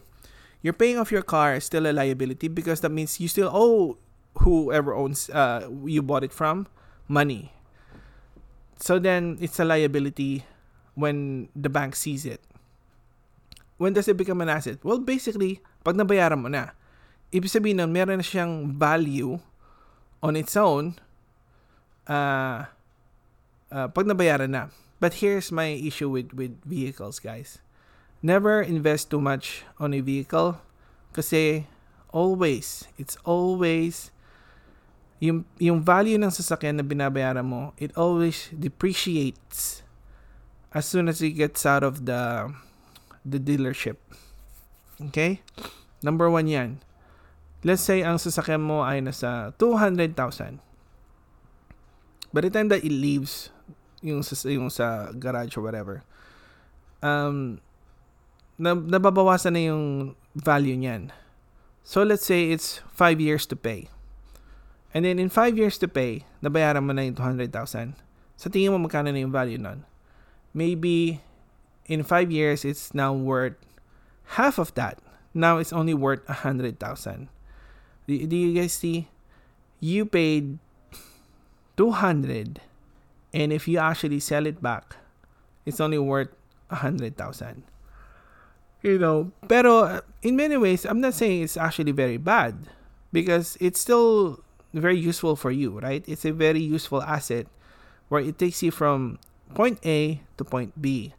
You're 0.62 0.72
paying 0.72 0.96
off 0.96 1.10
your 1.10 1.26
car 1.26 1.58
is 1.58 1.66
still 1.66 1.86
a 1.86 1.92
liability 1.92 2.46
because 2.46 2.80
that 2.80 2.94
means 2.94 3.18
you 3.18 3.26
still 3.26 3.50
owe 3.52 3.98
whoever 4.46 4.94
owns 4.94 5.28
uh, 5.30 5.68
you 5.84 6.00
bought 6.00 6.24
it 6.24 6.32
from 6.32 6.70
money. 7.10 7.52
So 8.78 8.98
then 8.98 9.36
it's 9.42 9.58
a 9.58 9.66
liability 9.66 10.46
when 10.94 11.50
the 11.54 11.68
bank 11.68 11.94
sees 11.94 12.24
it. 12.24 12.40
When 13.76 13.92
does 13.92 14.06
it 14.06 14.16
become 14.16 14.40
an 14.40 14.48
asset? 14.48 14.78
Well, 14.82 14.98
basically, 14.98 15.60
pag 15.82 15.98
nabayaran 15.98 16.38
mo 16.38 16.48
na, 16.48 16.70
ibig 17.34 17.50
sabihin 17.50 17.82
nun, 17.82 17.90
meron 17.90 18.22
na 18.22 18.26
siyang 18.26 18.78
value 18.78 19.42
on 20.22 20.38
its 20.38 20.54
own 20.54 20.94
uh, 22.06 22.70
uh, 23.70 23.88
pag 23.90 24.06
nabayaran 24.06 24.54
na. 24.54 24.70
But 25.02 25.18
here's 25.18 25.50
my 25.50 25.74
issue 25.74 26.10
with, 26.10 26.30
with 26.30 26.62
vehicles, 26.62 27.18
guys 27.18 27.58
never 28.22 28.62
invest 28.62 29.10
too 29.10 29.20
much 29.20 29.66
on 29.82 29.92
a 29.92 30.00
vehicle 30.00 30.62
kasi 31.12 31.66
always, 32.14 32.86
it's 32.96 33.18
always 33.26 34.14
yung, 35.22 35.46
yung 35.58 35.82
value 35.82 36.18
ng 36.18 36.34
sasakyan 36.34 36.78
na 36.78 36.86
binabayaran 36.86 37.46
mo, 37.46 37.74
it 37.78 37.94
always 37.94 38.50
depreciates 38.50 39.82
as 40.74 40.82
soon 40.88 41.06
as 41.06 41.20
it 41.22 41.38
gets 41.38 41.62
out 41.62 41.84
of 41.84 42.08
the 42.08 42.50
the 43.22 43.38
dealership. 43.38 44.02
Okay? 44.98 45.42
Number 46.02 46.26
one 46.26 46.50
yan. 46.50 46.82
Let's 47.62 47.86
say 47.86 48.02
ang 48.02 48.18
sasakyan 48.18 48.66
mo 48.66 48.82
ay 48.82 48.98
nasa 48.98 49.54
200,000. 49.62 50.58
By 52.34 52.40
the 52.42 52.50
time 52.50 52.66
that 52.74 52.82
it 52.82 52.90
leaves 52.90 53.54
yung 54.02 54.26
sa, 54.26 54.34
yung 54.50 54.66
sa 54.74 55.14
garage 55.14 55.54
or 55.54 55.62
whatever, 55.62 56.02
um, 56.98 57.62
nababawasan 58.60 59.56
na 59.56 59.62
yung 59.72 59.84
value 60.36 60.76
niyan. 60.76 61.12
So 61.82 62.02
let's 62.02 62.24
say 62.24 62.50
it's 62.52 62.80
5 62.94 63.20
years 63.20 63.46
to 63.50 63.56
pay. 63.56 63.88
And 64.94 65.04
then 65.04 65.18
in 65.18 65.32
5 65.32 65.56
years 65.56 65.78
to 65.80 65.88
pay, 65.88 66.28
nabayaran 66.44 66.84
mo 66.84 66.92
na 66.92 67.02
yung 67.02 67.16
200,000. 67.16 67.96
Sa 68.36 68.48
tingin 68.52 68.70
mo 68.70 68.78
magkano 68.78 69.10
na 69.10 69.20
yung 69.24 69.32
value 69.32 69.58
nun? 69.58 69.84
Maybe 70.52 71.24
in 71.88 72.04
5 72.04 72.30
years 72.30 72.64
it's 72.64 72.92
now 72.92 73.12
worth 73.12 73.56
half 74.36 74.60
of 74.60 74.74
that. 74.76 75.00
Now 75.32 75.56
it's 75.56 75.72
only 75.72 75.96
worth 75.96 76.22
100,000. 76.28 76.76
Do, 78.06 78.12
do 78.26 78.36
you 78.36 78.52
guys 78.52 78.76
see? 78.76 79.08
You 79.80 80.04
paid 80.06 80.60
200 81.76 82.60
and 83.32 83.48
if 83.50 83.66
you 83.66 83.80
actually 83.80 84.20
sell 84.20 84.46
it 84.46 84.62
back, 84.62 84.94
it's 85.64 85.80
only 85.80 85.98
worth 85.98 86.30
100,000 86.68 87.64
you 88.82 88.98
know 88.98 89.30
pero 89.46 89.86
uh, 89.86 90.00
in 90.22 90.34
many 90.34 90.58
ways 90.58 90.84
i'm 90.84 91.00
not 91.00 91.14
saying 91.14 91.42
it's 91.42 91.56
actually 91.56 91.94
very 91.94 92.18
bad 92.18 92.68
because 93.12 93.56
it's 93.60 93.78
still 93.78 94.42
very 94.72 94.96
useful 94.96 95.36
for 95.36 95.52
you 95.52 95.78
right? 95.78 96.02
It's 96.08 96.24
a 96.24 96.32
very 96.32 96.60
useful 96.60 97.02
asset 97.04 97.46
where 98.08 98.24
it 98.24 98.40
takes 98.40 98.62
you 98.62 98.72
from 98.72 99.20
point 99.54 99.78
a 99.84 100.20
to 100.40 100.44
point 100.44 100.80
b. 100.80 101.12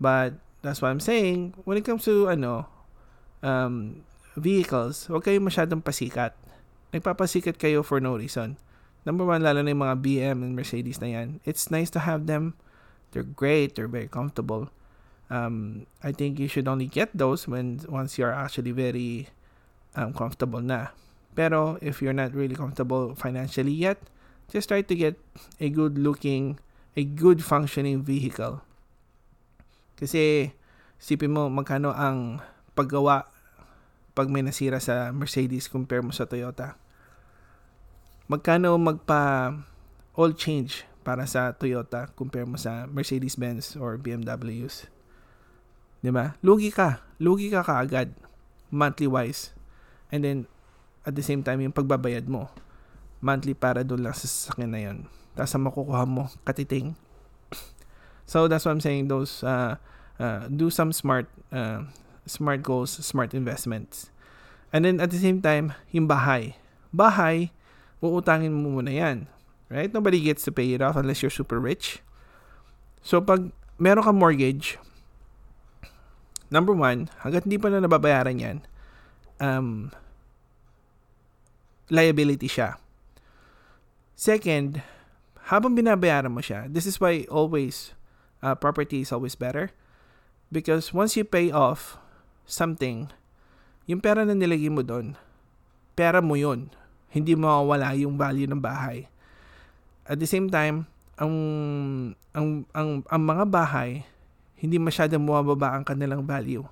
But 0.00 0.38
that's 0.62 0.80
what 0.80 0.88
i'm 0.88 1.02
saying 1.02 1.52
when 1.66 1.76
it 1.76 1.84
comes 1.84 2.06
to 2.08 2.30
ano 2.30 2.64
um 3.44 4.06
vehicles 4.38 5.10
wag 5.10 5.26
kayong 5.26 5.50
masyadong 5.50 5.82
pasikat. 5.82 6.32
Nagpapasikat 6.94 7.58
kayo 7.58 7.82
for 7.82 7.98
no 7.98 8.14
reason. 8.14 8.56
Number 9.02 9.26
one 9.26 9.42
lalo 9.42 9.60
na 9.60 9.74
yung 9.74 9.82
mga 9.82 9.98
BM 10.00 10.38
and 10.46 10.54
Mercedes 10.54 11.02
na 11.02 11.10
yan 11.10 11.42
it's 11.42 11.68
nice 11.68 11.90
to 11.90 12.06
have 12.06 12.30
them. 12.30 12.54
They're 13.10 13.26
great 13.26 13.74
they're 13.74 13.90
very 13.90 14.08
comfortable 14.08 14.70
um, 15.30 15.86
I 16.02 16.12
think 16.12 16.38
you 16.38 16.48
should 16.48 16.68
only 16.68 16.86
get 16.86 17.10
those 17.14 17.48
when 17.48 17.80
once 17.88 18.18
you're 18.18 18.32
actually 18.32 18.72
very 18.72 19.28
um, 19.96 20.12
comfortable 20.12 20.60
na. 20.60 20.92
Pero 21.34 21.78
if 21.80 22.02
you're 22.02 22.16
not 22.16 22.34
really 22.34 22.54
comfortable 22.54 23.14
financially 23.14 23.74
yet, 23.74 23.98
just 24.50 24.68
try 24.68 24.82
to 24.82 24.94
get 24.94 25.18
a 25.58 25.68
good 25.68 25.98
looking, 25.98 26.58
a 26.96 27.02
good 27.04 27.42
functioning 27.42 28.02
vehicle. 28.02 28.62
Kasi 29.98 30.54
sipin 30.98 31.34
mo 31.34 31.50
magkano 31.50 31.90
ang 31.94 32.38
paggawa 32.74 33.26
pag 34.14 34.30
may 34.30 34.46
nasira 34.46 34.78
sa 34.78 35.10
Mercedes 35.10 35.66
compare 35.66 36.02
mo 36.02 36.14
sa 36.14 36.26
Toyota. 36.26 36.78
Magkano 38.30 38.78
magpa 38.78 39.52
all 40.14 40.32
change 40.38 40.86
para 41.02 41.26
sa 41.26 41.50
Toyota 41.50 42.06
compare 42.14 42.46
mo 42.46 42.54
sa 42.54 42.86
Mercedes-Benz 42.86 43.74
or 43.74 43.98
BMWs. 43.98 44.93
'Di 46.04 46.12
ba? 46.12 46.36
Lugi 46.44 46.68
ka. 46.68 47.00
Lugi 47.16 47.48
ka 47.48 47.64
kaagad 47.64 48.12
monthly 48.68 49.08
wise. 49.08 49.56
And 50.12 50.20
then, 50.20 50.38
at 51.08 51.16
the 51.16 51.24
same 51.24 51.40
time, 51.40 51.64
yung 51.64 51.72
pagbabayad 51.72 52.28
mo. 52.28 52.52
Monthly 53.24 53.56
para 53.56 53.80
doon 53.80 54.04
lang 54.04 54.12
sa 54.12 54.28
sasakyan 54.28 54.70
na 54.74 54.80
yun. 54.84 54.98
Tapos 55.32 55.56
makukuha 55.56 56.04
mo, 56.04 56.28
katiting. 56.44 56.98
So, 58.24 58.48
that's 58.48 58.64
what 58.64 58.72
I'm 58.72 58.80
saying. 58.80 59.12
Those, 59.12 59.44
uh, 59.44 59.76
uh, 60.16 60.48
do 60.48 60.72
some 60.72 60.96
smart, 60.96 61.28
uh, 61.52 61.84
smart 62.24 62.64
goals, 62.64 62.88
smart 62.88 63.36
investments. 63.36 64.08
And 64.72 64.88
then, 64.88 64.96
at 64.96 65.12
the 65.12 65.20
same 65.20 65.44
time, 65.44 65.76
yung 65.92 66.08
bahay. 66.08 66.56
Bahay, 66.88 67.52
uutangin 68.00 68.48
mo 68.48 68.80
muna 68.80 68.96
yan. 68.96 69.28
Right? 69.68 69.92
Nobody 69.92 70.24
gets 70.24 70.40
to 70.48 70.56
pay 70.56 70.72
it 70.72 70.80
off 70.80 70.96
unless 70.96 71.20
you're 71.20 71.28
super 71.28 71.60
rich. 71.60 72.00
So, 73.04 73.20
pag 73.20 73.52
meron 73.76 74.08
ka 74.08 74.12
mortgage, 74.16 74.80
number 76.54 76.70
one, 76.70 77.10
hanggat 77.26 77.42
hindi 77.50 77.58
pa 77.58 77.66
na 77.66 77.82
nababayaran 77.82 78.38
yan, 78.38 78.58
um, 79.42 79.90
liability 81.90 82.46
siya. 82.46 82.78
Second, 84.14 84.78
habang 85.50 85.74
binabayaran 85.74 86.30
mo 86.30 86.38
siya, 86.38 86.70
this 86.70 86.86
is 86.86 87.02
why 87.02 87.26
always, 87.26 87.90
uh, 88.46 88.54
property 88.54 89.02
is 89.02 89.10
always 89.10 89.34
better. 89.34 89.74
Because 90.54 90.94
once 90.94 91.18
you 91.18 91.26
pay 91.26 91.50
off 91.50 91.98
something, 92.46 93.10
yung 93.90 93.98
pera 93.98 94.22
na 94.22 94.38
nilagay 94.38 94.70
mo 94.70 94.86
doon, 94.86 95.18
pera 95.98 96.22
mo 96.22 96.38
yun. 96.38 96.70
Hindi 97.10 97.34
mawawala 97.34 97.98
yung 97.98 98.14
value 98.14 98.46
ng 98.46 98.62
bahay. 98.62 99.10
At 100.06 100.22
the 100.22 100.28
same 100.30 100.46
time, 100.46 100.86
ang 101.18 101.34
ang 102.34 102.66
ang, 102.74 103.02
ang 103.06 103.22
mga 103.22 103.44
bahay 103.50 104.02
hindi 104.58 104.78
masyadong 104.78 105.22
bumababa 105.24 105.74
ang 105.74 105.84
kanilang 105.84 106.24
value. 106.24 106.64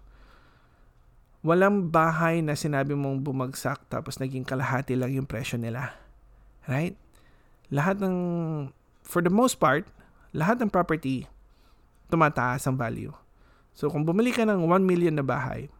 Walang 1.42 1.90
bahay 1.90 2.38
na 2.38 2.54
sinabi 2.54 2.94
mong 2.94 3.22
bumagsak 3.26 3.82
tapos 3.90 4.22
naging 4.22 4.46
kalahati 4.46 4.94
lang 4.94 5.10
yung 5.10 5.26
presyo 5.26 5.58
nila. 5.58 5.94
Right? 6.70 6.94
Lahat 7.72 7.98
ng, 7.98 8.16
for 9.02 9.20
the 9.20 9.32
most 9.32 9.58
part, 9.58 9.88
lahat 10.30 10.62
ng 10.62 10.70
property, 10.70 11.26
tumataas 12.12 12.64
ang 12.68 12.78
value. 12.78 13.10
So, 13.72 13.88
kung 13.88 14.04
bumili 14.04 14.30
ka 14.30 14.44
ng 14.44 14.68
1 14.68 14.84
million 14.84 15.16
na 15.16 15.24
bahay, 15.24 15.72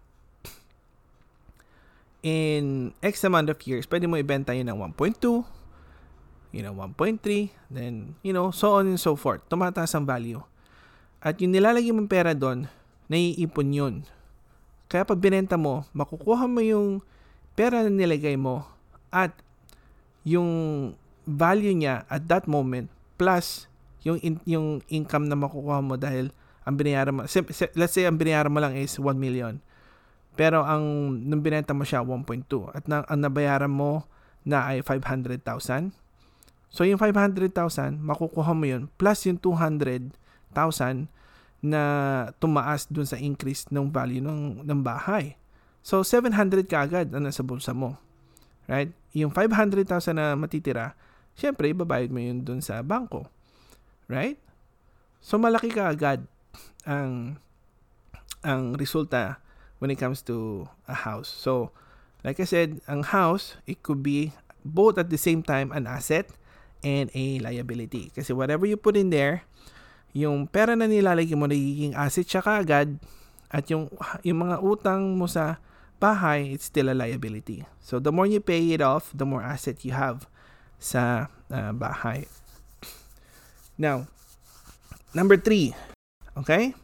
in 2.25 2.95
X 3.03 3.27
amount 3.27 3.51
of 3.53 3.59
years, 3.67 3.85
pwede 3.91 4.09
mo 4.09 4.17
ibenta 4.17 4.57
yun 4.57 4.71
ng 4.71 4.79
1.2, 4.97 5.45
you 6.55 6.63
know, 6.63 6.73
1.3, 6.73 7.21
then, 7.69 8.15
you 8.25 8.33
know, 8.33 8.51
so 8.51 8.81
on 8.81 8.89
and 8.89 9.01
so 9.01 9.17
forth. 9.19 9.45
Tumataas 9.51 9.93
ang 9.93 10.07
value. 10.09 10.41
At 11.23 11.39
yung 11.39 11.55
nilalagay 11.55 11.95
mong 11.95 12.11
pera 12.11 12.35
doon, 12.35 12.67
naiipon 13.07 13.71
yun. 13.71 13.95
Kaya 14.91 15.07
pag 15.07 15.23
binenta 15.23 15.55
mo, 15.55 15.87
makukuha 15.95 16.51
mo 16.51 16.59
yung 16.59 16.99
pera 17.55 17.87
na 17.87 17.95
nilagay 17.95 18.35
mo 18.35 18.67
at 19.15 19.31
yung 20.27 20.51
value 21.23 21.73
niya 21.73 22.03
at 22.11 22.27
that 22.27 22.51
moment 22.51 22.91
plus 23.15 23.71
yung 24.03 24.19
in, 24.19 24.43
yung 24.43 24.83
income 24.91 25.31
na 25.31 25.39
makukuha 25.39 25.79
mo 25.79 25.95
dahil 25.95 26.35
ang 26.67 26.75
binayaran 26.75 27.15
mo 27.15 27.23
let's 27.79 27.95
say 27.95 28.03
ang 28.03 28.19
binayaran 28.19 28.51
mo 28.51 28.59
lang 28.59 28.75
is 28.75 28.99
1 28.99 29.15
million. 29.15 29.63
Pero 30.35 30.67
ang 30.67 31.15
nung 31.23 31.45
binenta 31.45 31.71
mo 31.71 31.87
siya 31.87 32.03
1.2 32.03 32.75
at 32.75 32.85
na, 32.91 33.07
ang 33.07 33.21
nabayaran 33.23 33.71
mo 33.71 34.11
na 34.43 34.75
ay 34.75 34.83
500,000 34.83 35.39
so 36.67 36.83
yung 36.83 36.99
500,000 36.99 37.47
makukuha 38.03 38.51
mo 38.51 38.67
yun 38.67 38.91
plus 38.99 39.23
yung 39.31 39.39
200 39.39 40.11
1,000 40.11 40.22
na 41.63 41.83
tumaas 42.43 42.91
dun 42.91 43.07
sa 43.07 43.17
increase 43.17 43.67
ng 43.71 43.89
value 43.89 44.23
ng, 44.23 44.67
ng 44.67 44.81
bahay. 44.83 45.39
So, 45.83 46.03
700 46.03 46.67
ka 46.67 46.87
agad 46.87 47.11
na 47.11 47.19
nasa 47.19 47.43
bulsa 47.43 47.75
mo. 47.75 47.99
Right? 48.71 48.95
Yung 49.15 49.35
500,000 49.35 49.87
na 50.15 50.39
matitira, 50.39 50.95
syempre, 51.35 51.71
ibabayad 51.71 52.11
mo 52.11 52.23
yun 52.23 52.43
dun 52.43 52.63
sa 52.63 52.83
bangko. 52.83 53.27
Right? 54.07 54.39
So, 55.23 55.39
malaki 55.39 55.71
ka 55.71 55.91
agad 55.91 56.27
ang 56.83 57.39
ang 58.43 58.75
resulta 58.75 59.39
when 59.79 59.91
it 59.91 59.99
comes 59.99 60.23
to 60.27 60.67
a 60.91 61.07
house. 61.07 61.31
So, 61.31 61.71
like 62.27 62.43
I 62.43 62.47
said, 62.47 62.83
ang 62.91 63.07
house, 63.07 63.55
it 63.67 63.83
could 63.83 64.03
be 64.03 64.35
both 64.67 64.99
at 64.99 65.11
the 65.11 65.19
same 65.19 65.43
time 65.43 65.71
an 65.71 65.87
asset 65.87 66.31
and 66.83 67.11
a 67.15 67.39
liability. 67.39 68.11
Kasi 68.15 68.35
whatever 68.35 68.67
you 68.67 68.75
put 68.75 68.99
in 68.99 69.11
there, 69.11 69.47
yung 70.13 70.45
pera 70.45 70.77
na 70.77 70.85
nilalagay 70.85 71.33
mo 71.33 71.49
nagiging 71.49 71.97
asset 71.97 72.29
siya 72.29 72.45
kaagad 72.45 73.01
at 73.49 73.65
yung, 73.73 73.89
yung 74.25 74.45
mga 74.45 74.61
utang 74.61 75.17
mo 75.17 75.25
sa 75.29 75.61
bahay, 76.01 76.53
it's 76.53 76.69
still 76.69 76.93
a 76.93 76.97
liability. 76.97 77.65
So, 77.81 78.01
the 78.01 78.13
more 78.13 78.29
you 78.29 78.41
pay 78.41 78.73
it 78.73 78.81
off, 78.81 79.13
the 79.13 79.25
more 79.25 79.45
asset 79.45 79.85
you 79.85 79.93
have 79.93 80.29
sa 80.77 81.33
uh, 81.49 81.73
bahay. 81.73 82.29
Now, 83.79 84.09
number 85.17 85.37
three, 85.37 85.73
okay? 86.37 86.75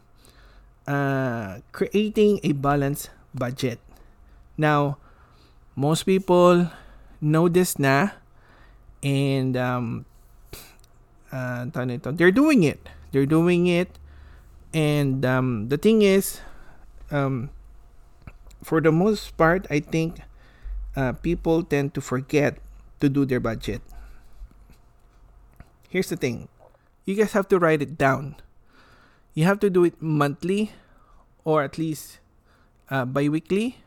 Uh, 0.89 1.61
creating 1.69 2.41
a 2.41 2.53
balanced 2.53 3.13
budget. 3.35 3.77
Now, 4.57 4.97
most 5.75 6.03
people 6.09 6.71
know 7.21 7.45
this 7.51 7.77
na 7.77 8.17
and 9.03 9.53
um, 9.57 10.05
uh, 11.31 11.67
they're 11.69 12.33
doing 12.33 12.63
it 12.63 12.81
they're 13.11 13.25
doing 13.25 13.67
it. 13.67 13.97
And 14.73 15.25
um, 15.25 15.69
the 15.69 15.77
thing 15.77 16.01
is 16.01 16.41
um, 17.11 17.49
for 18.61 18.81
the 18.81 18.91
most 18.91 19.35
part 19.37 19.65
i 19.71 19.79
think 19.79 20.21
uh, 20.95 21.13
people 21.13 21.63
tend 21.63 21.93
to 21.93 22.01
forget 22.01 22.57
to 22.99 23.07
do 23.07 23.25
their 23.25 23.39
budget. 23.39 23.81
Here's 25.87 26.09
the 26.09 26.19
thing. 26.19 26.49
You 27.05 27.15
guys 27.15 27.31
have 27.33 27.47
to 27.49 27.57
write 27.57 27.81
it 27.81 27.97
down. 27.97 28.35
You 29.33 29.45
have 29.45 29.59
to 29.63 29.69
do 29.69 29.83
it 29.83 30.01
monthly 30.01 30.73
or 31.43 31.63
at 31.63 31.77
least 31.77 32.19
uh, 32.91 33.05
bi-weekly. 33.05 33.81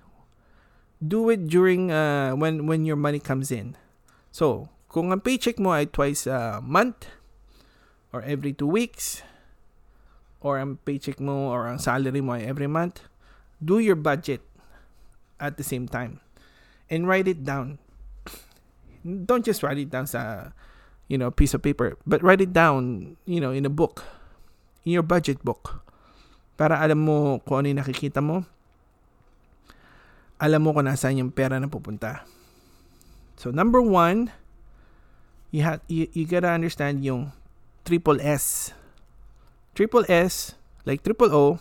Do 1.02 1.30
it 1.30 1.46
during 1.46 1.90
uh, 1.90 2.32
when 2.32 2.66
when 2.66 2.86
your 2.86 2.96
money 2.96 3.18
comes 3.18 3.50
in. 3.50 3.76
So 4.30 4.70
kung 4.88 5.10
ang 5.10 5.20
paycheck 5.20 5.58
mo 5.58 5.74
ay 5.74 5.90
twice 5.90 6.30
a 6.30 6.62
month 6.62 7.10
or 8.12 8.22
every 8.22 8.52
two 8.52 8.68
weeks 8.68 9.24
or 10.44 10.60
ang 10.60 10.78
paycheck 10.84 11.18
mo 11.18 11.48
or 11.48 11.66
ang 11.66 11.80
salary 11.80 12.20
mo 12.20 12.36
ay 12.36 12.44
every 12.44 12.68
month, 12.68 13.08
do 13.58 13.80
your 13.80 13.96
budget 13.96 14.44
at 15.40 15.56
the 15.56 15.64
same 15.64 15.88
time 15.88 16.20
and 16.92 17.08
write 17.08 17.26
it 17.26 17.42
down. 17.42 17.80
Don't 19.26 19.44
just 19.44 19.64
write 19.64 19.80
it 19.80 19.90
down 19.90 20.06
sa 20.06 20.52
you 21.12 21.20
know, 21.20 21.28
piece 21.28 21.52
of 21.52 21.60
paper, 21.60 22.00
but 22.08 22.24
write 22.24 22.40
it 22.40 22.56
down, 22.56 23.14
you 23.28 23.36
know, 23.36 23.52
in 23.52 23.68
a 23.68 23.72
book, 23.72 24.00
in 24.88 24.96
your 24.96 25.04
budget 25.04 25.44
book. 25.44 25.84
Para 26.56 26.80
alam 26.80 27.04
mo 27.04 27.44
kung 27.44 27.60
ano 27.60 27.68
yung 27.68 27.80
nakikita 27.84 28.24
mo. 28.24 28.48
Alam 30.40 30.64
mo 30.64 30.68
kung 30.72 30.88
nasaan 30.88 31.20
yung 31.20 31.28
pera 31.28 31.60
na 31.60 31.68
pupunta. 31.68 32.24
So 33.36 33.52
number 33.52 33.84
one, 33.84 34.32
you 35.52 35.60
have 35.68 35.84
you, 35.84 36.08
you 36.16 36.24
gotta 36.24 36.48
understand 36.48 37.04
yung 37.04 37.36
triple 37.84 38.20
S. 38.20 38.72
Triple 39.74 40.04
S, 40.08 40.54
like 40.84 41.02
triple 41.02 41.34
O, 41.34 41.60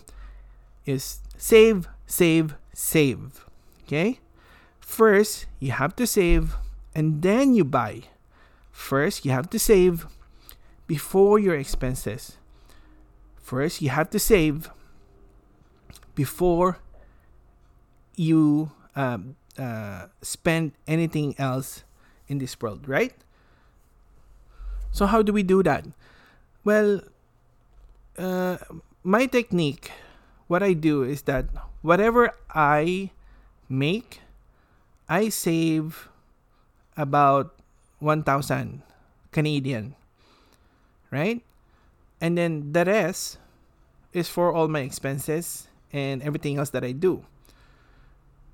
is 0.86 1.20
save, 1.38 1.88
save, 2.06 2.56
save. 2.74 3.46
Okay? 3.84 4.20
First, 4.80 5.46
you 5.60 5.72
have 5.72 5.96
to 5.96 6.06
save 6.06 6.56
and 6.94 7.22
then 7.22 7.54
you 7.54 7.64
buy. 7.64 8.04
First, 8.72 9.26
you 9.26 9.32
have 9.32 9.50
to 9.52 9.60
save 9.60 10.08
before 10.88 11.40
your 11.40 11.56
expenses. 11.56 12.38
First, 13.38 13.82
you 13.82 13.90
have 13.90 14.10
to 14.10 14.20
save 14.20 14.70
before 16.16 16.80
you 18.16 18.72
um, 18.96 19.36
uh, 19.58 20.08
spend 20.22 20.74
anything 20.88 21.36
else 21.38 21.84
in 22.28 22.40
this 22.40 22.60
world, 22.60 22.88
right? 22.88 23.14
So, 24.92 25.06
how 25.06 25.22
do 25.22 25.32
we 25.32 25.44
do 25.44 25.64
that? 25.64 25.86
Well, 26.64 27.02
uh, 28.18 28.58
my 29.04 29.26
technique, 29.26 29.92
what 30.48 30.62
I 30.62 30.74
do 30.74 31.04
is 31.04 31.24
that 31.24 31.46
whatever 31.82 32.32
I 32.54 33.12
make, 33.68 34.22
I 35.10 35.30
save 35.30 36.10
about 36.96 37.56
1,000 38.00 38.82
Canadian, 39.32 39.96
right? 41.10 41.42
And 42.20 42.38
then 42.38 42.74
the 42.74 42.86
rest 42.86 43.40
is 44.14 44.30
for 44.30 44.54
all 44.54 44.68
my 44.68 44.82
expenses 44.82 45.68
and 45.92 46.22
everything 46.22 46.58
else 46.58 46.70
that 46.70 46.84
I 46.84 46.92
do. 46.92 47.26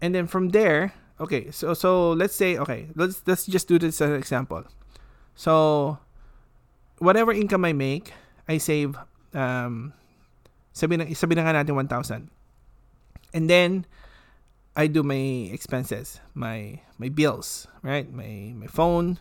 And 0.01 0.15
then 0.15 0.27
from 0.27 0.49
there, 0.49 0.93
okay, 1.19 1.51
so 1.51 1.73
so 1.73 2.11
let's 2.11 2.35
say 2.35 2.57
okay, 2.57 2.87
let's 2.95 3.23
let's 3.25 3.45
just 3.45 3.67
do 3.67 3.79
this 3.79 3.99
as 3.99 4.09
an 4.09 4.15
example. 4.15 4.63
So 5.35 5.97
whatever 6.99 7.31
income 7.31 7.65
I 7.65 7.73
make, 7.73 8.13
I 8.47 8.57
save 8.57 8.95
um 9.33 9.93
sabi 10.73 10.97
na 10.97 11.05
sabi 11.13 11.35
na 11.35 11.43
nga 11.45 11.63
natin 11.63 11.75
1,000. 11.75 12.29
And 13.33 13.49
then 13.49 13.85
I 14.77 14.87
do 14.87 15.01
my 15.03 15.49
expenses, 15.51 16.21
my 16.33 16.81
my 16.97 17.09
bills, 17.09 17.67
right? 17.81 18.05
My 18.09 18.53
my 18.53 18.69
phone, 18.69 19.17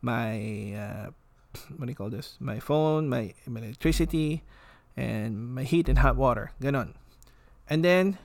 my 0.00 0.38
uh, 0.74 1.06
what 1.76 1.86
do 1.86 1.90
you 1.90 1.94
call 1.94 2.10
this? 2.10 2.36
My 2.40 2.58
phone, 2.58 3.08
my, 3.08 3.34
my 3.46 3.60
electricity, 3.60 4.42
and 4.96 5.54
my 5.54 5.62
heat 5.64 5.88
and 5.88 5.98
hot 5.98 6.16
water. 6.16 6.52
Ganon. 6.60 6.94
And 7.68 7.84
then 7.84 8.18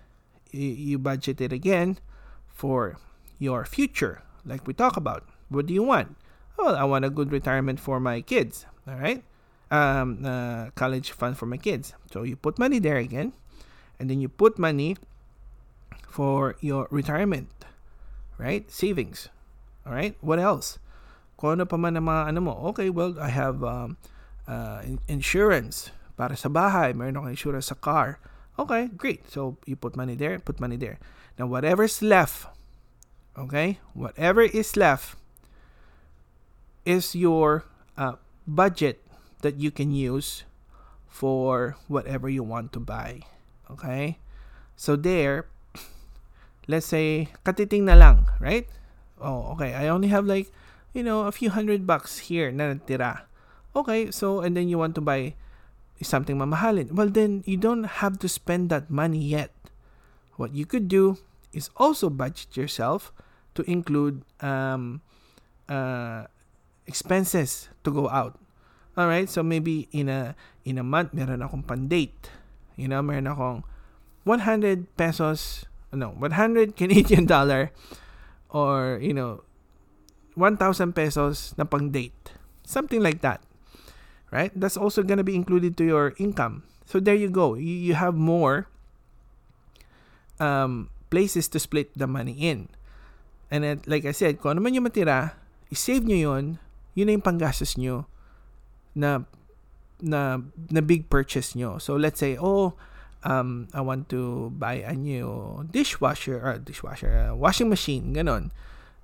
you, 0.51 0.69
you 0.69 0.99
budget 0.99 1.41
it 1.41 1.53
again 1.53 1.99
for 2.47 2.97
your 3.37 3.65
future, 3.65 4.21
like 4.45 4.67
we 4.67 4.73
talk 4.73 4.97
about. 4.97 5.23
What 5.49 5.65
do 5.65 5.73
you 5.73 5.83
want? 5.83 6.17
Well, 6.57 6.75
I 6.75 6.83
want 6.83 7.05
a 7.05 7.09
good 7.09 7.31
retirement 7.31 7.79
for 7.79 7.99
my 7.99 8.21
kids. 8.21 8.65
All 8.89 8.97
right, 8.97 9.21
um, 9.69 10.25
uh, 10.25 10.73
college 10.73 11.13
fund 11.13 11.37
for 11.37 11.45
my 11.45 11.61
kids. 11.61 11.93
So 12.09 12.25
you 12.25 12.33
put 12.33 12.57
money 12.57 12.81
there 12.81 12.97
again, 12.97 13.37
and 14.01 14.09
then 14.09 14.17
you 14.17 14.33
put 14.33 14.57
money 14.57 14.97
for 16.09 16.57
your 16.57 16.89
retirement, 16.89 17.53
right? 18.41 18.65
Savings. 18.65 19.29
All 19.85 19.93
right. 19.93 20.17
What 20.21 20.41
else? 20.41 20.81
Pa 21.37 21.53
ano 21.53 22.41
mo. 22.41 22.53
Okay, 22.73 22.89
well, 22.89 23.15
I 23.21 23.29
have 23.29 23.63
um, 23.63 23.97
uh, 24.47 24.81
insurance 25.07 25.93
para 26.17 26.35
sa 26.35 26.49
bahay. 26.49 26.97
Meron 26.97 27.29
insurance 27.29 27.69
sa 27.69 27.77
car. 27.77 28.19
Okay, 28.59 28.89
great. 28.91 29.29
So 29.31 29.55
you 29.65 29.77
put 29.77 29.95
money 29.95 30.15
there, 30.15 30.37
put 30.39 30.59
money 30.59 30.75
there. 30.75 30.99
Now 31.37 31.47
whatever's 31.47 32.01
left, 32.01 32.51
okay, 33.37 33.79
whatever 33.93 34.41
is 34.43 34.75
left 34.75 35.15
is 36.83 37.15
your 37.15 37.63
uh, 37.95 38.19
budget 38.49 39.05
that 39.41 39.61
you 39.61 39.69
can 39.71 39.93
use 39.93 40.43
for 41.07 41.77
whatever 41.87 42.29
you 42.29 42.43
want 42.43 42.73
to 42.73 42.79
buy. 42.79 43.21
Okay? 43.69 44.17
So 44.75 44.95
there, 44.95 45.45
let's 46.67 46.87
say, 46.87 47.29
katiting 47.45 47.85
na 47.85 47.95
lang, 47.95 48.29
right? 48.39 48.67
Oh, 49.21 49.53
okay. 49.53 49.73
I 49.75 49.87
only 49.87 50.09
have 50.09 50.25
like, 50.25 50.51
you 50.93 51.03
know, 51.03 51.27
a 51.27 51.31
few 51.31 51.49
hundred 51.49 51.85
bucks 51.85 52.31
here 52.31 52.51
na 52.51 52.73
natira. 52.73 53.29
Okay, 53.75 54.09
so, 54.09 54.41
and 54.41 54.57
then 54.57 54.67
you 54.67 54.77
want 54.77 54.95
to 54.95 55.01
buy 55.01 55.35
something 56.01 56.37
mamahalin. 56.37 56.91
Well, 56.91 57.09
then 57.09 57.43
you 57.45 57.57
don't 57.57 58.01
have 58.01 58.17
to 58.19 58.27
spend 58.29 58.69
that 58.69 58.89
money 58.89 59.19
yet. 59.19 59.53
What 60.37 60.55
you 60.55 60.65
could 60.65 60.87
do 60.87 61.19
is 61.53 61.69
also 61.77 62.09
budget 62.09 62.55
yourself 62.55 63.11
to 63.55 63.63
include 63.69 64.23
um, 64.41 65.01
uh, 65.67 66.25
expenses 66.89 67.69
to 67.85 67.93
go 67.93 68.09
out. 68.09 68.41
All 68.97 69.05
right, 69.05 69.29
so 69.29 69.45
maybe 69.45 69.87
in 69.93 70.09
a 70.09 70.33
in 70.65 70.81
a 70.81 70.83
month 70.83 71.13
meron 71.13 71.45
akong 71.45 71.61
pan-date. 71.61 72.33
You 72.75 72.89
know, 72.89 73.05
meron 73.05 73.29
akong 73.29 73.63
100 74.25 74.89
pesos, 74.97 75.69
no, 75.93 76.17
100 76.17 76.75
Canadian 76.75 77.25
dollar 77.33 77.71
or, 78.49 78.97
you 79.01 79.13
know, 79.13 79.45
1,000 80.35 80.93
pesos 80.93 81.53
na 81.57 81.63
pang-date. 81.63 82.33
Something 82.65 83.01
like 83.01 83.21
that. 83.21 83.41
Right? 84.29 84.53
That's 84.53 84.77
also 84.77 85.01
going 85.01 85.17
to 85.17 85.25
be 85.25 85.35
included 85.35 85.77
to 85.77 85.85
your 85.85 86.13
income. 86.17 86.63
So 86.85 86.99
there 86.99 87.17
you 87.17 87.29
go. 87.29 87.55
You, 87.55 87.73
you 87.73 87.93
have 87.95 88.13
more 88.13 88.69
um, 90.39 90.89
places 91.09 91.47
to 91.49 91.59
split 91.59 91.89
the 91.97 92.05
money 92.05 92.37
in. 92.37 92.69
And 93.49 93.63
then, 93.63 93.81
like 93.89 94.05
I 94.05 94.13
said, 94.13 94.37
kung 94.37 94.57
ano 94.57 94.61
man 94.61 94.77
yung 94.77 94.85
matira, 94.85 95.33
i-save 95.73 96.05
nyo 96.05 96.17
yun, 96.17 96.61
yun 96.93 97.07
na 97.07 97.15
yung 97.17 97.25
panggastos 97.25 97.77
nyo 97.77 98.09
na 98.95 99.25
na 99.99 100.39
na 100.71 100.81
big 100.81 101.11
purchase 101.11 101.53
nyo. 101.53 101.77
So 101.77 101.95
let's 101.95 102.19
say, 102.19 102.39
oh, 102.39 102.73
um, 103.23 103.67
I 103.75 103.81
want 103.81 104.07
to 104.15 104.51
buy 104.55 104.81
a 104.83 104.95
new 104.95 105.63
dishwasher 105.69 106.39
or 106.39 106.57
dishwasher, 106.57 107.31
uh, 107.31 107.35
washing 107.35 107.67
machine, 107.69 108.15
ganon. 108.15 108.51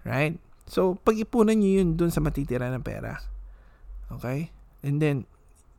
Right? 0.05 0.39
So 0.65 0.97
pag-ipunan 1.03 1.59
nyo 1.59 1.71
yun 1.81 1.89
dun 1.99 2.11
sa 2.11 2.23
matitira 2.23 2.71
ng 2.71 2.83
pera. 2.85 3.21
Okay? 4.11 4.51
And 4.85 5.01
then, 5.01 5.25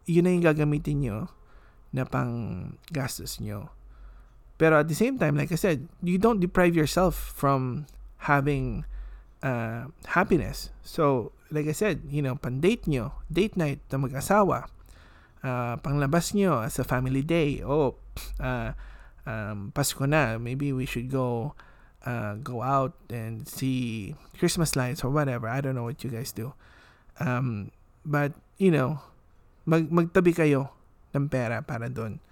yun 0.04 0.26
na 0.26 0.34
yung 0.34 0.46
gagamitin 0.46 1.02
nyo 1.02 1.30
na 1.94 2.04
pang 2.04 2.74
gastos 2.90 3.38
nyo. 3.38 3.70
Pero 4.56 4.80
at 4.80 4.88
the 4.88 4.96
same 4.96 5.20
time, 5.20 5.36
like 5.36 5.52
I 5.52 5.58
said, 5.60 5.88
you 6.02 6.16
don't 6.16 6.40
deprive 6.40 6.74
yourself 6.74 7.14
from 7.14 7.86
having 8.24 8.84
uh, 9.42 9.90
happiness. 10.06 10.70
So, 10.82 11.32
like 11.50 11.66
I 11.66 11.72
said, 11.72 12.02
you 12.08 12.22
know, 12.22 12.36
pan-date 12.36 12.86
nyo, 12.86 13.12
date 13.32 13.56
night 13.56 13.80
na 13.90 13.98
mag-asawa, 13.98 14.68
uh, 15.42 15.76
panglabas 15.80 16.34
nyo 16.34 16.62
as 16.62 16.78
a 16.78 16.84
family 16.84 17.22
day, 17.22 17.62
oh, 17.62 17.96
uh, 18.40 18.72
um, 19.26 19.72
Pasko 19.74 20.08
na, 20.08 20.38
maybe 20.38 20.72
we 20.72 20.86
should 20.86 21.10
go 21.10 21.54
uh, 22.06 22.34
go 22.38 22.62
out 22.62 22.94
and 23.10 23.48
see 23.48 24.14
Christmas 24.38 24.76
lights 24.76 25.02
or 25.02 25.10
whatever. 25.10 25.48
I 25.48 25.60
don't 25.60 25.74
know 25.74 25.82
what 25.82 26.04
you 26.04 26.10
guys 26.10 26.30
do. 26.30 26.54
Um, 27.18 27.72
but, 28.04 28.32
you 28.58 28.70
know, 28.70 29.02
mag 29.66 29.90
magtabi 29.90 30.30
kayo 30.30 30.70
ng 31.10 31.26
pera 31.26 31.60
para 31.66 31.90
doon. 31.90 32.22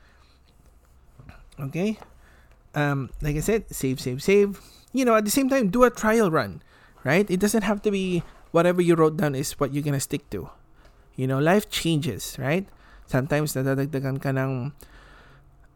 Okay? 1.58 1.98
Um, 2.74 3.10
like 3.20 3.36
I 3.36 3.42
said, 3.42 3.66
save, 3.74 3.98
save, 3.98 4.22
save. 4.22 4.62
You 4.94 5.04
know, 5.04 5.18
at 5.18 5.26
the 5.26 5.34
same 5.34 5.50
time, 5.50 5.74
do 5.74 5.82
a 5.82 5.90
trial 5.90 6.30
run, 6.30 6.62
right? 7.04 7.28
It 7.30 7.38
doesn't 7.38 7.62
have 7.62 7.84
to 7.84 7.90
be 7.92 8.24
whatever 8.50 8.80
you 8.80 8.96
wrote 8.96 9.16
down 9.16 9.36
is 9.36 9.52
what 9.60 9.72
you're 9.72 9.84
gonna 9.84 10.02
stick 10.02 10.28
to. 10.30 10.48
You 11.14 11.28
know, 11.28 11.38
life 11.38 11.70
changes, 11.70 12.34
right? 12.40 12.66
Sometimes 13.06 13.54
nadadagdagan 13.54 14.18
ka 14.18 14.32
ng 14.34 14.72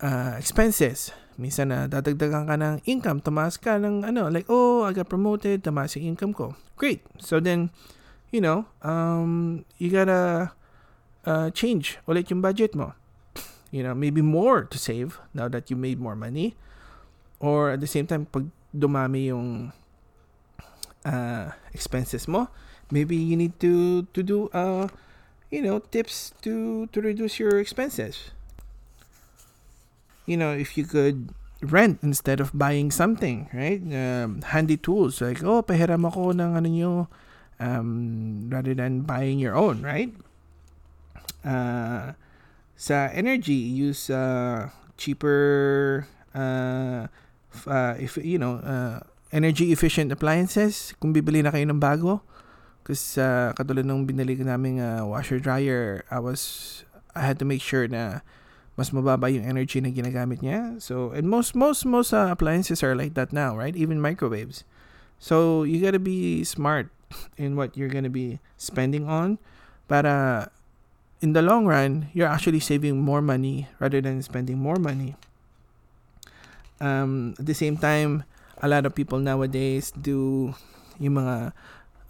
uh, 0.02 0.34
expenses. 0.34 1.12
Minsan 1.38 1.70
na 1.70 1.86
dadagdagan 1.86 2.50
ka 2.50 2.56
ng 2.58 2.82
income, 2.88 3.22
tumaas 3.22 3.60
ka 3.60 3.78
ng 3.78 4.02
ano, 4.02 4.26
like, 4.26 4.50
oh, 4.50 4.82
I 4.82 4.90
got 4.90 5.06
promoted, 5.06 5.62
tumaas 5.62 5.94
yung 5.94 6.16
income 6.16 6.34
ko. 6.34 6.58
Great. 6.74 7.06
So 7.22 7.38
then, 7.38 7.70
you 8.34 8.42
know, 8.42 8.66
um, 8.82 9.62
you 9.78 9.92
gotta 9.94 10.50
uh, 11.22 11.52
change 11.54 12.00
ulit 12.08 12.32
yung 12.32 12.42
budget 12.42 12.74
mo. 12.74 12.96
You 13.70 13.84
know, 13.84 13.92
maybe 13.92 14.24
more 14.24 14.64
to 14.64 14.78
save 14.80 15.20
now 15.36 15.46
that 15.52 15.68
you 15.68 15.76
made 15.76 16.00
more 16.00 16.16
money. 16.16 16.56
Or 17.38 17.70
at 17.70 17.84
the 17.84 17.86
same 17.86 18.08
time, 18.08 18.26
pag 18.26 18.48
dumami 18.72 19.28
yung 19.30 19.70
uh, 21.08 21.56
expenses 21.72 22.28
mo, 22.28 22.52
maybe 22.92 23.16
you 23.16 23.36
need 23.36 23.56
to 23.60 24.04
to 24.12 24.20
do 24.20 24.52
uh 24.52 24.88
you 25.48 25.64
know 25.64 25.80
tips 25.80 26.36
to 26.44 26.86
to 26.92 27.00
reduce 27.00 27.40
your 27.40 27.56
expenses. 27.56 28.30
You 30.28 30.36
know 30.36 30.52
if 30.52 30.76
you 30.76 30.84
could 30.84 31.32
rent 31.64 31.98
instead 32.02 32.38
of 32.38 32.52
buying 32.54 32.92
something 32.92 33.48
right? 33.50 33.80
Um, 33.80 34.42
handy 34.42 34.76
tools 34.76 35.20
like 35.24 35.42
oh 35.42 35.64
pahiram 35.64 36.06
ako 36.06 36.36
ng 36.36 36.54
ano 36.54 36.68
nyo 36.68 36.92
um, 37.58 38.46
rather 38.52 38.74
than 38.76 39.02
buying 39.02 39.40
your 39.40 39.56
own 39.56 39.82
right? 39.82 40.12
Uh, 41.42 42.12
sa 42.78 43.10
energy 43.10 43.56
use 43.56 44.06
uh, 44.06 44.70
cheaper 44.94 46.06
uh, 46.36 47.10
uh, 47.66 47.94
if 47.98 48.14
you 48.22 48.38
know 48.38 48.62
uh, 48.62 49.02
energy 49.32 49.72
efficient 49.72 50.08
appliances 50.12 50.96
kung 50.96 51.12
bibili 51.12 51.44
na 51.44 51.52
kayo 51.52 51.68
ng 51.68 51.80
bago 51.80 52.24
Because 52.88 53.20
uh, 53.20 53.52
katulad 53.52 53.84
nung 53.84 54.08
binili 54.08 54.32
ko 54.32 54.48
namin 54.48 54.80
uh, 54.80 55.04
washer 55.04 55.36
dryer, 55.36 56.08
I 56.08 56.24
was 56.24 56.40
I 57.12 57.20
had 57.20 57.36
to 57.36 57.44
make 57.44 57.60
sure 57.60 57.84
na 57.84 58.24
mas 58.80 58.96
mababa 58.96 59.28
yung 59.28 59.44
energy 59.44 59.76
na 59.84 59.92
ginagamit 59.92 60.40
niya. 60.40 60.80
So, 60.80 61.12
and 61.12 61.28
most 61.28 61.52
most 61.52 61.84
most 61.84 62.16
uh, 62.16 62.32
appliances 62.32 62.80
are 62.80 62.96
like 62.96 63.12
that 63.12 63.28
now, 63.28 63.52
right? 63.52 63.76
Even 63.76 64.00
microwaves. 64.00 64.64
So, 65.20 65.68
you 65.68 65.84
got 65.84 65.92
to 65.92 66.00
be 66.00 66.40
smart 66.48 66.88
in 67.36 67.60
what 67.60 67.76
you're 67.76 67.92
to 67.92 68.08
be 68.08 68.40
spending 68.56 69.04
on 69.04 69.36
para 69.84 70.48
in 71.20 71.36
the 71.36 71.44
long 71.44 71.68
run, 71.68 72.08
you're 72.16 72.30
actually 72.30 72.64
saving 72.64 73.04
more 73.04 73.20
money 73.20 73.68
rather 73.84 74.00
than 74.00 74.24
spending 74.24 74.56
more 74.56 74.80
money. 74.80 75.12
Um, 76.80 77.36
at 77.36 77.44
the 77.44 77.52
same 77.52 77.76
time, 77.76 78.24
a 78.62 78.68
lot 78.68 78.86
of 78.86 78.94
people 78.94 79.18
nowadays 79.18 79.90
do 79.92 80.54
yung 80.98 81.14
mga 81.14 81.52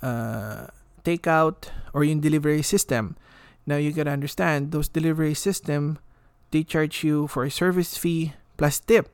uh, 0.03 0.67
takeout 1.05 1.69
or 1.93 2.05
yung 2.05 2.21
delivery 2.21 2.63
system. 2.63 3.17
Now 3.67 3.77
you 3.77 3.93
gotta 3.93 4.13
understand 4.13 4.73
those 4.73 4.89
delivery 4.89 5.35
system 5.35 5.99
they 6.51 6.65
charge 6.65 7.05
you 7.05 7.27
for 7.27 7.45
a 7.45 7.51
service 7.51 7.97
fee 7.97 8.33
plus 8.57 8.81
tip. 8.81 9.09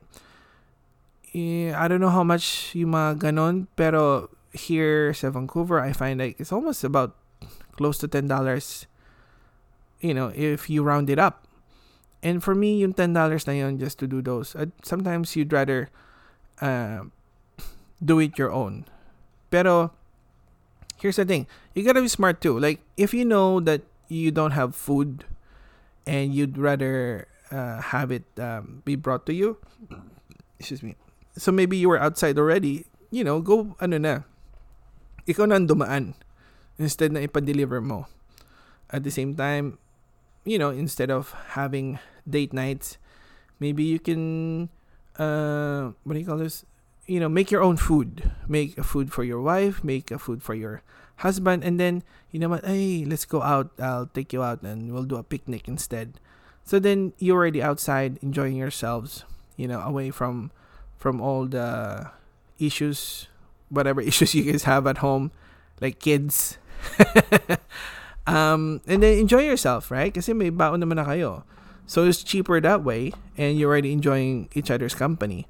Eh, 1.35 1.73
I 1.75 1.87
don't 1.87 1.99
know 1.99 2.13
how 2.13 2.23
much 2.23 2.71
yung 2.73 2.95
mga 2.95 3.19
ganon, 3.19 3.67
pero 3.75 4.31
here 4.55 5.11
sa 5.13 5.29
Vancouver, 5.29 5.83
I 5.83 5.91
find 5.91 6.19
like 6.19 6.39
it's 6.39 6.55
almost 6.55 6.83
about 6.83 7.15
close 7.75 7.99
to 7.99 8.07
ten 8.07 8.27
dollars. 8.27 8.87
You 9.99 10.13
know, 10.13 10.31
if 10.31 10.69
you 10.69 10.83
round 10.83 11.09
it 11.09 11.19
up. 11.19 11.43
And 12.23 12.41
for 12.41 12.55
me, 12.55 12.79
yung 12.79 12.95
ten 12.95 13.11
dollars 13.11 13.45
na 13.45 13.53
yun 13.53 13.77
just 13.77 13.99
to 13.99 14.07
do 14.07 14.23
those. 14.23 14.55
Sometimes 14.81 15.35
you'd 15.35 15.51
rather 15.51 15.91
uh, 16.63 17.11
do 18.03 18.19
it 18.19 18.37
your 18.37 18.51
own. 18.51 18.85
Pero 19.51 19.91
here's 20.97 21.15
the 21.17 21.25
thing 21.25 21.45
you 21.75 21.83
gotta 21.83 22.01
be 22.01 22.07
smart 22.07 22.39
too 22.39 22.57
like 22.57 22.79
if 22.95 23.13
you 23.13 23.25
know 23.27 23.59
that 23.59 23.83
you 24.07 24.31
don't 24.31 24.55
have 24.55 24.73
food 24.73 25.25
and 26.07 26.33
you'd 26.33 26.57
rather 26.57 27.27
uh, 27.51 27.81
have 27.91 28.11
it 28.11 28.23
um, 28.39 28.81
be 28.85 28.95
brought 28.95 29.25
to 29.25 29.33
you 29.33 29.59
excuse 30.57 30.81
me 30.81 30.95
so 31.37 31.51
maybe 31.51 31.77
you 31.77 31.89
were 31.91 31.99
outside 31.99 32.39
already, 32.39 32.87
you 33.11 33.23
know, 33.23 33.39
go, 33.43 33.75
ano 33.79 33.99
na, 33.99 34.13
ikaw 35.27 35.47
na 35.47 35.59
dumaan 35.59 36.15
instead 36.79 37.11
na 37.11 37.23
ipa-deliver 37.23 37.83
mo. 37.83 38.07
At 38.89 39.03
the 39.03 39.11
same 39.11 39.35
time, 39.35 39.77
you 40.47 40.57
know, 40.57 40.71
instead 40.71 41.11
of 41.11 41.35
having 41.59 41.99
date 42.23 42.55
nights, 42.55 42.97
maybe 43.59 43.83
you 43.83 43.99
can, 43.99 44.69
uh, 45.19 45.91
what 46.03 46.15
do 46.15 46.19
you 46.19 46.27
call 46.27 46.39
this? 46.39 46.63
You 47.05 47.19
know, 47.19 47.29
make 47.29 47.51
your 47.51 47.61
own 47.61 47.77
food. 47.77 48.31
Make 48.47 48.77
a 48.77 48.83
food 48.83 49.13
for 49.13 49.23
your 49.23 49.41
wife, 49.41 49.83
make 49.83 50.09
a 50.09 50.17
food 50.17 50.41
for 50.41 50.55
your 50.55 50.81
husband, 51.17 51.63
and 51.63 51.79
then, 51.79 52.03
you 52.31 52.39
know 52.39 52.49
what, 52.49 52.65
hey, 52.65 53.05
let's 53.05 53.25
go 53.25 53.41
out. 53.41 53.71
I'll 53.79 54.07
take 54.07 54.33
you 54.33 54.43
out 54.43 54.61
and 54.63 54.91
we'll 54.91 55.05
do 55.05 55.15
a 55.15 55.23
picnic 55.23 55.67
instead. 55.67 56.19
So 56.65 56.79
then 56.79 57.13
you're 57.19 57.37
already 57.37 57.61
outside 57.61 58.17
enjoying 58.21 58.55
yourselves, 58.57 59.23
you 59.55 59.67
know, 59.67 59.79
away 59.81 60.09
from 60.09 60.51
from 60.97 61.21
all 61.21 61.45
the 61.45 62.09
issues, 62.57 63.27
whatever 63.69 64.01
issues 64.09 64.33
you 64.33 64.51
guys 64.51 64.63
have 64.63 64.87
at 64.87 64.97
home, 64.97 65.31
like 65.79 65.99
kids. 65.99 66.57
um, 68.27 68.81
and 68.87 69.03
then 69.03 69.19
enjoy 69.19 69.45
yourself, 69.45 69.91
right? 69.91 70.13
Kasi 70.13 70.33
may 70.33 70.49
baon 70.49 70.81
naman 70.81 70.97
na 70.97 71.05
kayo. 71.05 71.43
So 71.85 72.09
it's 72.09 72.25
cheaper 72.25 72.57
that 72.61 72.81
way, 72.81 73.13
and 73.37 73.59
you're 73.59 73.69
already 73.69 73.93
enjoying 73.93 74.49
each 74.57 74.73
other's 74.73 74.97
company. 74.97 75.45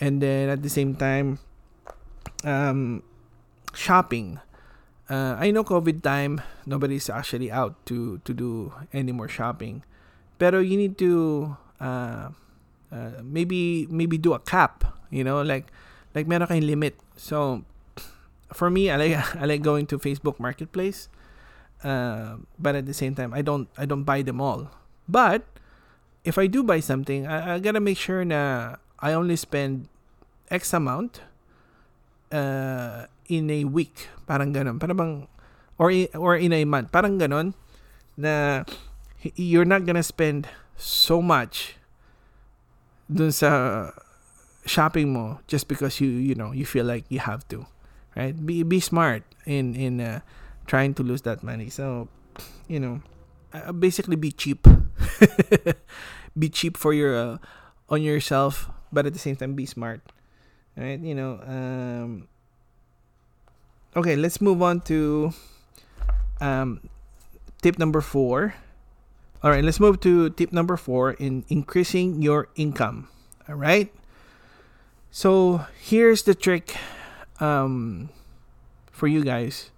And 0.00 0.20
then 0.20 0.48
at 0.48 0.62
the 0.62 0.70
same 0.70 0.94
time, 0.94 1.38
um, 2.44 3.02
shopping. 3.72 4.40
Uh, 5.08 5.36
I 5.38 5.50
know 5.50 5.64
COVID 5.64 6.02
time, 6.02 6.40
nobody's 6.64 7.10
actually 7.10 7.52
out 7.52 7.76
to 7.86 8.18
to 8.24 8.32
do 8.32 8.72
any 8.92 9.12
more 9.12 9.28
shopping. 9.28 9.84
Pero 10.38 10.58
you 10.58 10.76
need 10.76 10.96
to 10.98 11.56
uh, 11.80 12.32
uh, 12.90 13.20
maybe 13.22 13.86
maybe 13.90 14.16
do 14.16 14.32
a 14.32 14.40
cap, 14.40 14.84
you 15.10 15.22
know, 15.22 15.42
like 15.42 15.68
like 16.14 16.26
meron 16.26 16.48
kayong 16.48 16.66
limit. 16.66 16.96
So 17.16 17.62
for 18.52 18.70
me, 18.70 18.88
I 18.88 18.96
like 18.96 19.14
I 19.40 19.44
like 19.44 19.60
going 19.60 19.84
to 19.92 19.98
Facebook 19.98 20.40
Marketplace. 20.40 21.12
Uh, 21.84 22.40
but 22.56 22.72
at 22.72 22.88
the 22.88 22.96
same 22.96 23.12
time, 23.12 23.36
I 23.36 23.44
don't 23.44 23.68
I 23.76 23.84
don't 23.84 24.08
buy 24.08 24.24
them 24.24 24.40
all. 24.40 24.72
But 25.04 25.44
if 26.24 26.40
I 26.40 26.48
do 26.48 26.64
buy 26.64 26.80
something, 26.80 27.28
I, 27.28 27.56
I 27.56 27.58
gotta 27.60 27.80
make 27.80 28.00
sure 28.00 28.24
na 28.24 28.80
I 29.04 29.12
only 29.12 29.36
spend 29.36 29.92
X 30.48 30.72
amount 30.72 31.20
uh, 32.32 33.04
in 33.28 33.52
a 33.52 33.68
week. 33.68 34.08
Parang 34.24 34.56
ganun. 34.56 34.80
Parang 34.80 35.28
or, 35.76 35.92
or 36.16 36.40
in 36.40 36.56
a 36.56 36.64
month. 36.64 36.88
Parang 36.88 37.20
ganun 37.20 37.52
na 38.16 38.64
you're 39.36 39.68
not 39.68 39.84
gonna 39.84 40.02
spend 40.02 40.48
so 40.76 41.20
much 41.20 41.76
dun 43.12 43.32
sa 43.32 43.90
shopping 44.64 45.12
mo 45.12 45.40
just 45.46 45.68
because 45.68 46.00
you 46.00 46.08
you 46.08 46.34
know 46.34 46.52
you 46.52 46.64
feel 46.64 46.84
like 46.88 47.04
you 47.12 47.20
have 47.20 47.44
to 47.48 47.66
right 48.16 48.46
be 48.46 48.62
be 48.62 48.80
smart 48.80 49.22
in 49.44 49.76
in 49.76 50.00
uh, 50.00 50.20
trying 50.64 50.94
to 50.94 51.02
lose 51.02 51.22
that 51.22 51.42
money 51.44 51.68
so 51.68 52.08
you 52.66 52.80
know 52.80 53.02
uh, 53.52 53.72
basically 53.72 54.16
be 54.16 54.32
cheap 54.32 54.64
be 56.38 56.48
cheap 56.48 56.76
for 56.80 56.94
your 56.96 57.12
uh, 57.12 57.36
on 57.92 58.00
yourself 58.00 58.72
but 58.94 59.06
at 59.06 59.12
the 59.12 59.18
same 59.18 59.34
time 59.34 59.54
be 59.54 59.66
smart 59.66 60.00
right 60.76 61.00
you 61.00 61.14
know 61.14 61.42
um 61.42 62.28
okay 63.96 64.14
let's 64.14 64.40
move 64.40 64.62
on 64.62 64.80
to 64.80 65.32
um 66.40 66.78
tip 67.60 67.78
number 67.78 68.00
4 68.00 68.54
all 69.44 69.50
right, 69.50 69.62
let's 69.62 69.78
move 69.78 70.00
to 70.00 70.30
tip 70.30 70.56
number 70.56 70.74
four 70.74 71.12
in 71.20 71.44
increasing 71.50 72.22
your 72.22 72.48
income. 72.56 73.12
All 73.46 73.56
right. 73.56 73.92
So 75.10 75.66
here's 75.78 76.22
the 76.22 76.34
trick 76.34 76.74
um, 77.40 78.08
for 78.90 79.06
you 79.06 79.22
guys. 79.22 79.68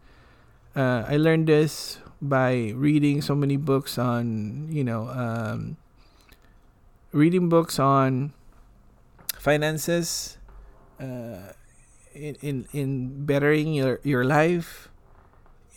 Uh, 0.76 1.02
I 1.08 1.16
learned 1.16 1.48
this 1.48 1.98
by 2.22 2.70
reading 2.76 3.20
so 3.20 3.34
many 3.34 3.56
books 3.56 3.98
on, 3.98 4.68
you 4.70 4.84
know, 4.84 5.08
um, 5.10 5.78
reading 7.10 7.48
books 7.48 7.80
on 7.80 8.34
finances, 9.46 10.42
uh, 10.98 11.54
in, 12.10 12.34
in 12.42 12.56
in 12.74 12.90
bettering 13.22 13.70
your 13.70 14.02
your 14.02 14.26
life, 14.26 14.90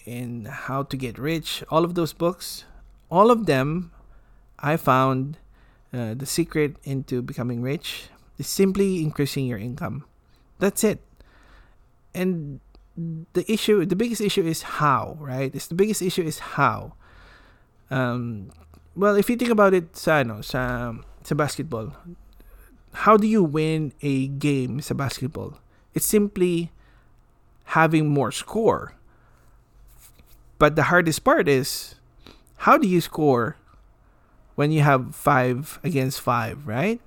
in 0.09 0.49
how 0.49 0.81
to 0.89 0.97
get 0.97 1.21
rich. 1.21 1.61
All 1.69 1.85
of 1.85 1.93
those 1.93 2.17
books 2.17 2.65
all 3.09 3.31
of 3.31 3.45
them, 3.45 3.91
I 4.59 4.77
found 4.77 5.37
uh, 5.93 6.13
the 6.13 6.25
secret 6.25 6.77
into 6.83 7.21
becoming 7.21 7.61
rich 7.61 8.09
is 8.37 8.47
simply 8.47 9.01
increasing 9.01 9.45
your 9.45 9.57
income. 9.57 10.05
That's 10.59 10.83
it. 10.83 11.01
And 12.13 12.59
the 13.33 13.49
issue, 13.51 13.85
the 13.85 13.95
biggest 13.95 14.21
issue 14.21 14.45
is 14.45 14.79
how, 14.79 15.17
right? 15.19 15.53
It's 15.53 15.67
the 15.67 15.75
biggest 15.75 16.01
issue 16.01 16.23
is 16.23 16.39
how. 16.39 16.93
Um, 17.89 18.51
well, 18.95 19.15
if 19.15 19.29
you 19.29 19.35
think 19.35 19.51
about 19.51 19.73
it, 19.73 19.95
sa 19.97 20.21
ano, 20.21 20.41
sa 20.41 20.93
sa 21.23 21.35
basketball, 21.35 21.93
how 22.93 23.17
do 23.17 23.27
you 23.27 23.43
win 23.43 23.93
a 24.01 24.27
game 24.27 24.81
sa 24.81 24.93
basketball? 24.93 25.59
It's 25.93 26.05
simply 26.05 26.71
having 27.75 28.09
more 28.09 28.31
score. 28.31 28.93
But 30.57 30.75
the 30.75 30.91
hardest 30.91 31.23
part 31.23 31.47
is 31.47 31.95
how 32.67 32.77
do 32.77 32.87
you 32.87 32.99
score 32.99 33.55
when 34.55 34.71
you 34.71 34.81
have 34.81 35.15
five 35.15 35.79
against 35.83 36.19
five, 36.19 36.67
right? 36.67 36.99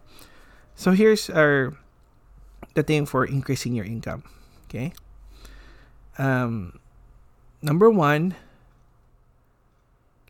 So 0.74 0.92
here's 0.92 1.28
our 1.28 1.76
the 2.74 2.82
thing 2.82 3.04
for 3.04 3.24
increasing 3.24 3.74
your 3.74 3.84
income. 3.84 4.24
Okay. 4.68 4.92
Um, 6.16 6.80
number 7.60 7.90
one, 7.90 8.34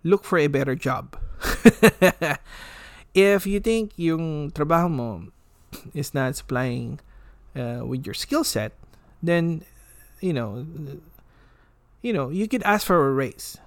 look 0.02 0.24
for 0.24 0.38
a 0.38 0.48
better 0.48 0.74
job. 0.74 1.14
if 3.14 3.46
you 3.46 3.60
think 3.60 3.92
yung 3.94 4.50
trabaho 4.50 4.90
mo 4.90 5.30
is 5.94 6.14
not 6.14 6.36
supplying 6.36 7.00
uh, 7.56 7.82
with 7.84 8.06
your 8.06 8.14
skill 8.14 8.44
set, 8.44 8.72
then 9.22 9.62
you 10.20 10.32
know, 10.32 10.66
you 12.00 12.12
know, 12.12 12.30
you 12.30 12.48
could 12.48 12.62
ask 12.62 12.86
for 12.86 13.08
a 13.08 13.12
raise. 13.12 13.58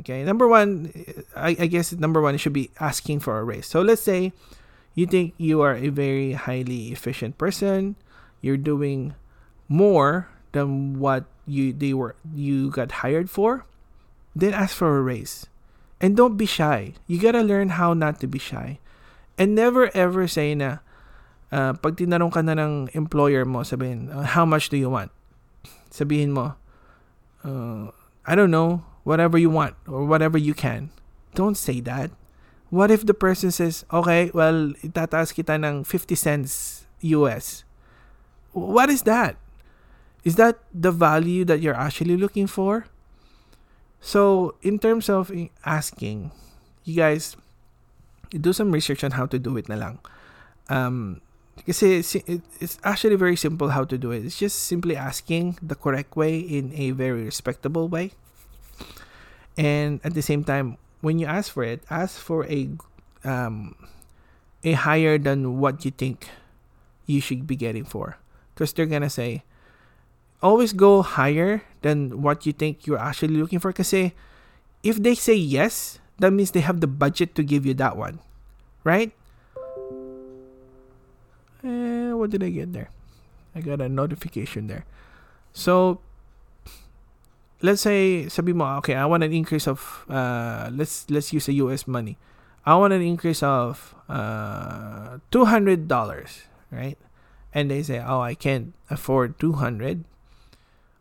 Okay, 0.00 0.24
number 0.24 0.48
one, 0.48 0.90
I, 1.36 1.54
I 1.58 1.66
guess 1.66 1.92
number 1.92 2.20
one 2.20 2.36
should 2.36 2.52
be 2.52 2.70
asking 2.80 3.20
for 3.20 3.38
a 3.38 3.44
raise. 3.44 3.66
So 3.66 3.80
let's 3.80 4.02
say 4.02 4.32
you 4.94 5.06
think 5.06 5.34
you 5.38 5.60
are 5.60 5.74
a 5.74 5.88
very 5.88 6.32
highly 6.32 6.90
efficient 6.90 7.38
person, 7.38 7.94
you're 8.40 8.56
doing 8.58 9.14
more 9.68 10.28
than 10.52 10.98
what 10.98 11.24
you 11.46 11.72
they 11.72 11.92
were 11.92 12.16
you 12.34 12.70
got 12.70 13.04
hired 13.04 13.30
for, 13.30 13.66
then 14.34 14.54
ask 14.54 14.74
for 14.74 14.98
a 14.98 15.02
raise. 15.02 15.46
And 16.00 16.16
don't 16.16 16.36
be 16.36 16.46
shy. 16.46 16.94
You 17.06 17.20
gotta 17.20 17.42
learn 17.42 17.80
how 17.80 17.94
not 17.94 18.20
to 18.20 18.26
be 18.26 18.38
shy. 18.38 18.78
And 19.38 19.54
never 19.54 19.94
ever 19.96 20.26
say 20.26 20.54
na, 20.54 20.78
uh, 21.52 21.72
pag 21.76 21.96
tinanong 21.96 22.32
ka 22.32 22.40
na 22.40 22.56
ng 22.56 22.94
employer 22.94 23.44
mo, 23.44 23.66
sabihin, 23.66 24.08
uh, 24.08 24.24
how 24.24 24.44
much 24.46 24.68
do 24.68 24.76
you 24.76 24.88
want? 24.88 25.10
Sabihin 25.90 26.32
mo, 26.32 26.56
uh, 27.44 27.90
I 28.24 28.32
don't 28.32 28.52
know, 28.52 28.84
whatever 29.04 29.36
you 29.36 29.50
want 29.50 29.76
or 29.84 30.04
whatever 30.04 30.38
you 30.38 30.54
can. 30.54 30.90
Don't 31.34 31.58
say 31.58 31.80
that. 31.84 32.10
What 32.70 32.90
if 32.90 33.06
the 33.06 33.14
person 33.14 33.50
says, 33.50 33.84
okay, 33.92 34.30
well, 34.34 34.72
itataas 34.82 35.36
kita 35.36 35.60
ng 35.60 35.84
50 35.84 36.14
cents 36.16 36.84
US. 37.04 37.64
What 38.52 38.88
is 38.88 39.02
that? 39.02 39.36
Is 40.24 40.36
that 40.36 40.58
the 40.72 40.90
value 40.90 41.44
that 41.44 41.60
you're 41.60 41.76
actually 41.76 42.16
looking 42.16 42.46
for? 42.46 42.86
So, 44.00 44.54
in 44.62 44.78
terms 44.78 45.08
of 45.08 45.32
asking, 45.64 46.32
you 46.84 46.96
guys 46.96 47.36
do 48.30 48.52
some 48.52 48.72
research 48.72 49.04
on 49.04 49.12
how 49.12 49.26
to 49.26 49.38
do 49.38 49.56
it 49.56 49.68
na 49.68 49.76
lang. 49.76 50.00
Um, 50.68 51.20
kasi 51.62 52.02
it's 52.58 52.78
actually 52.82 53.14
very 53.14 53.36
simple 53.36 53.70
how 53.70 53.84
to 53.86 53.96
do 53.96 54.10
it. 54.10 54.26
It's 54.26 54.38
just 54.38 54.66
simply 54.66 54.96
asking 54.98 55.58
the 55.62 55.78
correct 55.78 56.18
way 56.18 56.38
in 56.38 56.74
a 56.74 56.90
very 56.90 57.22
respectable 57.22 57.86
way. 57.86 58.12
And 59.54 60.02
at 60.02 60.18
the 60.18 60.22
same 60.22 60.42
time 60.42 60.76
when 61.00 61.22
you 61.22 61.26
ask 61.30 61.52
for 61.52 61.62
it 61.62 61.86
ask 61.86 62.18
for 62.18 62.42
a 62.50 62.74
um, 63.22 63.78
a 64.66 64.72
higher 64.74 65.16
than 65.16 65.62
what 65.62 65.84
you 65.84 65.92
think 65.94 66.28
you 67.06 67.20
should 67.20 67.46
be 67.46 67.54
getting 67.54 67.84
for. 67.84 68.18
Because 68.52 68.72
they're 68.72 68.90
gonna 68.90 69.12
say 69.12 69.46
always 70.42 70.74
go 70.74 71.00
higher 71.00 71.62
than 71.80 72.20
what 72.20 72.44
you 72.44 72.52
think 72.52 72.84
you're 72.84 73.00
actually 73.00 73.38
looking 73.38 73.62
for. 73.62 73.70
Because 73.70 73.94
if 74.82 74.98
they 74.98 75.14
say 75.14 75.34
yes 75.34 75.98
that 76.18 76.30
means 76.30 76.50
they 76.52 76.60
have 76.60 76.80
the 76.80 76.86
budget 76.86 77.34
to 77.34 77.42
give 77.42 77.66
you 77.66 77.74
that 77.74 77.96
one 77.96 78.20
right 78.84 79.12
eh, 81.64 82.12
what 82.12 82.30
did 82.30 82.42
i 82.44 82.50
get 82.52 82.72
there 82.72 82.90
i 83.56 83.60
got 83.60 83.80
a 83.80 83.88
notification 83.88 84.68
there 84.68 84.84
so 85.52 86.00
let's 87.64 87.80
say 87.80 88.28
sabi 88.28 88.52
mo 88.52 88.76
okay 88.76 88.92
I 88.92 89.08
want 89.08 89.24
an 89.24 89.32
increase 89.32 89.64
of 89.64 90.04
uh, 90.12 90.68
let's 90.68 91.08
let's 91.08 91.32
use 91.32 91.48
a 91.48 91.56
US 91.64 91.88
money 91.88 92.20
I 92.64 92.76
want 92.76 92.92
an 92.92 93.00
increase 93.00 93.42
of 93.44 93.94
uh, 94.08 95.20
$200 95.32 95.88
right 96.72 96.98
and 97.54 97.70
they 97.70 97.84
say, 97.84 98.02
"Oh, 98.02 98.20
I 98.20 98.34
can't 98.34 98.74
afford 98.90 99.38
200." 99.38 100.04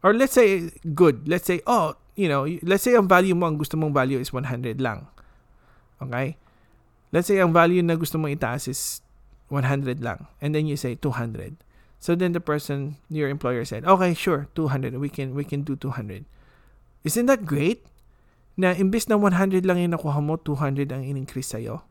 Or 0.03 0.13
let's 0.13 0.35
say 0.35 0.75
good, 0.93 1.25
let's 1.25 1.47
say, 1.47 1.63
"Oh, 1.65 1.95
you 2.19 2.27
know, 2.27 2.45
let's 2.61 2.83
say 2.83 2.93
ang 2.93 3.07
value 3.07 3.33
mo, 3.33 3.47
ang 3.47 3.57
gusto 3.57 3.79
mong 3.79 3.95
value 3.95 4.19
is 4.19 4.35
100 4.35 4.83
lang." 4.83 5.07
Okay? 6.03 6.35
Let's 7.15 7.31
say 7.31 7.39
ang 7.39 7.55
value 7.55 7.81
na 7.81 7.95
gusto 7.95 8.19
mong 8.19 8.35
itaas 8.35 8.67
is 8.67 8.99
100 9.53 10.01
lang 10.01 10.25
and 10.41 10.57
then 10.57 10.65
you 10.65 10.73
say 10.73 10.97
200. 10.97 11.61
So 12.01 12.17
then 12.17 12.33
the 12.33 12.41
person, 12.43 12.97
your 13.07 13.29
employer 13.29 13.63
said, 13.63 13.85
"Okay, 13.87 14.11
sure, 14.11 14.51
200. 14.57 14.97
We 14.99 15.07
can 15.07 15.31
we 15.37 15.45
can 15.45 15.63
do 15.63 15.77
200." 15.77 16.25
Isn't 17.07 17.31
that 17.31 17.45
great? 17.47 17.87
Na 18.59 18.75
imbis 18.75 19.07
na 19.07 19.15
100 19.15 19.63
lang 19.63 19.79
yung 19.79 19.95
nakuha 19.95 20.19
mo, 20.19 20.35
200 20.35 20.91
ang 20.91 21.07
in-increase 21.07 21.55
sa'yo. 21.55 21.87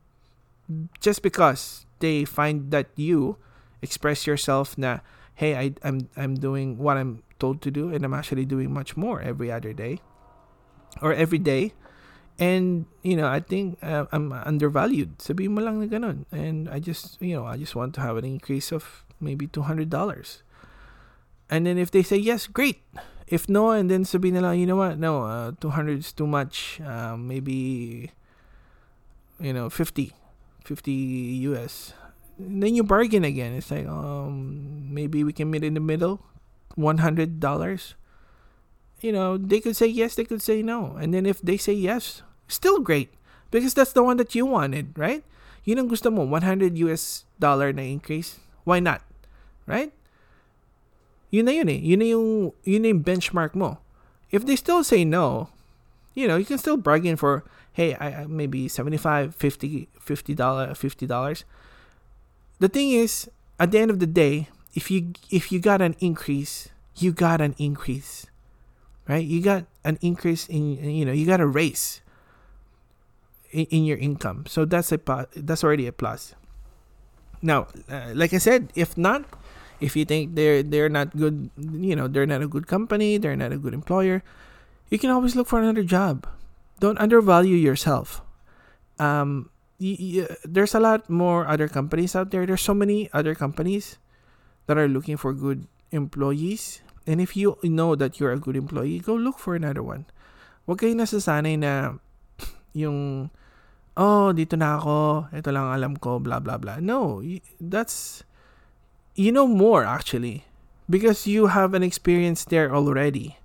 Just 1.00 1.24
because 1.24 1.88
they 2.04 2.28
find 2.28 2.68
that 2.70 2.92
you 2.94 3.40
express 3.80 4.28
yourself 4.28 4.76
na, 4.76 5.00
hey, 5.40 5.56
I, 5.56 5.74
I'm, 5.82 6.12
I'm 6.14 6.36
doing 6.36 6.78
what 6.78 6.96
I'm 6.96 7.24
told 7.42 7.60
to 7.66 7.70
do 7.72 7.90
and 7.90 8.04
I'm 8.04 8.14
actually 8.14 8.46
doing 8.46 8.70
much 8.70 8.96
more 8.96 9.20
every 9.20 9.50
other 9.50 9.72
day 9.72 10.00
or 11.00 11.12
every 11.12 11.40
day. 11.40 11.74
And, 12.38 12.86
you 13.02 13.16
know, 13.16 13.28
I 13.28 13.40
think 13.40 13.78
uh, 13.82 14.06
I'm 14.10 14.32
undervalued. 14.32 15.18
Sabihin 15.18 15.54
mo 15.54 15.60
lang 15.62 15.78
na 15.78 15.86
ganun. 15.86 16.24
And 16.32 16.68
I 16.68 16.80
just, 16.80 17.20
you 17.20 17.36
know, 17.36 17.46
I 17.46 17.56
just 17.56 17.76
want 17.76 17.94
to 17.94 18.00
have 18.00 18.16
an 18.16 18.24
increase 18.24 18.72
of 18.72 19.04
maybe 19.20 19.46
$200. 19.46 19.88
And 21.50 21.66
then 21.66 21.78
if 21.78 21.90
they 21.90 22.02
say 22.02 22.16
yes, 22.16 22.46
great. 22.46 22.82
If 23.28 23.48
no, 23.48 23.70
and 23.70 23.90
then 23.90 24.04
sabihin 24.04 24.40
nila, 24.40 24.54
you 24.54 24.66
know 24.66 24.76
what, 24.76 24.98
no, 24.98 25.24
uh, 25.24 25.52
200 25.60 25.98
is 26.00 26.12
too 26.12 26.26
much. 26.26 26.80
Uh, 26.80 27.16
maybe, 27.16 28.10
you 29.38 29.52
know, 29.52 29.70
50, 29.70 30.12
50 30.64 30.92
US. 31.52 31.94
And 32.38 32.62
then 32.62 32.74
you 32.74 32.82
bargain 32.82 33.24
again. 33.24 33.54
It's 33.54 33.70
like, 33.70 33.86
um, 33.86 34.92
maybe 34.92 35.22
we 35.22 35.32
can 35.32 35.50
meet 35.50 35.64
in 35.64 35.74
the 35.74 35.84
middle, 35.84 36.20
$100. 36.76 37.38
You 39.02 39.10
know, 39.10 39.36
they 39.36 39.58
could 39.58 39.74
say 39.74 39.86
yes, 39.86 40.14
they 40.14 40.24
could 40.24 40.40
say 40.40 40.62
no. 40.62 40.96
And 40.96 41.12
then 41.12 41.26
if 41.26 41.42
they 41.42 41.58
say 41.58 41.74
yes, 41.74 42.22
still 42.46 42.78
great. 42.78 43.10
Because 43.50 43.74
that's 43.74 43.92
the 43.92 44.02
one 44.02 44.16
that 44.16 44.34
you 44.34 44.46
wanted, 44.46 44.96
right? 44.96 45.26
Yun 45.64 45.78
ang 45.78 45.88
gusto 45.90 46.10
mo, 46.10 46.24
100 46.24 46.78
US 46.88 47.26
dollar 47.38 47.74
na 47.74 47.82
increase. 47.82 48.38
Why 48.64 48.78
not? 48.78 49.02
Right? 49.66 49.92
Yun 51.30 51.46
na 51.46 51.52
yun 51.52 51.68
eh. 51.68 51.82
Yun 51.82 51.98
na 51.98 52.06
yung, 52.06 52.28
yun 52.62 52.82
na 52.82 52.88
yung 52.94 53.02
benchmark 53.02 53.54
mo. 53.54 53.78
If 54.30 54.46
they 54.46 54.56
still 54.56 54.82
say 54.86 55.04
no, 55.04 55.50
you 56.14 56.28
know, 56.28 56.36
you 56.36 56.46
can 56.46 56.58
still 56.58 56.76
bargain 56.76 57.16
for, 57.16 57.44
hey, 57.72 57.94
I, 57.96 58.26
maybe 58.26 58.68
75 58.68 59.34
50 59.34 59.88
$50, 59.98 60.36
$50. 60.36 61.44
The 62.58 62.68
thing 62.68 62.92
is, 62.92 63.30
at 63.58 63.70
the 63.70 63.78
end 63.78 63.90
of 63.90 63.98
the 63.98 64.06
day, 64.06 64.48
if 64.74 64.90
you 64.90 65.12
if 65.30 65.52
you 65.52 65.60
got 65.60 65.82
an 65.82 65.96
increase, 66.00 66.68
you 66.96 67.12
got 67.12 67.40
an 67.40 67.54
increase. 67.58 68.26
Right? 69.08 69.24
You 69.24 69.42
got 69.42 69.66
an 69.84 69.98
increase 70.00 70.46
in 70.46 70.78
you 70.78 71.04
know, 71.04 71.12
you 71.12 71.26
got 71.26 71.40
a 71.40 71.46
raise 71.46 72.00
in, 73.50 73.66
in 73.70 73.84
your 73.84 73.98
income. 73.98 74.46
So 74.46 74.64
that's 74.64 74.92
a 74.92 75.00
that's 75.36 75.64
already 75.64 75.86
a 75.86 75.92
plus. 75.92 76.34
Now, 77.42 77.66
uh, 77.90 78.12
like 78.14 78.32
I 78.32 78.38
said, 78.38 78.70
if 78.74 78.96
not, 78.96 79.26
if 79.80 79.96
you 79.96 80.04
think 80.04 80.34
they're 80.34 80.62
they're 80.62 80.88
not 80.88 81.16
good, 81.16 81.50
you 81.58 81.96
know, 81.96 82.06
they're 82.06 82.26
not 82.26 82.42
a 82.42 82.46
good 82.46 82.66
company, 82.66 83.18
they're 83.18 83.36
not 83.36 83.50
a 83.50 83.58
good 83.58 83.74
employer, 83.74 84.22
you 84.90 84.98
can 84.98 85.10
always 85.10 85.34
look 85.34 85.48
for 85.48 85.58
another 85.58 85.82
job. 85.82 86.26
Don't 86.78 86.98
undervalue 86.98 87.56
yourself. 87.56 88.22
Um, 88.98 89.48
y- 89.80 90.28
there's 90.44 90.74
a 90.74 90.80
lot 90.80 91.08
more 91.08 91.46
other 91.48 91.66
companies 91.66 92.14
out 92.14 92.30
there. 92.30 92.44
There's 92.46 92.62
so 92.62 92.74
many 92.74 93.08
other 93.12 93.34
companies 93.34 93.98
that 94.66 94.76
are 94.78 94.86
looking 94.86 95.16
for 95.16 95.32
good 95.32 95.66
employees. 95.90 96.81
And 97.06 97.20
if 97.20 97.36
you 97.36 97.58
know 97.62 97.94
that 97.94 98.20
you're 98.20 98.32
a 98.32 98.38
good 98.38 98.56
employee, 98.56 99.00
go 99.00 99.14
look 99.14 99.38
for 99.38 99.54
another 99.54 99.82
one. 99.82 100.06
Huwag 100.68 100.78
kayo 100.78 100.94
nasasanay 100.94 101.58
na 101.58 101.98
yung, 102.72 103.30
oh, 103.98 104.30
dito 104.30 104.54
na 104.54 104.78
ako, 104.78 105.26
ito 105.34 105.50
lang 105.50 105.66
alam 105.74 105.98
ko, 105.98 106.22
blah, 106.22 106.38
blah, 106.38 106.58
blah. 106.58 106.78
No, 106.78 107.18
that's, 107.58 108.22
you 109.18 109.34
know 109.34 109.50
more 109.50 109.82
actually. 109.82 110.46
Because 110.86 111.26
you 111.26 111.50
have 111.50 111.74
an 111.74 111.82
experience 111.82 112.44
there 112.46 112.74
already. 112.74 113.38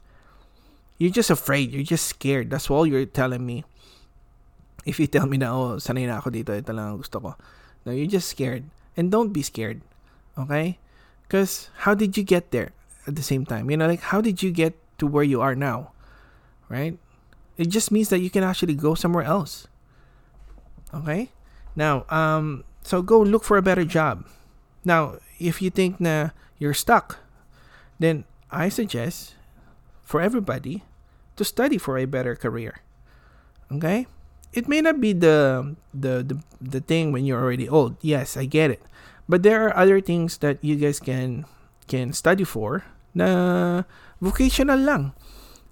You're 0.98 1.14
just 1.14 1.30
afraid. 1.30 1.72
You're 1.72 1.86
just 1.86 2.06
scared. 2.06 2.50
That's 2.50 2.70
all 2.70 2.86
you're 2.86 3.06
telling 3.06 3.46
me. 3.46 3.64
If 4.86 5.00
you 5.00 5.08
tell 5.08 5.26
me 5.26 5.38
na, 5.38 5.54
oh, 5.54 5.78
sanay 5.78 6.06
na 6.10 6.18
ako 6.18 6.34
dito, 6.34 6.54
ito 6.54 6.74
lang 6.74 6.98
gusto 6.98 7.22
ko. 7.22 7.30
No, 7.86 7.94
you're 7.94 8.10
just 8.10 8.30
scared. 8.30 8.66
And 8.98 9.14
don't 9.14 9.34
be 9.34 9.42
scared. 9.46 9.82
Okay? 10.38 10.82
Because 11.26 11.70
how 11.86 11.94
did 11.94 12.18
you 12.18 12.24
get 12.24 12.50
there 12.50 12.74
at 13.08 13.16
the 13.16 13.24
same 13.24 13.46
time? 13.46 13.72
You 13.72 13.78
know, 13.78 13.88
like, 13.88 14.02
how 14.12 14.22
did 14.22 14.44
you 14.44 14.52
get 14.52 14.76
to 15.00 15.08
where 15.08 15.24
you 15.24 15.42
are 15.42 15.56
now? 15.56 15.92
Right? 16.70 17.00
It 17.58 17.70
just 17.70 17.92
means 17.92 18.10
that 18.10 18.20
you 18.20 18.30
can 18.30 18.44
actually 18.44 18.76
go 18.76 18.94
somewhere 18.94 19.24
else. 19.24 19.68
Okay? 20.94 21.32
Now, 21.76 22.06
um, 22.10 22.64
so 22.84 23.02
go 23.02 23.20
look 23.20 23.44
for 23.44 23.58
a 23.58 23.62
better 23.62 23.86
job. 23.86 24.26
Now, 24.86 25.18
if 25.40 25.62
you 25.62 25.70
think 25.70 26.00
na 26.00 26.30
you're 26.60 26.74
stuck, 26.74 27.20
then 28.00 28.26
I 28.52 28.70
suggest 28.70 29.36
for 30.04 30.22
everybody 30.22 30.84
to 31.36 31.44
study 31.44 31.78
for 31.78 31.98
a 31.98 32.06
better 32.06 32.36
career. 32.36 32.82
Okay? 33.72 34.08
It 34.54 34.68
may 34.68 34.82
not 34.82 35.02
be 35.02 35.14
the 35.14 35.76
the 35.94 36.24
the, 36.24 36.36
the 36.62 36.82
thing 36.82 37.12
when 37.12 37.26
you're 37.26 37.42
already 37.42 37.68
old. 37.68 37.98
Yes, 38.02 38.38
I 38.38 38.46
get 38.46 38.72
it. 38.72 38.82
But 39.28 39.44
there 39.44 39.68
are 39.68 39.76
other 39.76 40.00
things 40.00 40.40
that 40.40 40.64
you 40.64 40.78
guys 40.78 41.00
can 41.00 41.46
can 41.88 42.14
study 42.14 42.44
for 42.44 42.86
na 43.18 43.84
vocational 44.22 44.78
lang. 44.78 45.18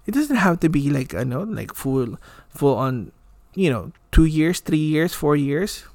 It 0.06 0.14
doesn't 0.14 0.42
have 0.42 0.58
to 0.60 0.68
be 0.68 0.90
like 0.90 1.14
know 1.14 1.46
like 1.46 1.74
full 1.74 2.18
full 2.50 2.74
on 2.74 3.14
you 3.56 3.72
know, 3.72 3.90
2 4.12 4.26
years, 4.26 4.60
3 4.60 4.78
years, 4.78 5.14
4 5.14 5.34
years. 5.34 5.88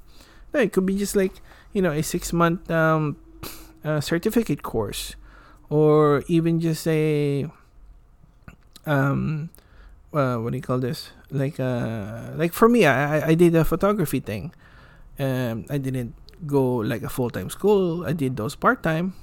No, 0.52 0.60
it 0.60 0.74
could 0.74 0.86
be 0.86 0.98
just 0.98 1.16
like, 1.16 1.40
you 1.72 1.82
know, 1.82 1.94
a 1.94 2.04
6 2.04 2.34
month 2.34 2.70
um 2.70 3.16
uh, 3.86 4.02
certificate 4.02 4.66
course. 4.66 5.16
Or 5.70 6.26
even 6.28 6.60
just 6.60 6.84
a 6.90 7.48
um 8.84 9.50
uh, 10.12 10.36
what 10.36 10.52
do 10.52 10.58
you 10.58 10.66
call 10.66 10.80
this? 10.82 11.14
Like 11.30 11.62
uh 11.62 12.36
like 12.36 12.52
for 12.52 12.68
me 12.68 12.84
i 12.84 13.32
i 13.32 13.34
did 13.38 13.56
a 13.56 13.64
photography 13.64 14.20
thing. 14.20 14.52
Um 15.16 15.64
i 15.70 15.78
didn't 15.78 16.18
go 16.44 16.82
like 16.82 17.06
a 17.06 17.14
full-time 17.14 17.50
school. 17.54 18.04
I 18.04 18.12
did 18.12 18.36
those 18.36 18.58
part-time 18.58 19.14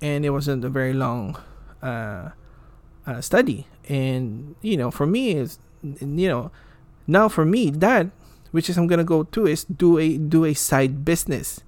and 0.00 0.24
it 0.24 0.30
wasn't 0.30 0.64
a 0.64 0.68
very 0.68 0.92
long 0.92 1.36
uh, 1.82 2.30
uh 3.06 3.20
study 3.20 3.66
and 3.88 4.54
you 4.62 4.76
know 4.76 4.90
for 4.90 5.06
me 5.06 5.32
is 5.32 5.58
you 5.82 6.28
know 6.28 6.50
now 7.06 7.28
for 7.28 7.44
me 7.44 7.70
that 7.70 8.08
which 8.50 8.68
is 8.68 8.76
i'm 8.76 8.86
gonna 8.86 9.04
go 9.04 9.22
to 9.22 9.46
is 9.46 9.64
do 9.64 9.98
a 9.98 10.16
do 10.16 10.44
a 10.44 10.54
side 10.54 11.04
business 11.04 11.60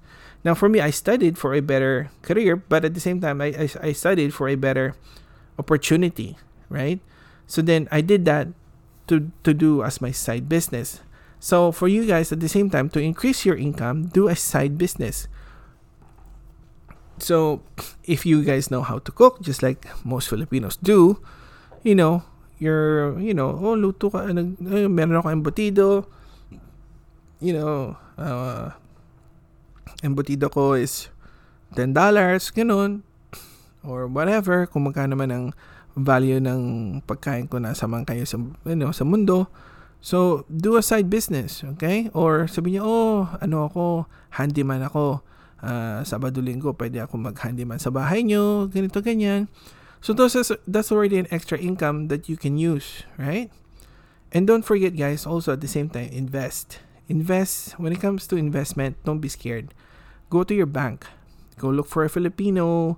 now 0.43 0.53
for 0.53 0.67
me 0.67 0.79
i 0.79 0.89
studied 0.89 1.37
for 1.37 1.53
a 1.53 1.61
better 1.61 2.09
career 2.21 2.55
but 2.55 2.83
at 2.83 2.93
the 2.93 2.99
same 2.99 3.21
time 3.21 3.41
i 3.41 3.47
i, 3.55 3.69
I 3.81 3.91
studied 3.93 4.33
for 4.33 4.49
a 4.49 4.55
better 4.55 4.95
opportunity 5.57 6.37
right 6.67 6.99
so 7.49 7.65
then 7.65 7.89
I 7.91 8.05
did 8.05 8.29
that 8.29 8.53
to 9.09 9.33
to 9.41 9.57
do 9.57 9.81
as 9.81 9.99
my 9.99 10.13
side 10.13 10.47
business. 10.47 11.01
So 11.41 11.73
for 11.73 11.89
you 11.89 12.05
guys 12.05 12.29
at 12.31 12.39
the 12.39 12.47
same 12.47 12.69
time 12.69 12.93
to 12.93 13.01
increase 13.01 13.41
your 13.41 13.57
income, 13.57 14.13
do 14.13 14.29
a 14.29 14.37
side 14.37 14.77
business. 14.77 15.25
So 17.19 17.61
if 18.03 18.25
you 18.25 18.43
guys 18.43 18.71
know 18.71 18.81
how 18.81 18.99
to 18.99 19.11
cook, 19.11 19.41
just 19.41 19.61
like 19.61 19.87
most 20.03 20.29
Filipinos 20.29 20.77
do, 20.81 21.21
you 21.83 21.95
know, 21.95 22.23
you're, 22.59 23.15
you 23.19 23.33
know, 23.33 23.55
oh, 23.55 23.75
luto 23.75 24.11
ka, 24.11 24.27
nag, 24.27 24.59
eh, 24.67 24.87
meron 24.91 25.19
ako 25.19 25.27
embutido, 25.31 25.87
you 27.39 27.55
know, 27.55 27.95
uh, 28.19 28.75
embutido 30.03 30.51
ko 30.51 30.75
is 30.75 31.07
$10, 31.75 31.95
ganun, 32.51 33.03
or 33.83 34.07
whatever, 34.07 34.67
kung 34.67 34.87
magkano 34.87 35.15
man 35.15 35.31
ang 35.31 35.45
value 35.95 36.39
ng 36.39 36.61
pagkain 37.07 37.47
ko 37.47 37.59
nasa 37.59 37.87
man 37.87 38.03
kayo 38.03 38.27
sa, 38.27 38.39
you 38.67 38.75
know, 38.75 38.91
sa 38.91 39.07
mundo. 39.07 39.47
So, 39.99 40.47
do 40.47 40.79
a 40.79 40.83
side 40.83 41.11
business, 41.11 41.63
okay? 41.75 42.07
Or 42.15 42.47
sabi 42.47 42.75
niyo, 42.75 42.87
oh, 42.87 43.17
ano 43.43 43.67
ako, 43.67 44.07
handyman 44.39 44.83
ako. 44.83 45.19
Uh, 45.59 46.01
Sabado 46.07 46.39
linggo, 46.39 46.71
pwede 46.75 47.03
ako 47.03 47.19
mag-handyman 47.19 47.83
sa 47.83 47.91
bahay 47.91 48.23
niyo, 48.23 48.71
ganito, 48.71 49.03
ganyan. 49.03 49.51
So, 49.99 50.15
those 50.15 50.35
is, 50.39 50.55
that's 50.63 50.91
already 50.95 51.19
an 51.19 51.27
extra 51.27 51.59
income 51.59 52.07
that 52.07 52.31
you 52.31 52.39
can 52.39 52.55
use, 52.55 53.03
right? 53.19 53.51
And 54.31 54.47
don't 54.47 54.63
forget, 54.63 54.95
guys, 54.95 55.27
also 55.27 55.51
at 55.53 55.61
the 55.61 55.67
same 55.67 55.91
time, 55.91 56.07
invest. 56.15 56.79
Invest. 57.09 57.75
When 57.75 57.91
it 57.91 57.99
comes 57.99 58.23
to 58.31 58.37
investment, 58.37 58.95
don't 59.03 59.19
be 59.19 59.27
scared. 59.27 59.73
Go 60.29 60.47
to 60.47 60.53
your 60.53 60.69
bank. 60.69 61.03
Go 61.57 61.67
look 61.67 61.91
for 61.91 62.05
a 62.05 62.09
Filipino 62.09 62.95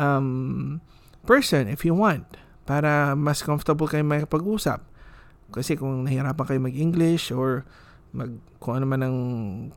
um, 0.00 0.80
person 1.22 1.68
if 1.68 1.84
you 1.84 1.94
want 1.94 2.24
para 2.64 3.14
mas 3.14 3.44
comfortable 3.44 3.86
kayo 3.86 4.02
makipag-usap. 4.02 4.82
Kasi 5.52 5.76
kung 5.76 6.06
nahirapan 6.06 6.46
kayo 6.46 6.60
mag-English 6.62 7.30
or 7.30 7.66
mag 8.12 8.30
kung 8.58 8.76
ano 8.76 8.86
man 8.86 9.00
ang 9.02 9.16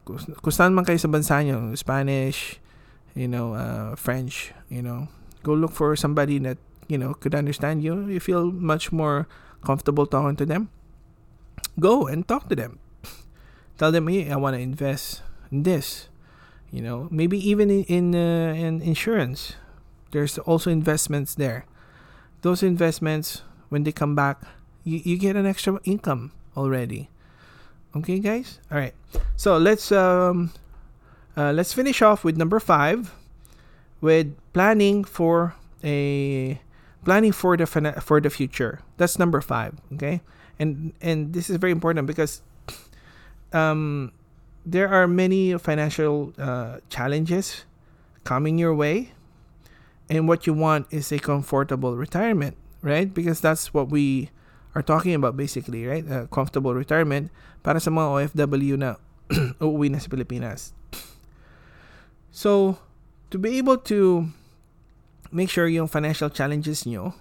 kung 0.05 0.53
saan 0.53 0.73
man 0.73 0.83
kayo 0.83 0.99
sa 0.99 1.07
bansa 1.07 1.39
nyo, 1.45 1.71
Spanish, 1.77 2.59
you 3.15 3.27
know, 3.29 3.53
uh, 3.53 3.95
French, 3.95 4.51
you 4.69 4.81
know, 4.81 5.07
go 5.43 5.53
look 5.53 5.71
for 5.71 5.95
somebody 5.95 6.39
that, 6.39 6.57
you 6.87 6.97
know, 6.97 7.13
could 7.13 7.35
understand 7.35 7.83
you. 7.83 8.07
You 8.09 8.19
feel 8.19 8.51
much 8.51 8.91
more 8.91 9.27
comfortable 9.63 10.05
talking 10.05 10.35
to 10.37 10.45
them. 10.45 10.69
Go 11.79 12.07
and 12.07 12.27
talk 12.27 12.49
to 12.49 12.55
them. 12.55 12.79
Tell 13.77 13.91
them, 13.91 14.07
hey, 14.07 14.29
I 14.29 14.35
want 14.37 14.55
to 14.55 14.61
invest 14.61 15.21
in 15.51 15.63
this. 15.63 16.09
You 16.73 16.81
know, 16.81 17.07
maybe 17.11 17.37
even 17.37 17.69
in 17.69 17.83
in, 17.85 18.05
uh, 18.15 18.53
in 18.57 18.81
insurance, 18.81 19.55
there's 20.11 20.37
also 20.41 20.69
investments 20.69 21.35
there. 21.35 21.65
Those 22.41 22.61
investments, 22.65 23.45
when 23.69 23.85
they 23.85 23.93
come 23.93 24.15
back, 24.15 24.41
you, 24.83 24.99
you 25.05 25.17
get 25.17 25.35
an 25.35 25.45
extra 25.45 25.79
income 25.85 26.33
already. 26.57 27.12
Okay, 27.95 28.17
guys. 28.19 28.59
All 28.71 28.77
right. 28.77 28.93
So 29.35 29.57
let's 29.57 29.91
um, 29.91 30.51
uh, 31.37 31.51
let's 31.51 31.73
finish 31.73 32.01
off 32.01 32.23
with 32.23 32.37
number 32.37 32.59
five, 32.59 33.13
with 34.01 34.33
planning 34.53 35.03
for 35.03 35.53
a 35.83 36.59
planning 37.05 37.31
for 37.31 37.55
the 37.55 37.65
for 37.67 38.19
the 38.19 38.29
future. 38.29 38.81
That's 38.97 39.19
number 39.19 39.41
five. 39.41 39.77
Okay, 39.93 40.21
and 40.57 40.93
and 41.01 41.33
this 41.33 41.49
is 41.49 41.57
very 41.57 41.71
important 41.71 42.07
because 42.07 42.41
um, 43.53 44.11
there 44.65 44.89
are 44.89 45.07
many 45.07 45.53
financial 45.57 46.33
uh, 46.39 46.79
challenges 46.89 47.65
coming 48.23 48.57
your 48.57 48.73
way, 48.73 49.13
and 50.09 50.27
what 50.27 50.47
you 50.47 50.53
want 50.53 50.87
is 50.89 51.11
a 51.11 51.19
comfortable 51.19 51.95
retirement, 51.95 52.57
right? 52.81 53.13
Because 53.13 53.39
that's 53.39 53.73
what 53.73 53.89
we 53.89 54.31
are 54.75 54.81
talking 54.81 55.13
about 55.13 55.37
basically, 55.37 55.85
right? 55.85 56.05
Comfortable 56.29 56.73
retirement 56.73 57.29
para 57.61 57.79
sa 57.79 57.89
mga 57.89 58.33
OFW 58.33 58.75
na 58.77 58.97
uuwi 59.63 59.89
na 59.89 60.01
sa 60.01 60.09
Pilipinas. 60.09 60.73
So, 62.33 62.81
to 63.29 63.37
be 63.37 63.57
able 63.61 63.77
to 63.89 64.29
make 65.31 65.49
sure 65.49 65.69
yung 65.69 65.87
financial 65.87 66.29
challenges 66.29 66.85
nyo 66.85 67.13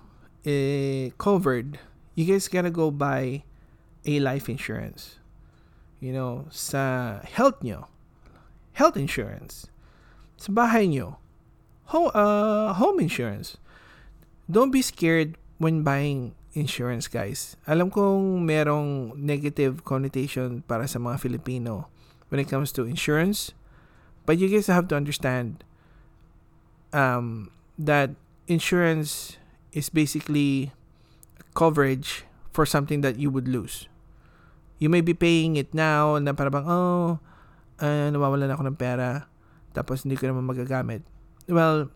eh, 0.44 1.12
covered, 1.18 1.78
you 2.14 2.24
guys 2.24 2.48
gotta 2.48 2.70
go 2.70 2.90
buy 2.90 3.44
a 4.04 4.20
life 4.20 4.48
insurance. 4.48 5.20
You 6.00 6.12
know, 6.12 6.48
sa 6.50 7.20
health 7.22 7.62
nyo, 7.62 7.86
health 8.74 8.96
insurance. 8.96 9.68
Sa 10.36 10.50
bahay 10.50 10.90
nyo, 10.90 11.22
ho, 11.94 12.10
uh, 12.10 12.74
home 12.74 12.98
insurance. 12.98 13.56
Don't 14.50 14.74
be 14.74 14.82
scared 14.82 15.38
when 15.62 15.86
buying 15.86 16.34
insurance, 16.52 17.08
guys. 17.08 17.56
Alam 17.64 17.88
kong 17.88 18.44
merong 18.44 19.16
negative 19.16 19.84
connotation 19.84 20.64
para 20.64 20.84
sa 20.88 21.00
mga 21.00 21.20
Filipino 21.20 21.88
when 22.28 22.40
it 22.40 22.48
comes 22.48 22.72
to 22.72 22.84
insurance. 22.84 23.52
But 24.24 24.38
you 24.38 24.46
guys 24.48 24.70
have 24.70 24.86
to 24.92 24.96
understand 24.96 25.64
um, 26.94 27.50
that 27.78 28.14
insurance 28.46 29.36
is 29.72 29.88
basically 29.88 30.70
coverage 31.56 32.24
for 32.52 32.64
something 32.64 33.00
that 33.00 33.18
you 33.18 33.32
would 33.32 33.48
lose. 33.48 33.88
You 34.78 34.88
may 34.88 35.00
be 35.00 35.14
paying 35.14 35.56
it 35.56 35.74
now 35.74 36.14
and 36.14 36.26
na 36.26 36.32
para 36.32 36.50
bang, 36.50 36.68
oh, 36.68 37.18
uh, 37.80 38.08
nawawalan 38.12 38.52
ako 38.52 38.62
ng 38.68 38.78
pera 38.78 39.26
tapos 39.72 40.04
hindi 40.04 40.20
ko 40.20 40.28
naman 40.28 40.44
magagamit. 40.44 41.02
Well, 41.48 41.90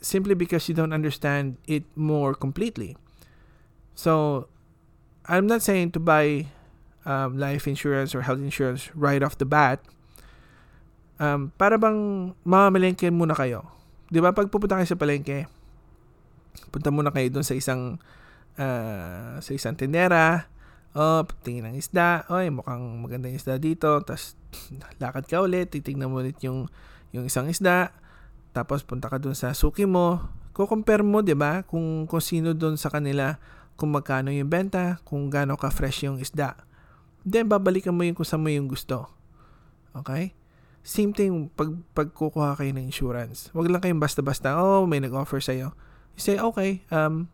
simply 0.00 0.34
because 0.34 0.66
you 0.66 0.74
don't 0.74 0.92
understand 0.92 1.60
it 1.68 1.84
more 1.94 2.34
completely. 2.34 2.96
So, 3.94 4.46
I'm 5.26 5.46
not 5.46 5.62
saying 5.62 5.94
to 5.94 6.00
buy 6.00 6.50
um, 7.06 7.38
life 7.38 7.66
insurance 7.66 8.14
or 8.14 8.22
health 8.22 8.40
insurance 8.40 8.90
right 8.94 9.22
off 9.22 9.38
the 9.38 9.46
bat 9.46 9.82
um, 11.22 11.54
para 11.54 11.78
bang 11.78 12.32
mamamalengke 12.42 13.06
muna 13.14 13.38
kayo. 13.38 13.66
'Di 14.10 14.18
ba? 14.18 14.34
Pag 14.34 14.50
pupunta 14.50 14.74
kayo 14.74 14.88
sa 14.88 14.98
palengke, 14.98 15.46
punta 16.74 16.90
muna 16.90 17.14
kayo 17.14 17.30
doon 17.30 17.46
sa 17.46 17.54
isang 17.54 18.02
uh, 18.58 19.38
sa 19.38 19.50
isang 19.54 19.78
tendera. 19.78 20.50
Oh, 20.92 21.24
tingin 21.40 21.64
ng 21.64 21.80
isda. 21.80 22.28
Oy, 22.28 22.52
mukhang 22.52 23.00
maganda 23.00 23.24
yung 23.32 23.40
isda 23.40 23.56
dito. 23.56 23.96
Tapos 24.04 24.36
lakad 25.00 25.24
ka 25.24 25.40
ulit, 25.40 25.72
titingnan 25.72 26.12
mo 26.12 26.20
ulit 26.20 26.36
yung 26.44 26.68
yung 27.16 27.24
isang 27.24 27.48
isda. 27.48 27.96
Tapos 28.52 28.84
punta 28.84 29.08
ka 29.08 29.16
doon 29.16 29.32
sa 29.32 29.56
suki 29.56 29.88
mo. 29.88 30.20
Ko-compare 30.52 31.00
mo, 31.00 31.24
'di 31.24 31.32
ba? 31.32 31.64
Kung 31.64 32.04
kung 32.04 32.20
sino 32.20 32.52
doon 32.52 32.76
sa 32.76 32.92
kanila, 32.92 33.40
kung 33.82 33.98
magkano 33.98 34.30
yung 34.30 34.46
benta, 34.46 35.02
kung 35.02 35.26
gaano 35.26 35.58
ka 35.58 35.66
fresh 35.74 36.06
yung 36.06 36.22
isda. 36.22 36.54
Then 37.26 37.50
babalikan 37.50 37.98
mo 37.98 38.06
yung 38.06 38.14
kung 38.14 38.22
saan 38.22 38.46
mo 38.46 38.54
yung 38.54 38.70
gusto. 38.70 39.10
Okay? 39.98 40.38
Same 40.86 41.10
thing 41.10 41.50
pag 41.58 41.74
pagkukuha 41.90 42.62
kayo 42.62 42.70
ng 42.70 42.86
insurance. 42.86 43.50
Huwag 43.50 43.66
lang 43.66 43.82
kayong 43.82 43.98
basta-basta, 43.98 44.54
oh, 44.54 44.86
may 44.86 45.02
nag-offer 45.02 45.42
sa 45.42 45.50
iyo. 45.50 45.74
You 46.14 46.22
say, 46.22 46.38
okay, 46.38 46.86
um, 46.94 47.26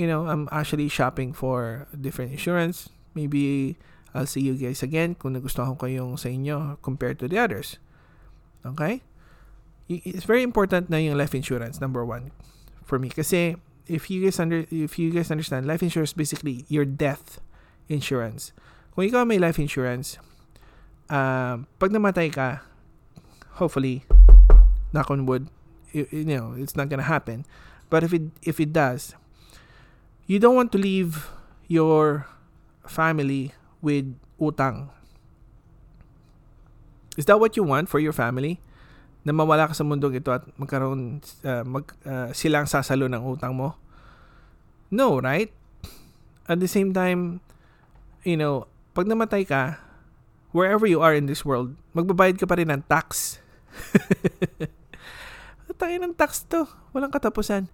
you 0.00 0.08
know, 0.08 0.24
I'm 0.24 0.48
actually 0.48 0.88
shopping 0.88 1.36
for 1.36 1.84
different 1.92 2.32
insurance. 2.32 2.88
Maybe 3.12 3.76
I'll 4.16 4.24
see 4.24 4.40
you 4.40 4.56
guys 4.56 4.80
again 4.80 5.20
kung 5.20 5.36
nagustuhan 5.36 5.76
ko 5.76 5.84
yung 5.84 6.16
sa 6.16 6.32
inyo 6.32 6.80
compared 6.80 7.20
to 7.20 7.28
the 7.28 7.36
others. 7.36 7.76
Okay? 8.64 9.04
It's 9.84 10.24
very 10.24 10.40
important 10.40 10.88
na 10.88 10.96
yung 10.96 11.20
life 11.20 11.36
insurance, 11.36 11.76
number 11.76 12.08
one, 12.08 12.32
for 12.88 12.96
me. 12.96 13.12
Kasi 13.12 13.60
if 13.86 14.10
you 14.10 14.24
guys 14.24 14.40
under 14.40 14.64
if 14.70 14.98
you 14.98 15.10
guys 15.10 15.30
understand, 15.30 15.66
life 15.66 15.82
insurance 15.82 16.12
basically 16.12 16.64
your 16.68 16.84
death 16.84 17.40
insurance. 17.88 18.52
Kung 18.94 19.04
ikaw 19.04 19.26
may 19.26 19.38
life 19.38 19.58
insurance, 19.58 20.16
uh, 21.10 21.60
pag 21.76 21.90
namatay 21.92 22.32
ka, 22.32 22.64
hopefully, 23.60 24.06
knock 24.94 25.10
on 25.10 25.26
wood, 25.26 25.50
you, 25.92 26.06
you 26.10 26.24
know, 26.24 26.54
it's 26.56 26.76
not 26.76 26.88
gonna 26.88 27.06
happen. 27.06 27.44
But 27.90 28.02
if 28.02 28.14
it 28.14 28.32
if 28.40 28.56
it 28.58 28.72
does, 28.72 29.12
you 30.26 30.40
don't 30.40 30.56
want 30.56 30.72
to 30.72 30.80
leave 30.80 31.28
your 31.68 32.26
family 32.88 33.52
with 33.84 34.16
utang. 34.40 34.88
Is 37.16 37.26
that 37.26 37.38
what 37.38 37.56
you 37.56 37.62
want 37.62 37.88
for 37.88 38.00
your 38.00 38.12
family? 38.12 38.63
Na 39.24 39.32
mawala 39.32 39.66
ka 39.66 39.74
sa 39.74 39.88
mundong 39.88 40.20
ito 40.20 40.30
at 40.30 40.44
magkaroon 40.60 41.24
uh, 41.44 41.64
mag 41.64 41.84
uh, 42.04 42.28
silang 42.36 42.68
sasalo 42.68 43.08
ng 43.08 43.24
utang 43.24 43.56
mo? 43.56 43.74
No, 44.92 45.18
right? 45.18 45.50
At 46.44 46.60
the 46.60 46.68
same 46.68 46.92
time, 46.92 47.40
you 48.20 48.36
know, 48.36 48.68
pag 48.92 49.08
namatay 49.08 49.48
ka, 49.48 49.80
wherever 50.52 50.84
you 50.84 51.00
are 51.00 51.16
in 51.16 51.24
this 51.24 51.42
world, 51.42 51.72
magbabayad 51.96 52.36
ka 52.36 52.44
pa 52.44 52.60
rin 52.60 52.68
ng 52.68 52.84
tax 52.84 53.40
Tayo 55.80 55.96
ng 55.98 56.14
tax 56.14 56.46
to. 56.46 56.70
Walang 56.94 57.10
katapusan. 57.10 57.66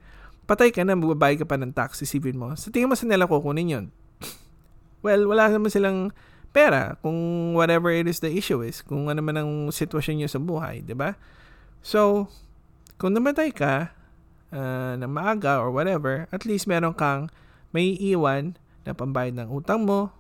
Patay 0.49 0.73
ka 0.73 0.83
na, 0.83 0.97
magbabayad 0.97 1.45
ka 1.45 1.47
pa 1.47 1.61
ng 1.61 1.71
tax, 1.71 2.01
isipin 2.03 2.41
mo. 2.41 2.51
Sa 2.57 2.73
tingin 2.73 2.89
mo 2.89 2.97
sa 2.97 3.07
nila 3.07 3.29
kukunin 3.29 3.69
yun. 3.69 3.87
Well, 5.01 5.33
wala 5.33 5.49
naman 5.49 5.73
silang 5.73 6.13
pera 6.53 7.01
kung 7.01 7.17
whatever 7.57 7.89
it 7.89 8.05
is 8.05 8.21
the 8.21 8.29
issue 8.29 8.61
is. 8.61 8.85
Kung 8.85 9.09
ano 9.09 9.25
man 9.25 9.41
ang 9.41 9.73
sitwasyon 9.73 10.21
nyo 10.21 10.29
sa 10.29 10.37
buhay, 10.37 10.85
di 10.85 10.93
ba? 10.93 11.17
So, 11.81 12.29
kung 13.01 13.17
namatay 13.17 13.57
ka 13.57 13.97
uh, 14.53 14.95
ng 15.01 15.11
maaga 15.11 15.59
or 15.61 15.73
whatever, 15.73 16.29
at 16.29 16.45
least 16.45 16.69
meron 16.69 16.93
kang 16.93 17.33
may 17.73 17.97
iwan 17.97 18.59
na 18.85 18.93
pambayad 18.93 19.37
ng 19.39 19.49
utang 19.49 19.87
mo 19.87 20.13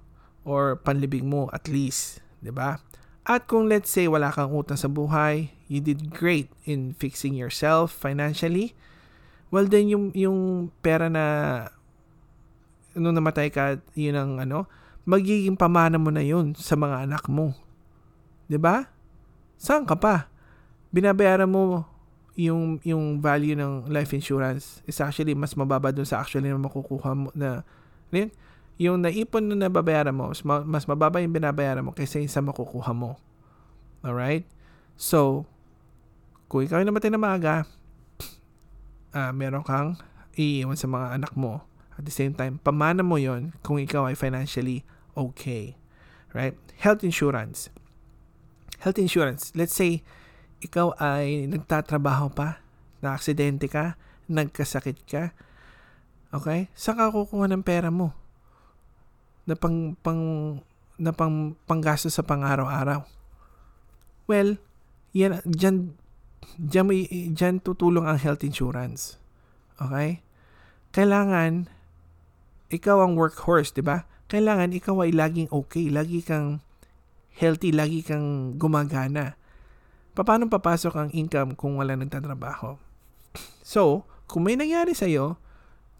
or 0.46 0.78
panlibing 0.80 1.28
mo 1.28 1.52
at 1.52 1.68
least, 1.68 2.24
'di 2.40 2.54
ba? 2.54 2.80
At 3.28 3.44
kung 3.46 3.68
let's 3.68 3.92
say 3.92 4.08
wala 4.08 4.32
kang 4.32 4.50
utang 4.50 4.80
sa 4.80 4.88
buhay, 4.88 5.52
you 5.68 5.78
did 5.84 6.10
great 6.10 6.48
in 6.64 6.96
fixing 6.96 7.36
yourself 7.36 7.92
financially, 7.92 8.72
well 9.52 9.68
then 9.68 9.92
yung 9.92 10.14
yung 10.16 10.70
pera 10.80 11.12
na 11.12 11.24
nung 12.96 13.14
namatay 13.14 13.52
ka, 13.52 13.78
yun 13.94 14.16
ang 14.16 14.32
ano, 14.40 14.66
magiging 15.04 15.54
pamana 15.54 16.00
mo 16.00 16.10
na 16.10 16.24
yun 16.24 16.56
sa 16.56 16.74
mga 16.74 17.06
anak 17.06 17.28
mo. 17.28 17.52
'Di 18.48 18.56
ba? 18.56 18.88
Saan 19.60 19.84
ka 19.84 19.94
pa? 19.98 20.29
Binabayaran 20.90 21.46
mo 21.46 21.86
yung 22.38 22.78
yung 22.86 23.18
value 23.18 23.58
ng 23.58 23.90
life 23.90 24.14
insurance 24.14 24.80
is 24.86 24.98
actually 25.02 25.34
mas 25.34 25.54
mababa 25.58 25.90
dun 25.90 26.06
sa 26.06 26.22
actually 26.22 26.48
na 26.48 26.56
makukuha 26.56 27.10
mo 27.12 27.28
na 27.34 27.66
yun, 28.10 28.30
yung 28.80 28.98
naipon 29.04 29.46
na 29.46 29.68
nababayaran 29.68 30.10
mo, 30.10 30.32
mas, 30.32 30.42
mas 30.42 30.84
mababa 30.88 31.22
yung 31.22 31.30
binabayaran 31.30 31.84
mo 31.84 31.94
kaysa 31.94 32.18
yung 32.18 32.32
sa 32.32 32.42
makukuha 32.42 32.90
mo. 32.90 33.20
Alright? 34.02 34.48
So, 34.98 35.46
kung 36.50 36.66
ikaw 36.66 36.82
ay 36.82 36.88
namatay 36.88 37.12
na 37.12 37.20
maaga, 37.20 37.68
uh, 39.14 39.30
meron 39.36 39.62
kang 39.62 40.00
iiwan 40.34 40.80
sa 40.80 40.88
mga 40.88 41.20
anak 41.20 41.32
mo. 41.36 41.62
At 41.94 42.08
the 42.08 42.14
same 42.14 42.32
time, 42.32 42.56
pamana 42.64 43.04
mo 43.04 43.20
yon 43.20 43.52
kung 43.60 43.76
ikaw 43.76 44.08
ay 44.08 44.16
financially 44.16 44.88
okay. 45.12 45.76
Right? 46.32 46.56
Health 46.80 47.04
insurance. 47.04 47.68
Health 48.80 48.96
insurance. 48.96 49.52
Let's 49.52 49.76
say, 49.76 50.00
ikaw 50.60 50.96
ay 51.00 51.48
nagtatrabaho 51.48 52.32
pa, 52.32 52.60
na-aksidente 53.00 53.66
ka, 53.68 53.96
nagkasakit 54.28 54.98
ka, 55.08 55.32
okay? 56.30 56.68
Saan 56.76 57.00
ka 57.00 57.12
kukuha 57.12 57.48
ng 57.48 57.64
pera 57.64 57.88
mo? 57.88 58.20
na 59.50 59.58
pang, 59.58 59.98
pang, 59.98 60.22
na 60.94 61.10
pang, 61.10 61.58
panggasto 61.66 62.06
sa 62.06 62.22
pang-araw-araw. 62.22 63.02
Well, 64.30 64.62
yan, 65.10 65.42
dyan, 65.42 65.98
Diyan, 66.56 66.86
may, 66.88 67.04
diyan 67.08 67.60
tutulong 67.60 68.08
ang 68.08 68.16
health 68.16 68.42
insurance. 68.42 69.20
Okay? 69.76 70.24
Kailangan, 70.92 71.68
ikaw 72.72 73.04
ang 73.04 73.16
workhorse, 73.16 73.76
di 73.76 73.84
ba? 73.84 74.08
Kailangan 74.32 74.72
ikaw 74.72 75.04
ay 75.04 75.12
laging 75.12 75.52
okay, 75.52 75.92
lagi 75.92 76.24
kang 76.24 76.64
healthy, 77.36 77.76
lagi 77.76 78.00
kang 78.00 78.56
gumagana. 78.56 79.36
Paano 80.12 80.50
papasok 80.50 80.94
ang 80.96 81.10
income 81.14 81.54
kung 81.54 81.78
wala 81.78 81.94
nagtatrabaho? 81.94 82.76
So, 83.62 84.04
kung 84.26 84.46
may 84.46 84.58
nangyari 84.58 84.94
sa'yo, 84.94 85.38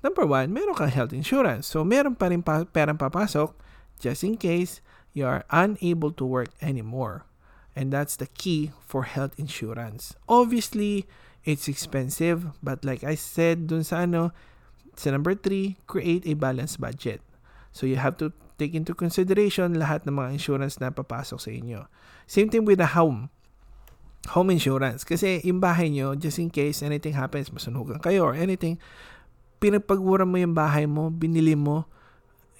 number 0.03 0.27
one, 0.27 0.51
meron 0.51 0.74
kang 0.74 0.91
health 0.91 1.15
insurance. 1.15 1.70
So, 1.70 1.87
meron 1.87 2.19
pa 2.19 2.31
rin 2.31 2.43
pa- 2.43 2.66
perang 2.66 2.99
papasok 2.99 3.55
just 4.03 4.27
in 4.27 4.35
case 4.35 4.82
you 5.12 5.27
are 5.27 5.47
unable 5.51 6.11
to 6.15 6.24
work 6.27 6.51
anymore. 6.59 7.27
And 7.74 7.95
that's 7.95 8.19
the 8.19 8.27
key 8.27 8.74
for 8.82 9.07
health 9.07 9.39
insurance. 9.39 10.19
Obviously, 10.27 11.07
it's 11.45 11.69
expensive, 11.69 12.51
but 12.62 12.85
like 12.85 13.05
I 13.05 13.15
said 13.15 13.70
dun 13.70 13.85
sa 13.87 14.05
ano, 14.05 14.35
sa 14.99 15.15
number 15.15 15.32
three, 15.32 15.78
create 15.87 16.27
a 16.27 16.35
balanced 16.35 16.81
budget. 16.81 17.23
So 17.73 17.87
you 17.87 17.97
have 17.97 18.19
to 18.19 18.35
take 18.59 18.74
into 18.74 18.93
consideration 18.93 19.78
lahat 19.78 20.05
ng 20.05 20.19
mga 20.19 20.37
insurance 20.37 20.77
na 20.82 20.93
papasok 20.93 21.39
sa 21.41 21.51
inyo. 21.51 21.81
Same 22.27 22.53
thing 22.53 22.66
with 22.69 22.82
the 22.82 22.93
home. 22.93 23.32
Home 24.36 24.55
insurance. 24.55 25.02
Kasi 25.02 25.43
yung 25.43 25.59
bahay 25.59 25.90
nyo, 25.90 26.15
just 26.15 26.39
in 26.39 26.48
case 26.48 26.86
anything 26.86 27.19
happens, 27.19 27.51
masunugan 27.51 27.98
kayo 27.98 28.31
or 28.31 28.35
anything, 28.39 28.78
pinagpagmura 29.59 30.23
mo 30.23 30.39
yung 30.39 30.55
bahay 30.55 30.86
mo, 30.86 31.11
binili 31.11 31.59
mo, 31.59 31.90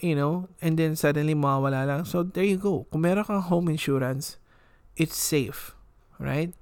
you 0.03 0.19
know, 0.19 0.51
and 0.59 0.77
then 0.77 0.99
suddenly 0.99 1.37
mawawala 1.37 1.87
lang. 1.87 2.03
So 2.05 2.27
there 2.27 2.45
you 2.45 2.59
go. 2.59 2.91
Kung 2.91 3.07
meron 3.07 3.25
kang 3.25 3.47
home 3.47 3.71
insurance, 3.71 4.43
it's 4.99 5.17
safe. 5.17 5.79
Right? 6.21 6.53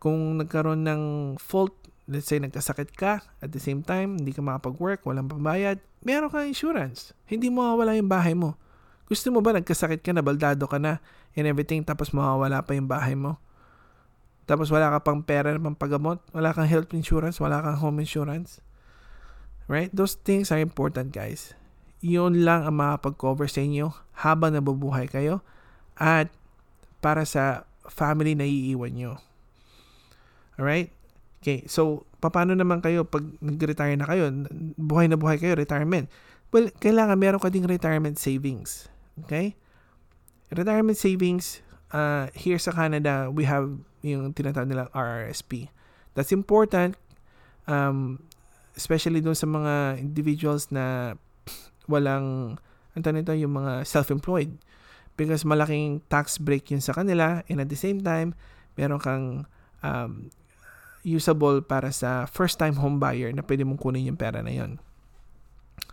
Kung 0.00 0.40
nagkaroon 0.40 0.86
ng 0.86 1.02
fault, 1.36 1.74
let's 2.08 2.28
say 2.28 2.40
nagkasakit 2.40 2.92
ka, 2.96 3.24
at 3.40 3.50
the 3.52 3.60
same 3.60 3.80
time, 3.80 4.20
hindi 4.20 4.32
ka 4.32 4.44
makapag-work, 4.44 5.04
walang 5.08 5.28
pambayad, 5.28 5.80
meron 6.04 6.28
kang 6.28 6.48
insurance. 6.48 7.16
Hindi 7.24 7.48
mawawala 7.48 7.96
yung 7.96 8.08
bahay 8.08 8.36
mo. 8.36 8.56
Gusto 9.04 9.28
mo 9.32 9.44
ba 9.44 9.56
nagkasakit 9.56 10.00
ka 10.00 10.12
na, 10.12 10.24
baldado 10.24 10.64
ka 10.68 10.80
na, 10.80 11.00
and 11.36 11.44
everything, 11.48 11.84
tapos 11.84 12.12
mawawala 12.12 12.64
pa 12.64 12.76
yung 12.76 12.88
bahay 12.88 13.16
mo? 13.16 13.40
Tapos 14.44 14.68
wala 14.68 14.92
ka 14.92 15.00
pang 15.00 15.24
pera 15.24 15.52
na 15.52 15.60
pampagamot, 15.60 16.20
wala 16.36 16.52
kang 16.52 16.68
health 16.68 16.92
insurance, 16.92 17.40
wala 17.40 17.64
kang 17.64 17.80
home 17.80 18.04
insurance. 18.04 18.60
Right? 19.64 19.88
Those 19.92 20.20
things 20.20 20.52
are 20.52 20.60
important, 20.60 21.16
guys. 21.16 21.56
Yun 22.04 22.44
lang 22.44 22.68
ang 22.68 22.76
makapag-cover 22.76 23.48
sa 23.48 23.64
inyo 23.64 23.96
habang 24.20 24.52
nabubuhay 24.52 25.08
kayo 25.08 25.40
at 25.96 26.28
para 27.00 27.24
sa 27.24 27.64
family 27.88 28.36
na 28.36 28.44
iiwan 28.44 28.92
nyo. 28.92 29.12
Alright? 30.60 30.92
Okay, 31.40 31.64
so 31.64 32.04
paano 32.20 32.56
naman 32.56 32.80
kayo 32.80 33.04
pag 33.04 33.24
nag-retire 33.40 33.96
na 33.96 34.08
kayo, 34.08 34.28
buhay 34.76 35.08
na 35.08 35.16
buhay 35.16 35.40
kayo, 35.40 35.56
retirement? 35.56 36.08
Well, 36.52 36.72
kailangan 36.80 37.16
meron 37.20 37.40
ka 37.40 37.48
ding 37.48 37.68
retirement 37.68 38.20
savings. 38.20 38.88
Okay? 39.24 39.56
Retirement 40.52 40.96
savings, 40.96 41.64
uh, 41.92 42.28
here 42.32 42.60
sa 42.60 42.72
Canada, 42.72 43.28
we 43.28 43.44
have 43.48 43.80
yung 44.04 44.36
tinatawag 44.36 44.68
nilang 44.68 44.92
RRSP. 44.92 45.72
That's 46.12 46.30
important, 46.30 47.00
um, 47.64 48.20
especially 48.76 49.24
doon 49.24 49.34
sa 49.34 49.48
mga 49.48 49.98
individuals 49.98 50.68
na 50.68 51.16
walang, 51.88 52.60
ano 52.94 53.06
nito, 53.08 53.32
yung 53.32 53.56
mga 53.56 53.88
self-employed. 53.88 54.52
Because 55.16 55.46
malaking 55.46 56.04
tax 56.10 56.36
break 56.36 56.68
yun 56.74 56.82
sa 56.82 56.92
kanila 56.92 57.40
and 57.48 57.62
at 57.62 57.70
the 57.70 57.78
same 57.78 58.02
time, 58.02 58.34
meron 58.74 59.00
kang 59.00 59.26
um, 59.80 60.28
usable 61.06 61.62
para 61.62 61.94
sa 61.94 62.26
first-time 62.26 62.80
home 62.80 62.98
buyer 62.98 63.30
na 63.30 63.44
pwede 63.46 63.62
mong 63.62 63.78
kunin 63.78 64.10
yung 64.10 64.18
pera 64.18 64.42
na 64.42 64.50
yun. 64.50 64.82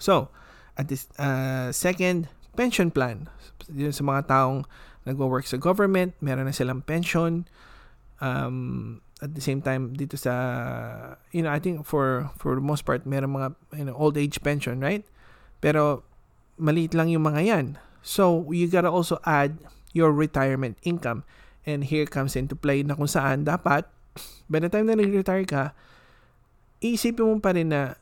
So, 0.01 0.33
at 0.79 0.89
this, 0.89 1.05
uh, 1.21 1.69
second, 1.69 2.31
pension 2.57 2.89
plan. 2.89 3.29
Yun 3.69 3.93
sa 3.93 4.03
mga 4.03 4.21
taong 4.27 4.65
nagwo-work 5.05 5.45
sa 5.45 5.59
government, 5.61 6.17
meron 6.23 6.49
na 6.49 6.55
silang 6.55 6.81
pension. 6.81 7.45
Um, 8.21 9.01
at 9.21 9.33
the 9.33 9.41
same 9.41 9.61
time, 9.61 9.93
dito 9.93 10.17
sa, 10.17 11.17
you 11.33 11.41
know, 11.41 11.49
I 11.49 11.61
think 11.61 11.85
for 11.85 12.29
for 12.37 12.57
the 12.57 12.65
most 12.65 12.85
part, 12.85 13.05
meron 13.05 13.33
mga 13.33 13.49
you 13.77 13.85
know, 13.85 13.95
old 13.97 14.17
age 14.17 14.41
pension, 14.41 14.81
right? 14.81 15.05
Pero, 15.61 16.05
maliit 16.57 16.93
lang 16.93 17.09
yung 17.09 17.25
mga 17.25 17.41
yan. 17.45 17.65
So, 18.01 18.49
you 18.49 18.65
gotta 18.69 18.89
also 18.89 19.21
add 19.25 19.61
your 19.93 20.09
retirement 20.09 20.77
income. 20.81 21.21
And 21.65 21.85
here 21.85 22.09
comes 22.09 22.33
into 22.33 22.57
play 22.57 22.81
na 22.81 22.97
kung 22.97 23.09
saan 23.09 23.45
dapat, 23.45 23.85
by 24.49 24.57
the 24.57 24.69
time 24.69 24.89
na 24.89 24.97
nag-retire 24.97 25.45
ka, 25.45 25.77
iisipin 26.81 27.25
mo 27.25 27.37
pa 27.37 27.53
rin 27.53 27.69
na, 27.69 27.93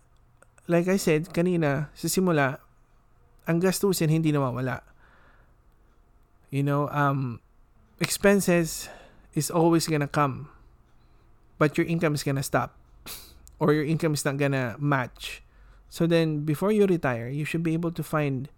like 0.72 0.88
I 0.88 0.96
said 0.96 1.36
kanina, 1.36 1.92
sa 1.92 2.08
simula, 2.08 2.64
ang 3.44 3.60
gastusin 3.60 4.08
hindi 4.08 4.32
nawawala. 4.32 4.88
You 6.48 6.64
know, 6.64 6.88
um, 6.96 7.44
expenses 8.00 8.88
is 9.34 9.52
always 9.52 9.88
gonna 9.88 10.08
come, 10.10 10.50
but 11.58 11.78
your 11.78 11.88
income 11.88 12.16
is 12.16 12.24
gonna 12.24 12.44
stop, 12.44 12.76
or 13.60 13.74
your 13.74 13.86
income 13.86 14.14
is 14.14 14.26
not 14.26 14.38
gonna 14.38 14.76
match. 14.80 15.44
So 15.90 16.06
then, 16.06 16.46
before 16.46 16.72
you 16.72 16.86
retire, 16.86 17.30
you 17.30 17.46
should 17.46 17.64
be 17.64 17.74
able 17.74 17.92
to 17.94 18.04
find 18.04 18.50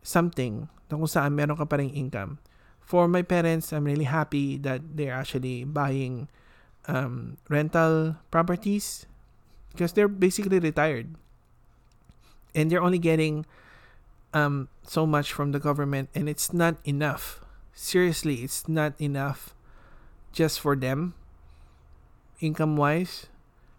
something 0.00 0.68
na 0.90 0.96
kung 0.96 1.08
saan 1.08 1.36
meron 1.36 1.56
ka 1.56 1.64
pa 1.64 1.76
rin 1.76 1.92
income. 1.92 2.40
For 2.80 3.06
my 3.08 3.22
parents, 3.22 3.72
I'm 3.72 3.84
really 3.84 4.08
happy 4.08 4.58
that 4.64 4.96
they're 4.96 5.14
actually 5.14 5.64
buying 5.64 6.28
um, 6.88 7.38
rental 7.48 8.16
properties 8.30 9.06
because 9.70 9.92
they're 9.92 10.10
basically 10.10 10.58
retired. 10.58 11.14
And 12.52 12.68
they're 12.68 12.82
only 12.82 13.00
getting 13.00 13.46
um, 14.34 14.68
so 14.84 15.06
much 15.06 15.32
from 15.32 15.52
the 15.52 15.60
government, 15.60 16.10
and 16.14 16.28
it's 16.28 16.52
not 16.52 16.76
enough. 16.84 17.40
Seriously, 17.72 18.44
it's 18.44 18.68
not 18.68 18.92
enough 19.00 19.56
just 20.32 20.60
for 20.60 20.74
them, 20.74 21.14
income 22.40 22.76
wise. 22.76 23.26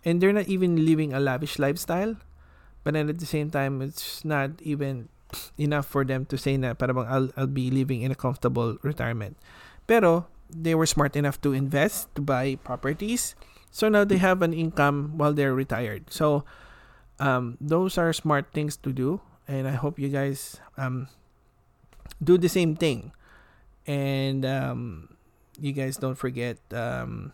And 0.06 0.20
they're 0.20 0.34
not 0.34 0.48
even 0.48 0.86
living 0.86 1.14
a 1.14 1.20
lavish 1.20 1.60
lifestyle. 1.60 2.18
But 2.84 2.94
then 2.94 3.10
at 3.10 3.20
the 3.20 3.26
same 3.26 3.50
time, 3.50 3.82
it's 3.82 4.24
not 4.26 4.62
even 4.62 5.10
enough 5.58 5.88
for 5.88 6.04
them 6.04 6.26
to 6.28 6.38
say 6.38 6.58
na 6.58 6.74
parang 6.74 7.00
I'll, 7.08 7.30
I'll 7.36 7.48
be 7.48 7.72
living 7.72 8.02
in 8.02 8.12
a 8.12 8.16
comfortable 8.16 8.78
retirement. 8.84 9.38
Pero 9.88 10.28
they 10.50 10.76
were 10.76 10.86
smart 10.86 11.16
enough 11.16 11.42
to 11.42 11.54
invest, 11.54 12.14
to 12.16 12.22
buy 12.22 12.56
properties. 12.64 13.36
So 13.72 13.90
now 13.90 14.04
they 14.04 14.18
have 14.18 14.42
an 14.42 14.54
income 14.54 15.18
while 15.18 15.34
they're 15.34 15.56
retired. 15.56 16.12
So 16.14 16.46
um, 17.20 17.58
those 17.60 17.98
are 17.98 18.14
smart 18.14 18.54
things 18.54 18.78
to 18.86 18.94
do. 18.94 19.22
And 19.48 19.68
I 19.68 19.74
hope 19.74 19.98
you 19.98 20.10
guys 20.10 20.60
um, 20.78 21.08
do 22.24 22.38
the 22.38 22.50
same 22.50 22.76
thing. 22.76 23.12
And 23.88 24.46
um, 24.46 25.13
you 25.60 25.72
guys 25.72 25.98
don't 25.98 26.16
forget 26.16 26.58
um, 26.72 27.34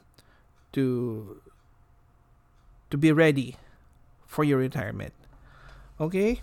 to 0.73 1.41
to 2.89 2.97
be 2.97 3.11
ready 3.11 3.55
for 4.25 4.43
your 4.43 4.57
retirement. 4.57 5.13
Okay? 5.99 6.41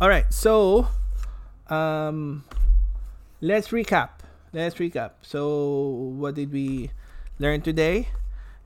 All 0.00 0.08
right. 0.08 0.26
So 0.32 0.88
um 1.68 2.44
let's 3.40 3.68
recap. 3.68 4.22
Let's 4.52 4.76
recap. 4.76 5.18
So 5.22 6.14
what 6.18 6.34
did 6.34 6.52
we 6.52 6.90
learn 7.38 7.62
today? 7.62 8.08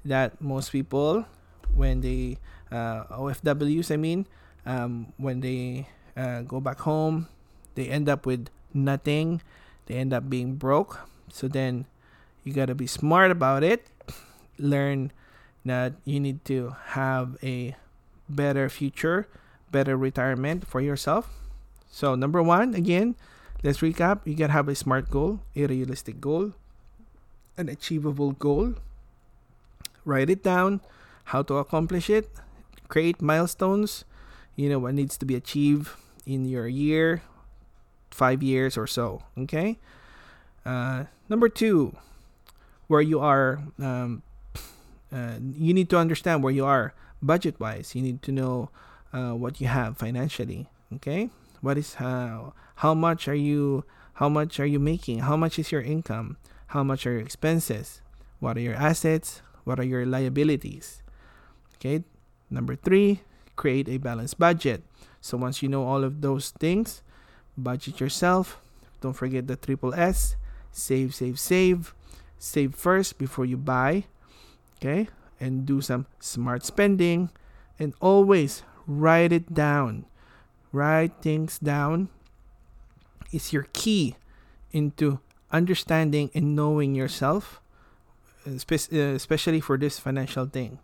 That 0.04 0.40
most 0.40 0.72
people 0.72 1.26
when 1.74 2.00
they 2.00 2.38
uh, 2.70 3.04
OFWs, 3.12 3.90
I 3.90 3.96
mean, 3.96 4.26
um, 4.66 5.12
when 5.16 5.40
they 5.40 5.88
uh, 6.16 6.42
go 6.42 6.60
back 6.60 6.80
home, 6.80 7.28
they 7.74 7.88
end 7.88 8.08
up 8.08 8.26
with 8.26 8.48
nothing. 8.72 9.40
They 9.86 9.96
end 9.96 10.12
up 10.12 10.28
being 10.28 10.56
broke. 10.56 11.00
So 11.32 11.48
then 11.48 11.86
you 12.44 12.52
got 12.52 12.66
to 12.66 12.74
be 12.74 12.86
smart 12.86 13.30
about 13.30 13.62
it. 13.62 13.86
Learn 14.58 15.12
that 15.64 15.94
you 16.04 16.20
need 16.20 16.44
to 16.46 16.74
have 16.96 17.36
a 17.42 17.76
better 18.28 18.68
future, 18.68 19.28
better 19.70 19.96
retirement 19.96 20.66
for 20.66 20.80
yourself. 20.80 21.30
So, 21.90 22.14
number 22.14 22.42
one, 22.42 22.74
again, 22.74 23.16
let's 23.62 23.78
recap. 23.78 24.20
You 24.24 24.34
got 24.34 24.48
to 24.48 24.52
have 24.52 24.68
a 24.68 24.74
smart 24.74 25.10
goal, 25.10 25.40
a 25.56 25.66
realistic 25.66 26.20
goal, 26.20 26.52
an 27.56 27.68
achievable 27.68 28.32
goal. 28.32 28.74
Write 30.04 30.30
it 30.30 30.42
down, 30.42 30.80
how 31.32 31.42
to 31.42 31.56
accomplish 31.56 32.08
it, 32.08 32.30
create 32.88 33.20
milestones, 33.20 34.04
you 34.56 34.68
know, 34.68 34.78
what 34.78 34.94
needs 34.94 35.16
to 35.18 35.26
be 35.26 35.34
achieved 35.34 35.90
in 36.26 36.44
your 36.44 36.68
year, 36.68 37.22
five 38.10 38.42
years 38.42 38.76
or 38.76 38.86
so. 38.86 39.22
Okay. 39.36 39.78
Uh, 40.68 41.08
number 41.30 41.48
two, 41.48 41.96
where 42.88 43.00
you 43.00 43.20
are, 43.20 43.64
um, 43.80 44.20
uh, 45.08 45.40
you 45.56 45.72
need 45.72 45.88
to 45.88 45.96
understand 45.96 46.44
where 46.44 46.52
you 46.52 46.66
are 46.66 46.92
budget 47.22 47.58
wise. 47.58 47.94
You 47.94 48.02
need 48.02 48.20
to 48.28 48.32
know 48.32 48.68
uh, 49.14 49.32
what 49.32 49.62
you 49.62 49.66
have 49.66 49.96
financially. 49.96 50.68
Okay, 50.92 51.30
what 51.64 51.80
is 51.80 51.94
how 51.94 52.52
how 52.84 52.92
much 52.92 53.28
are 53.28 53.38
you 53.38 53.84
how 54.20 54.28
much 54.28 54.60
are 54.60 54.68
you 54.68 54.78
making? 54.78 55.20
How 55.24 55.40
much 55.40 55.58
is 55.58 55.72
your 55.72 55.80
income? 55.80 56.36
How 56.76 56.84
much 56.84 57.06
are 57.06 57.12
your 57.12 57.24
expenses? 57.24 58.02
What 58.38 58.58
are 58.58 58.60
your 58.60 58.76
assets? 58.76 59.40
What 59.64 59.80
are 59.80 59.88
your 59.88 60.04
liabilities? 60.04 61.02
Okay. 61.76 62.04
Number 62.50 62.76
three, 62.76 63.20
create 63.56 63.88
a 63.88 63.96
balanced 63.96 64.38
budget. 64.38 64.82
So 65.20 65.36
once 65.36 65.62
you 65.62 65.68
know 65.68 65.84
all 65.84 66.04
of 66.04 66.20
those 66.20 66.50
things, 66.60 67.00
budget 67.56 68.00
yourself. 68.00 68.60
Don't 69.00 69.16
forget 69.16 69.46
the 69.46 69.56
triple 69.56 69.94
S. 69.94 70.36
Save, 70.72 71.14
save, 71.14 71.38
save. 71.38 71.94
Save 72.38 72.74
first 72.74 73.18
before 73.18 73.44
you 73.44 73.56
buy. 73.56 74.04
Okay. 74.76 75.08
And 75.40 75.66
do 75.66 75.80
some 75.80 76.06
smart 76.20 76.64
spending. 76.64 77.30
And 77.78 77.94
always 78.00 78.62
write 78.86 79.32
it 79.32 79.54
down. 79.54 80.06
Write 80.72 81.12
things 81.22 81.58
down 81.58 82.08
is 83.32 83.52
your 83.52 83.66
key 83.72 84.16
into 84.72 85.20
understanding 85.50 86.30
and 86.34 86.54
knowing 86.54 86.94
yourself, 86.94 87.60
uh, 88.46 88.52
especially 88.52 89.60
for 89.60 89.76
this 89.76 89.98
financial 89.98 90.46
thing. 90.46 90.78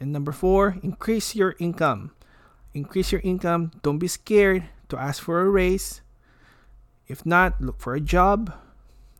And 0.00 0.12
number 0.12 0.32
four, 0.32 0.78
increase 0.82 1.34
your 1.34 1.54
income. 1.58 2.10
Increase 2.74 3.12
your 3.12 3.20
income. 3.22 3.70
Don't 3.82 3.98
be 3.98 4.08
scared 4.08 4.64
to 4.88 4.98
ask 4.98 5.22
for 5.22 5.40
a 5.40 5.48
raise. 5.48 6.00
If 7.06 7.24
not, 7.24 7.60
look 7.60 7.80
for 7.80 7.94
a 7.94 8.00
job. 8.00 8.52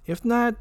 If 0.06 0.24
not, 0.24 0.56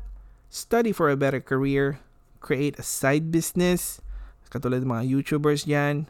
study 0.50 0.92
for 0.92 1.10
a 1.10 1.18
better 1.18 1.40
career. 1.40 2.00
Create 2.40 2.80
a 2.80 2.84
side 2.84 3.32
business. 3.32 4.02
Katulad 4.50 4.84
mga 4.84 5.10
YouTubers 5.10 5.68
yan. 5.68 6.08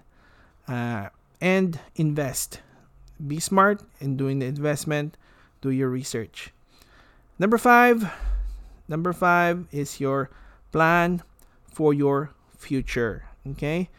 Uh, 0.67 1.09
and 1.41 1.79
invest. 1.95 2.61
Be 3.19 3.39
smart 3.39 3.81
in 3.99 4.17
doing 4.17 4.39
the 4.39 4.45
investment. 4.45 5.17
Do 5.61 5.69
your 5.69 5.89
research. 5.89 6.51
Number 7.39 7.57
five. 7.57 8.11
Number 8.87 9.13
five 9.13 9.65
is 9.71 9.99
your 9.99 10.29
plan 10.71 11.23
for 11.71 11.93
your 11.93 12.31
future. 12.57 13.25
Okay? 13.47 13.89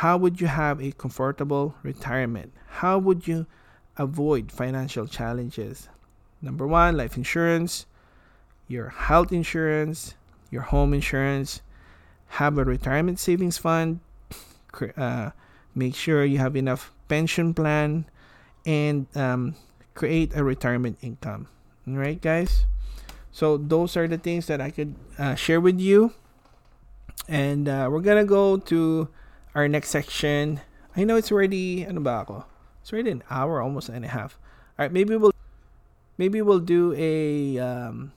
How 0.00 0.16
would 0.16 0.40
you 0.40 0.46
have 0.46 0.80
a 0.80 0.92
comfortable 0.92 1.74
retirement? 1.82 2.52
How 2.84 2.98
would 2.98 3.26
you 3.26 3.46
avoid 3.96 4.52
financial 4.52 5.06
challenges? 5.06 5.88
Number 6.40 6.66
one, 6.66 6.96
life 6.96 7.16
insurance, 7.16 7.84
your 8.70 8.88
health 8.90 9.32
insurance, 9.32 10.14
your 10.48 10.62
home 10.62 10.94
insurance, 10.94 11.60
have 12.38 12.56
a 12.56 12.64
retirement 12.64 13.18
savings 13.18 13.58
fund, 13.58 13.98
uh, 14.96 15.30
make 15.74 15.94
sure 15.96 16.24
you 16.24 16.38
have 16.38 16.54
enough 16.54 16.92
pension 17.08 17.52
plan, 17.52 18.06
and 18.64 19.10
um, 19.16 19.56
create 19.94 20.30
a 20.36 20.44
retirement 20.44 20.96
income. 21.02 21.48
All 21.88 21.94
right, 21.94 22.22
guys? 22.22 22.66
So, 23.32 23.56
those 23.56 23.96
are 23.96 24.06
the 24.06 24.18
things 24.18 24.46
that 24.46 24.60
I 24.60 24.70
could 24.70 24.94
uh, 25.18 25.34
share 25.34 25.60
with 25.60 25.80
you. 25.80 26.14
And 27.28 27.68
uh, 27.68 27.88
we're 27.90 28.06
gonna 28.06 28.24
go 28.24 28.56
to 28.70 29.08
our 29.54 29.66
next 29.66 29.90
section. 29.90 30.60
I 30.96 31.02
know 31.02 31.16
it's 31.16 31.30
already 31.32 31.84
ano 31.84 32.02
ako? 32.06 32.46
It's 32.82 32.92
already 32.92 33.10
an 33.10 33.22
hour, 33.30 33.60
almost 33.60 33.88
and 33.88 34.04
a 34.04 34.08
half. 34.08 34.38
All 34.78 34.86
right, 34.86 34.92
maybe 34.92 35.16
we'll 35.16 35.34
maybe 36.18 36.42
we'll 36.42 36.62
do 36.62 36.94
a 36.96 37.58
um, 37.58 38.12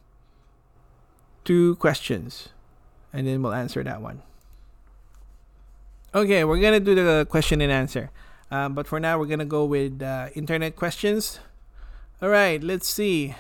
two 1.44 1.76
questions, 1.76 2.50
and 3.12 3.28
then 3.28 3.42
we'll 3.42 3.54
answer 3.54 3.84
that 3.84 4.02
one. 4.02 4.22
Okay, 6.16 6.44
we're 6.44 6.60
gonna 6.60 6.80
do 6.80 6.94
the 6.96 7.26
question 7.30 7.62
and 7.62 7.72
answer. 7.72 8.12
Um, 8.52 8.74
but 8.74 8.86
for 8.86 9.00
now, 9.00 9.18
we're 9.18 9.26
gonna 9.26 9.46
go 9.46 9.66
with 9.66 10.02
uh, 10.02 10.30
internet 10.36 10.76
questions. 10.76 11.40
All 12.22 12.30
right, 12.30 12.62
let's 12.64 12.88
see. 12.88 13.36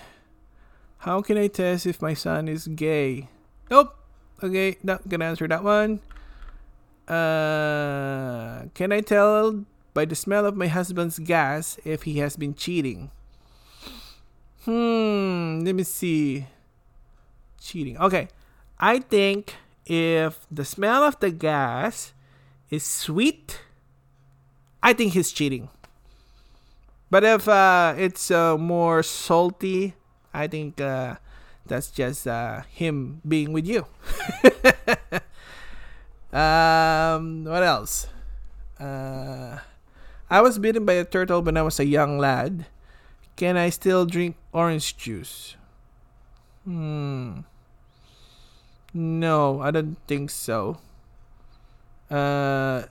How 0.99 1.21
can 1.21 1.37
I 1.37 1.47
test 1.47 1.85
if 1.85 2.01
my 2.01 2.13
son 2.13 2.47
is 2.47 2.67
gay? 2.67 3.29
Nope. 3.69 3.95
Okay, 4.41 4.77
not 4.81 5.07
gonna 5.07 5.25
answer 5.25 5.47
that 5.47 5.63
one. 5.63 5.99
Uh, 7.07 8.65
can 8.73 8.91
I 8.91 9.01
tell 9.01 9.65
by 9.93 10.05
the 10.05 10.15
smell 10.15 10.45
of 10.45 10.55
my 10.55 10.67
husband's 10.67 11.19
gas 11.19 11.77
if 11.85 12.03
he 12.03 12.19
has 12.19 12.35
been 12.35 12.55
cheating? 12.55 13.11
Hmm, 14.65 15.59
let 15.63 15.75
me 15.75 15.83
see. 15.83 16.47
Cheating. 17.63 17.97
Okay. 17.97 18.27
I 18.77 18.99
think 18.99 19.55
if 19.85 20.45
the 20.51 20.65
smell 20.65 21.03
of 21.03 21.19
the 21.19 21.31
gas 21.31 22.11
is 22.69 22.83
sweet, 22.83 23.61
I 24.83 24.91
think 24.91 25.13
he's 25.13 25.31
cheating. 25.31 25.69
But 27.09 27.23
if 27.23 27.47
uh, 27.47 27.95
it's 27.97 28.29
uh, 28.31 28.57
more 28.57 29.01
salty, 29.01 29.93
I 30.33 30.47
think 30.47 30.81
uh, 30.81 31.15
that's 31.65 31.89
just 31.89 32.27
uh, 32.27 32.63
him 32.67 33.21
being 33.25 33.53
with 33.53 33.65
you. 33.65 33.85
um, 36.37 37.45
what 37.45 37.63
else? 37.63 38.07
Uh, 38.77 39.59
I 40.29 40.41
was 40.41 40.59
bitten 40.59 40.83
by 40.83 40.93
a 40.93 41.05
turtle 41.05 41.41
when 41.41 41.55
I 41.55 41.61
was 41.61 41.79
a 41.79 41.85
young 41.85 42.19
lad. 42.19 42.65
Can 43.37 43.55
I 43.55 43.69
still 43.69 44.05
drink 44.05 44.35
orange 44.51 44.97
juice? 44.97 45.55
Hmm. 46.65 47.47
No, 48.93 49.59
I 49.61 49.71
don't 49.71 49.97
think 50.07 50.29
so. 50.29 50.77
Uh, 52.11 52.83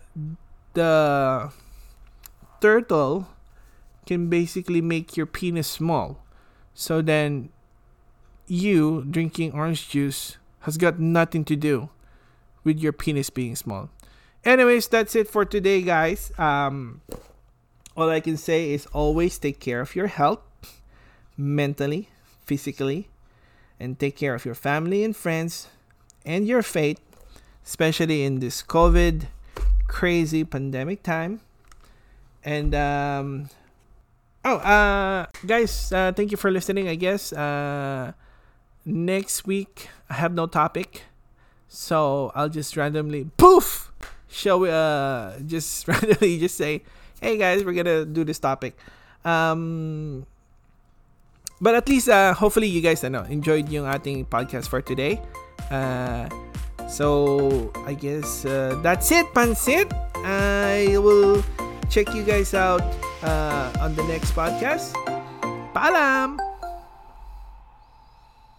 the 0.75 1.53
turtle 2.61 3.29
can 4.05 4.29
basically 4.29 4.81
make 4.81 5.17
your 5.17 5.27
penis 5.27 5.69
small. 5.69 6.25
So 6.75 7.03
then 7.03 7.51
you 8.47 9.07
drinking 9.09 9.53
orange 9.53 9.89
juice 9.89 10.39
has 10.61 10.77
got 10.77 10.99
nothing 10.99 11.45
to 11.45 11.57
do 11.57 11.91
with 12.65 12.79
your 12.79 12.93
penis 12.93 13.31
being 13.31 13.55
small. 13.55 13.91
Anyways, 14.45 14.89
that's 14.89 15.15
it 15.15 15.29
for 15.29 15.45
today, 15.45 15.83
guys. 15.83 16.33
Um, 16.37 17.03
all 17.97 18.11
I 18.11 18.19
can 18.19 18.37
say 18.37 18.73
is 18.73 18.87
always 18.87 19.39
take 19.39 19.61
care 19.61 19.81
of 19.81 19.95
your 19.95 20.09
health, 20.09 20.41
mentally, 21.37 22.09
physically, 22.45 23.09
and 23.79 23.99
take 23.99 24.17
care 24.17 24.35
of 24.35 24.45
your 24.45 24.57
family 24.57 25.05
and 25.05 25.15
friends 25.15 25.69
and 26.25 26.47
your 26.47 26.63
faith, 26.63 27.01
especially 27.65 28.25
in 28.25 28.41
this 28.41 28.63
COVID 28.63 29.27
crazy 29.89 30.45
pandemic 30.45 31.03
time. 31.03 31.41
And 32.45 32.75
um, 32.75 33.51
oh, 34.45 34.57
uh, 34.57 35.27
guys, 35.47 35.93
uh, 35.93 36.13
thank 36.15 36.31
you 36.31 36.37
for 36.37 36.51
listening. 36.51 36.89
I 36.89 36.97
guess 36.97 37.33
uh, 37.33 38.13
next 38.85 39.47
week 39.47 39.89
I 40.11 40.15
have 40.15 40.35
no 40.35 40.47
topic, 40.47 41.05
so 41.69 42.33
I'll 42.35 42.49
just 42.49 42.77
randomly 42.77 43.31
poof 43.37 43.93
show 44.33 44.65
uh 44.65 45.39
just 45.45 45.87
randomly 45.89 46.39
just 46.41 46.57
say, 46.57 46.83
hey 47.21 47.37
guys, 47.37 47.65
we're 47.65 47.77
gonna 47.77 48.05
do 48.05 48.25
this 48.25 48.39
topic. 48.39 48.77
Um, 49.25 50.27
but 51.61 51.77
at 51.77 51.89
least 51.89 52.09
uh, 52.09 52.35
hopefully 52.35 52.67
you 52.67 52.81
guys 52.81 53.05
ano, 53.05 53.23
enjoyed 53.31 53.69
yung 53.69 53.87
ating 53.87 54.27
podcast 54.27 54.67
for 54.67 54.83
today. 54.83 55.21
Uh, 55.71 56.29
so 56.89 57.73
I 57.87 57.95
guess 57.95 58.45
uh, 58.45 58.79
that's 58.83 59.11
it, 59.11 59.27
Pansit. 59.35 59.89
I 60.25 60.99
will 60.99 61.43
check 61.91 62.15
you 62.15 62.23
guys 62.23 62.55
out 62.55 62.83
uh, 63.23 63.73
on 63.81 63.95
the 63.95 64.05
next 64.05 64.33
podcast. 64.37 64.93
Paalam! 65.73 66.52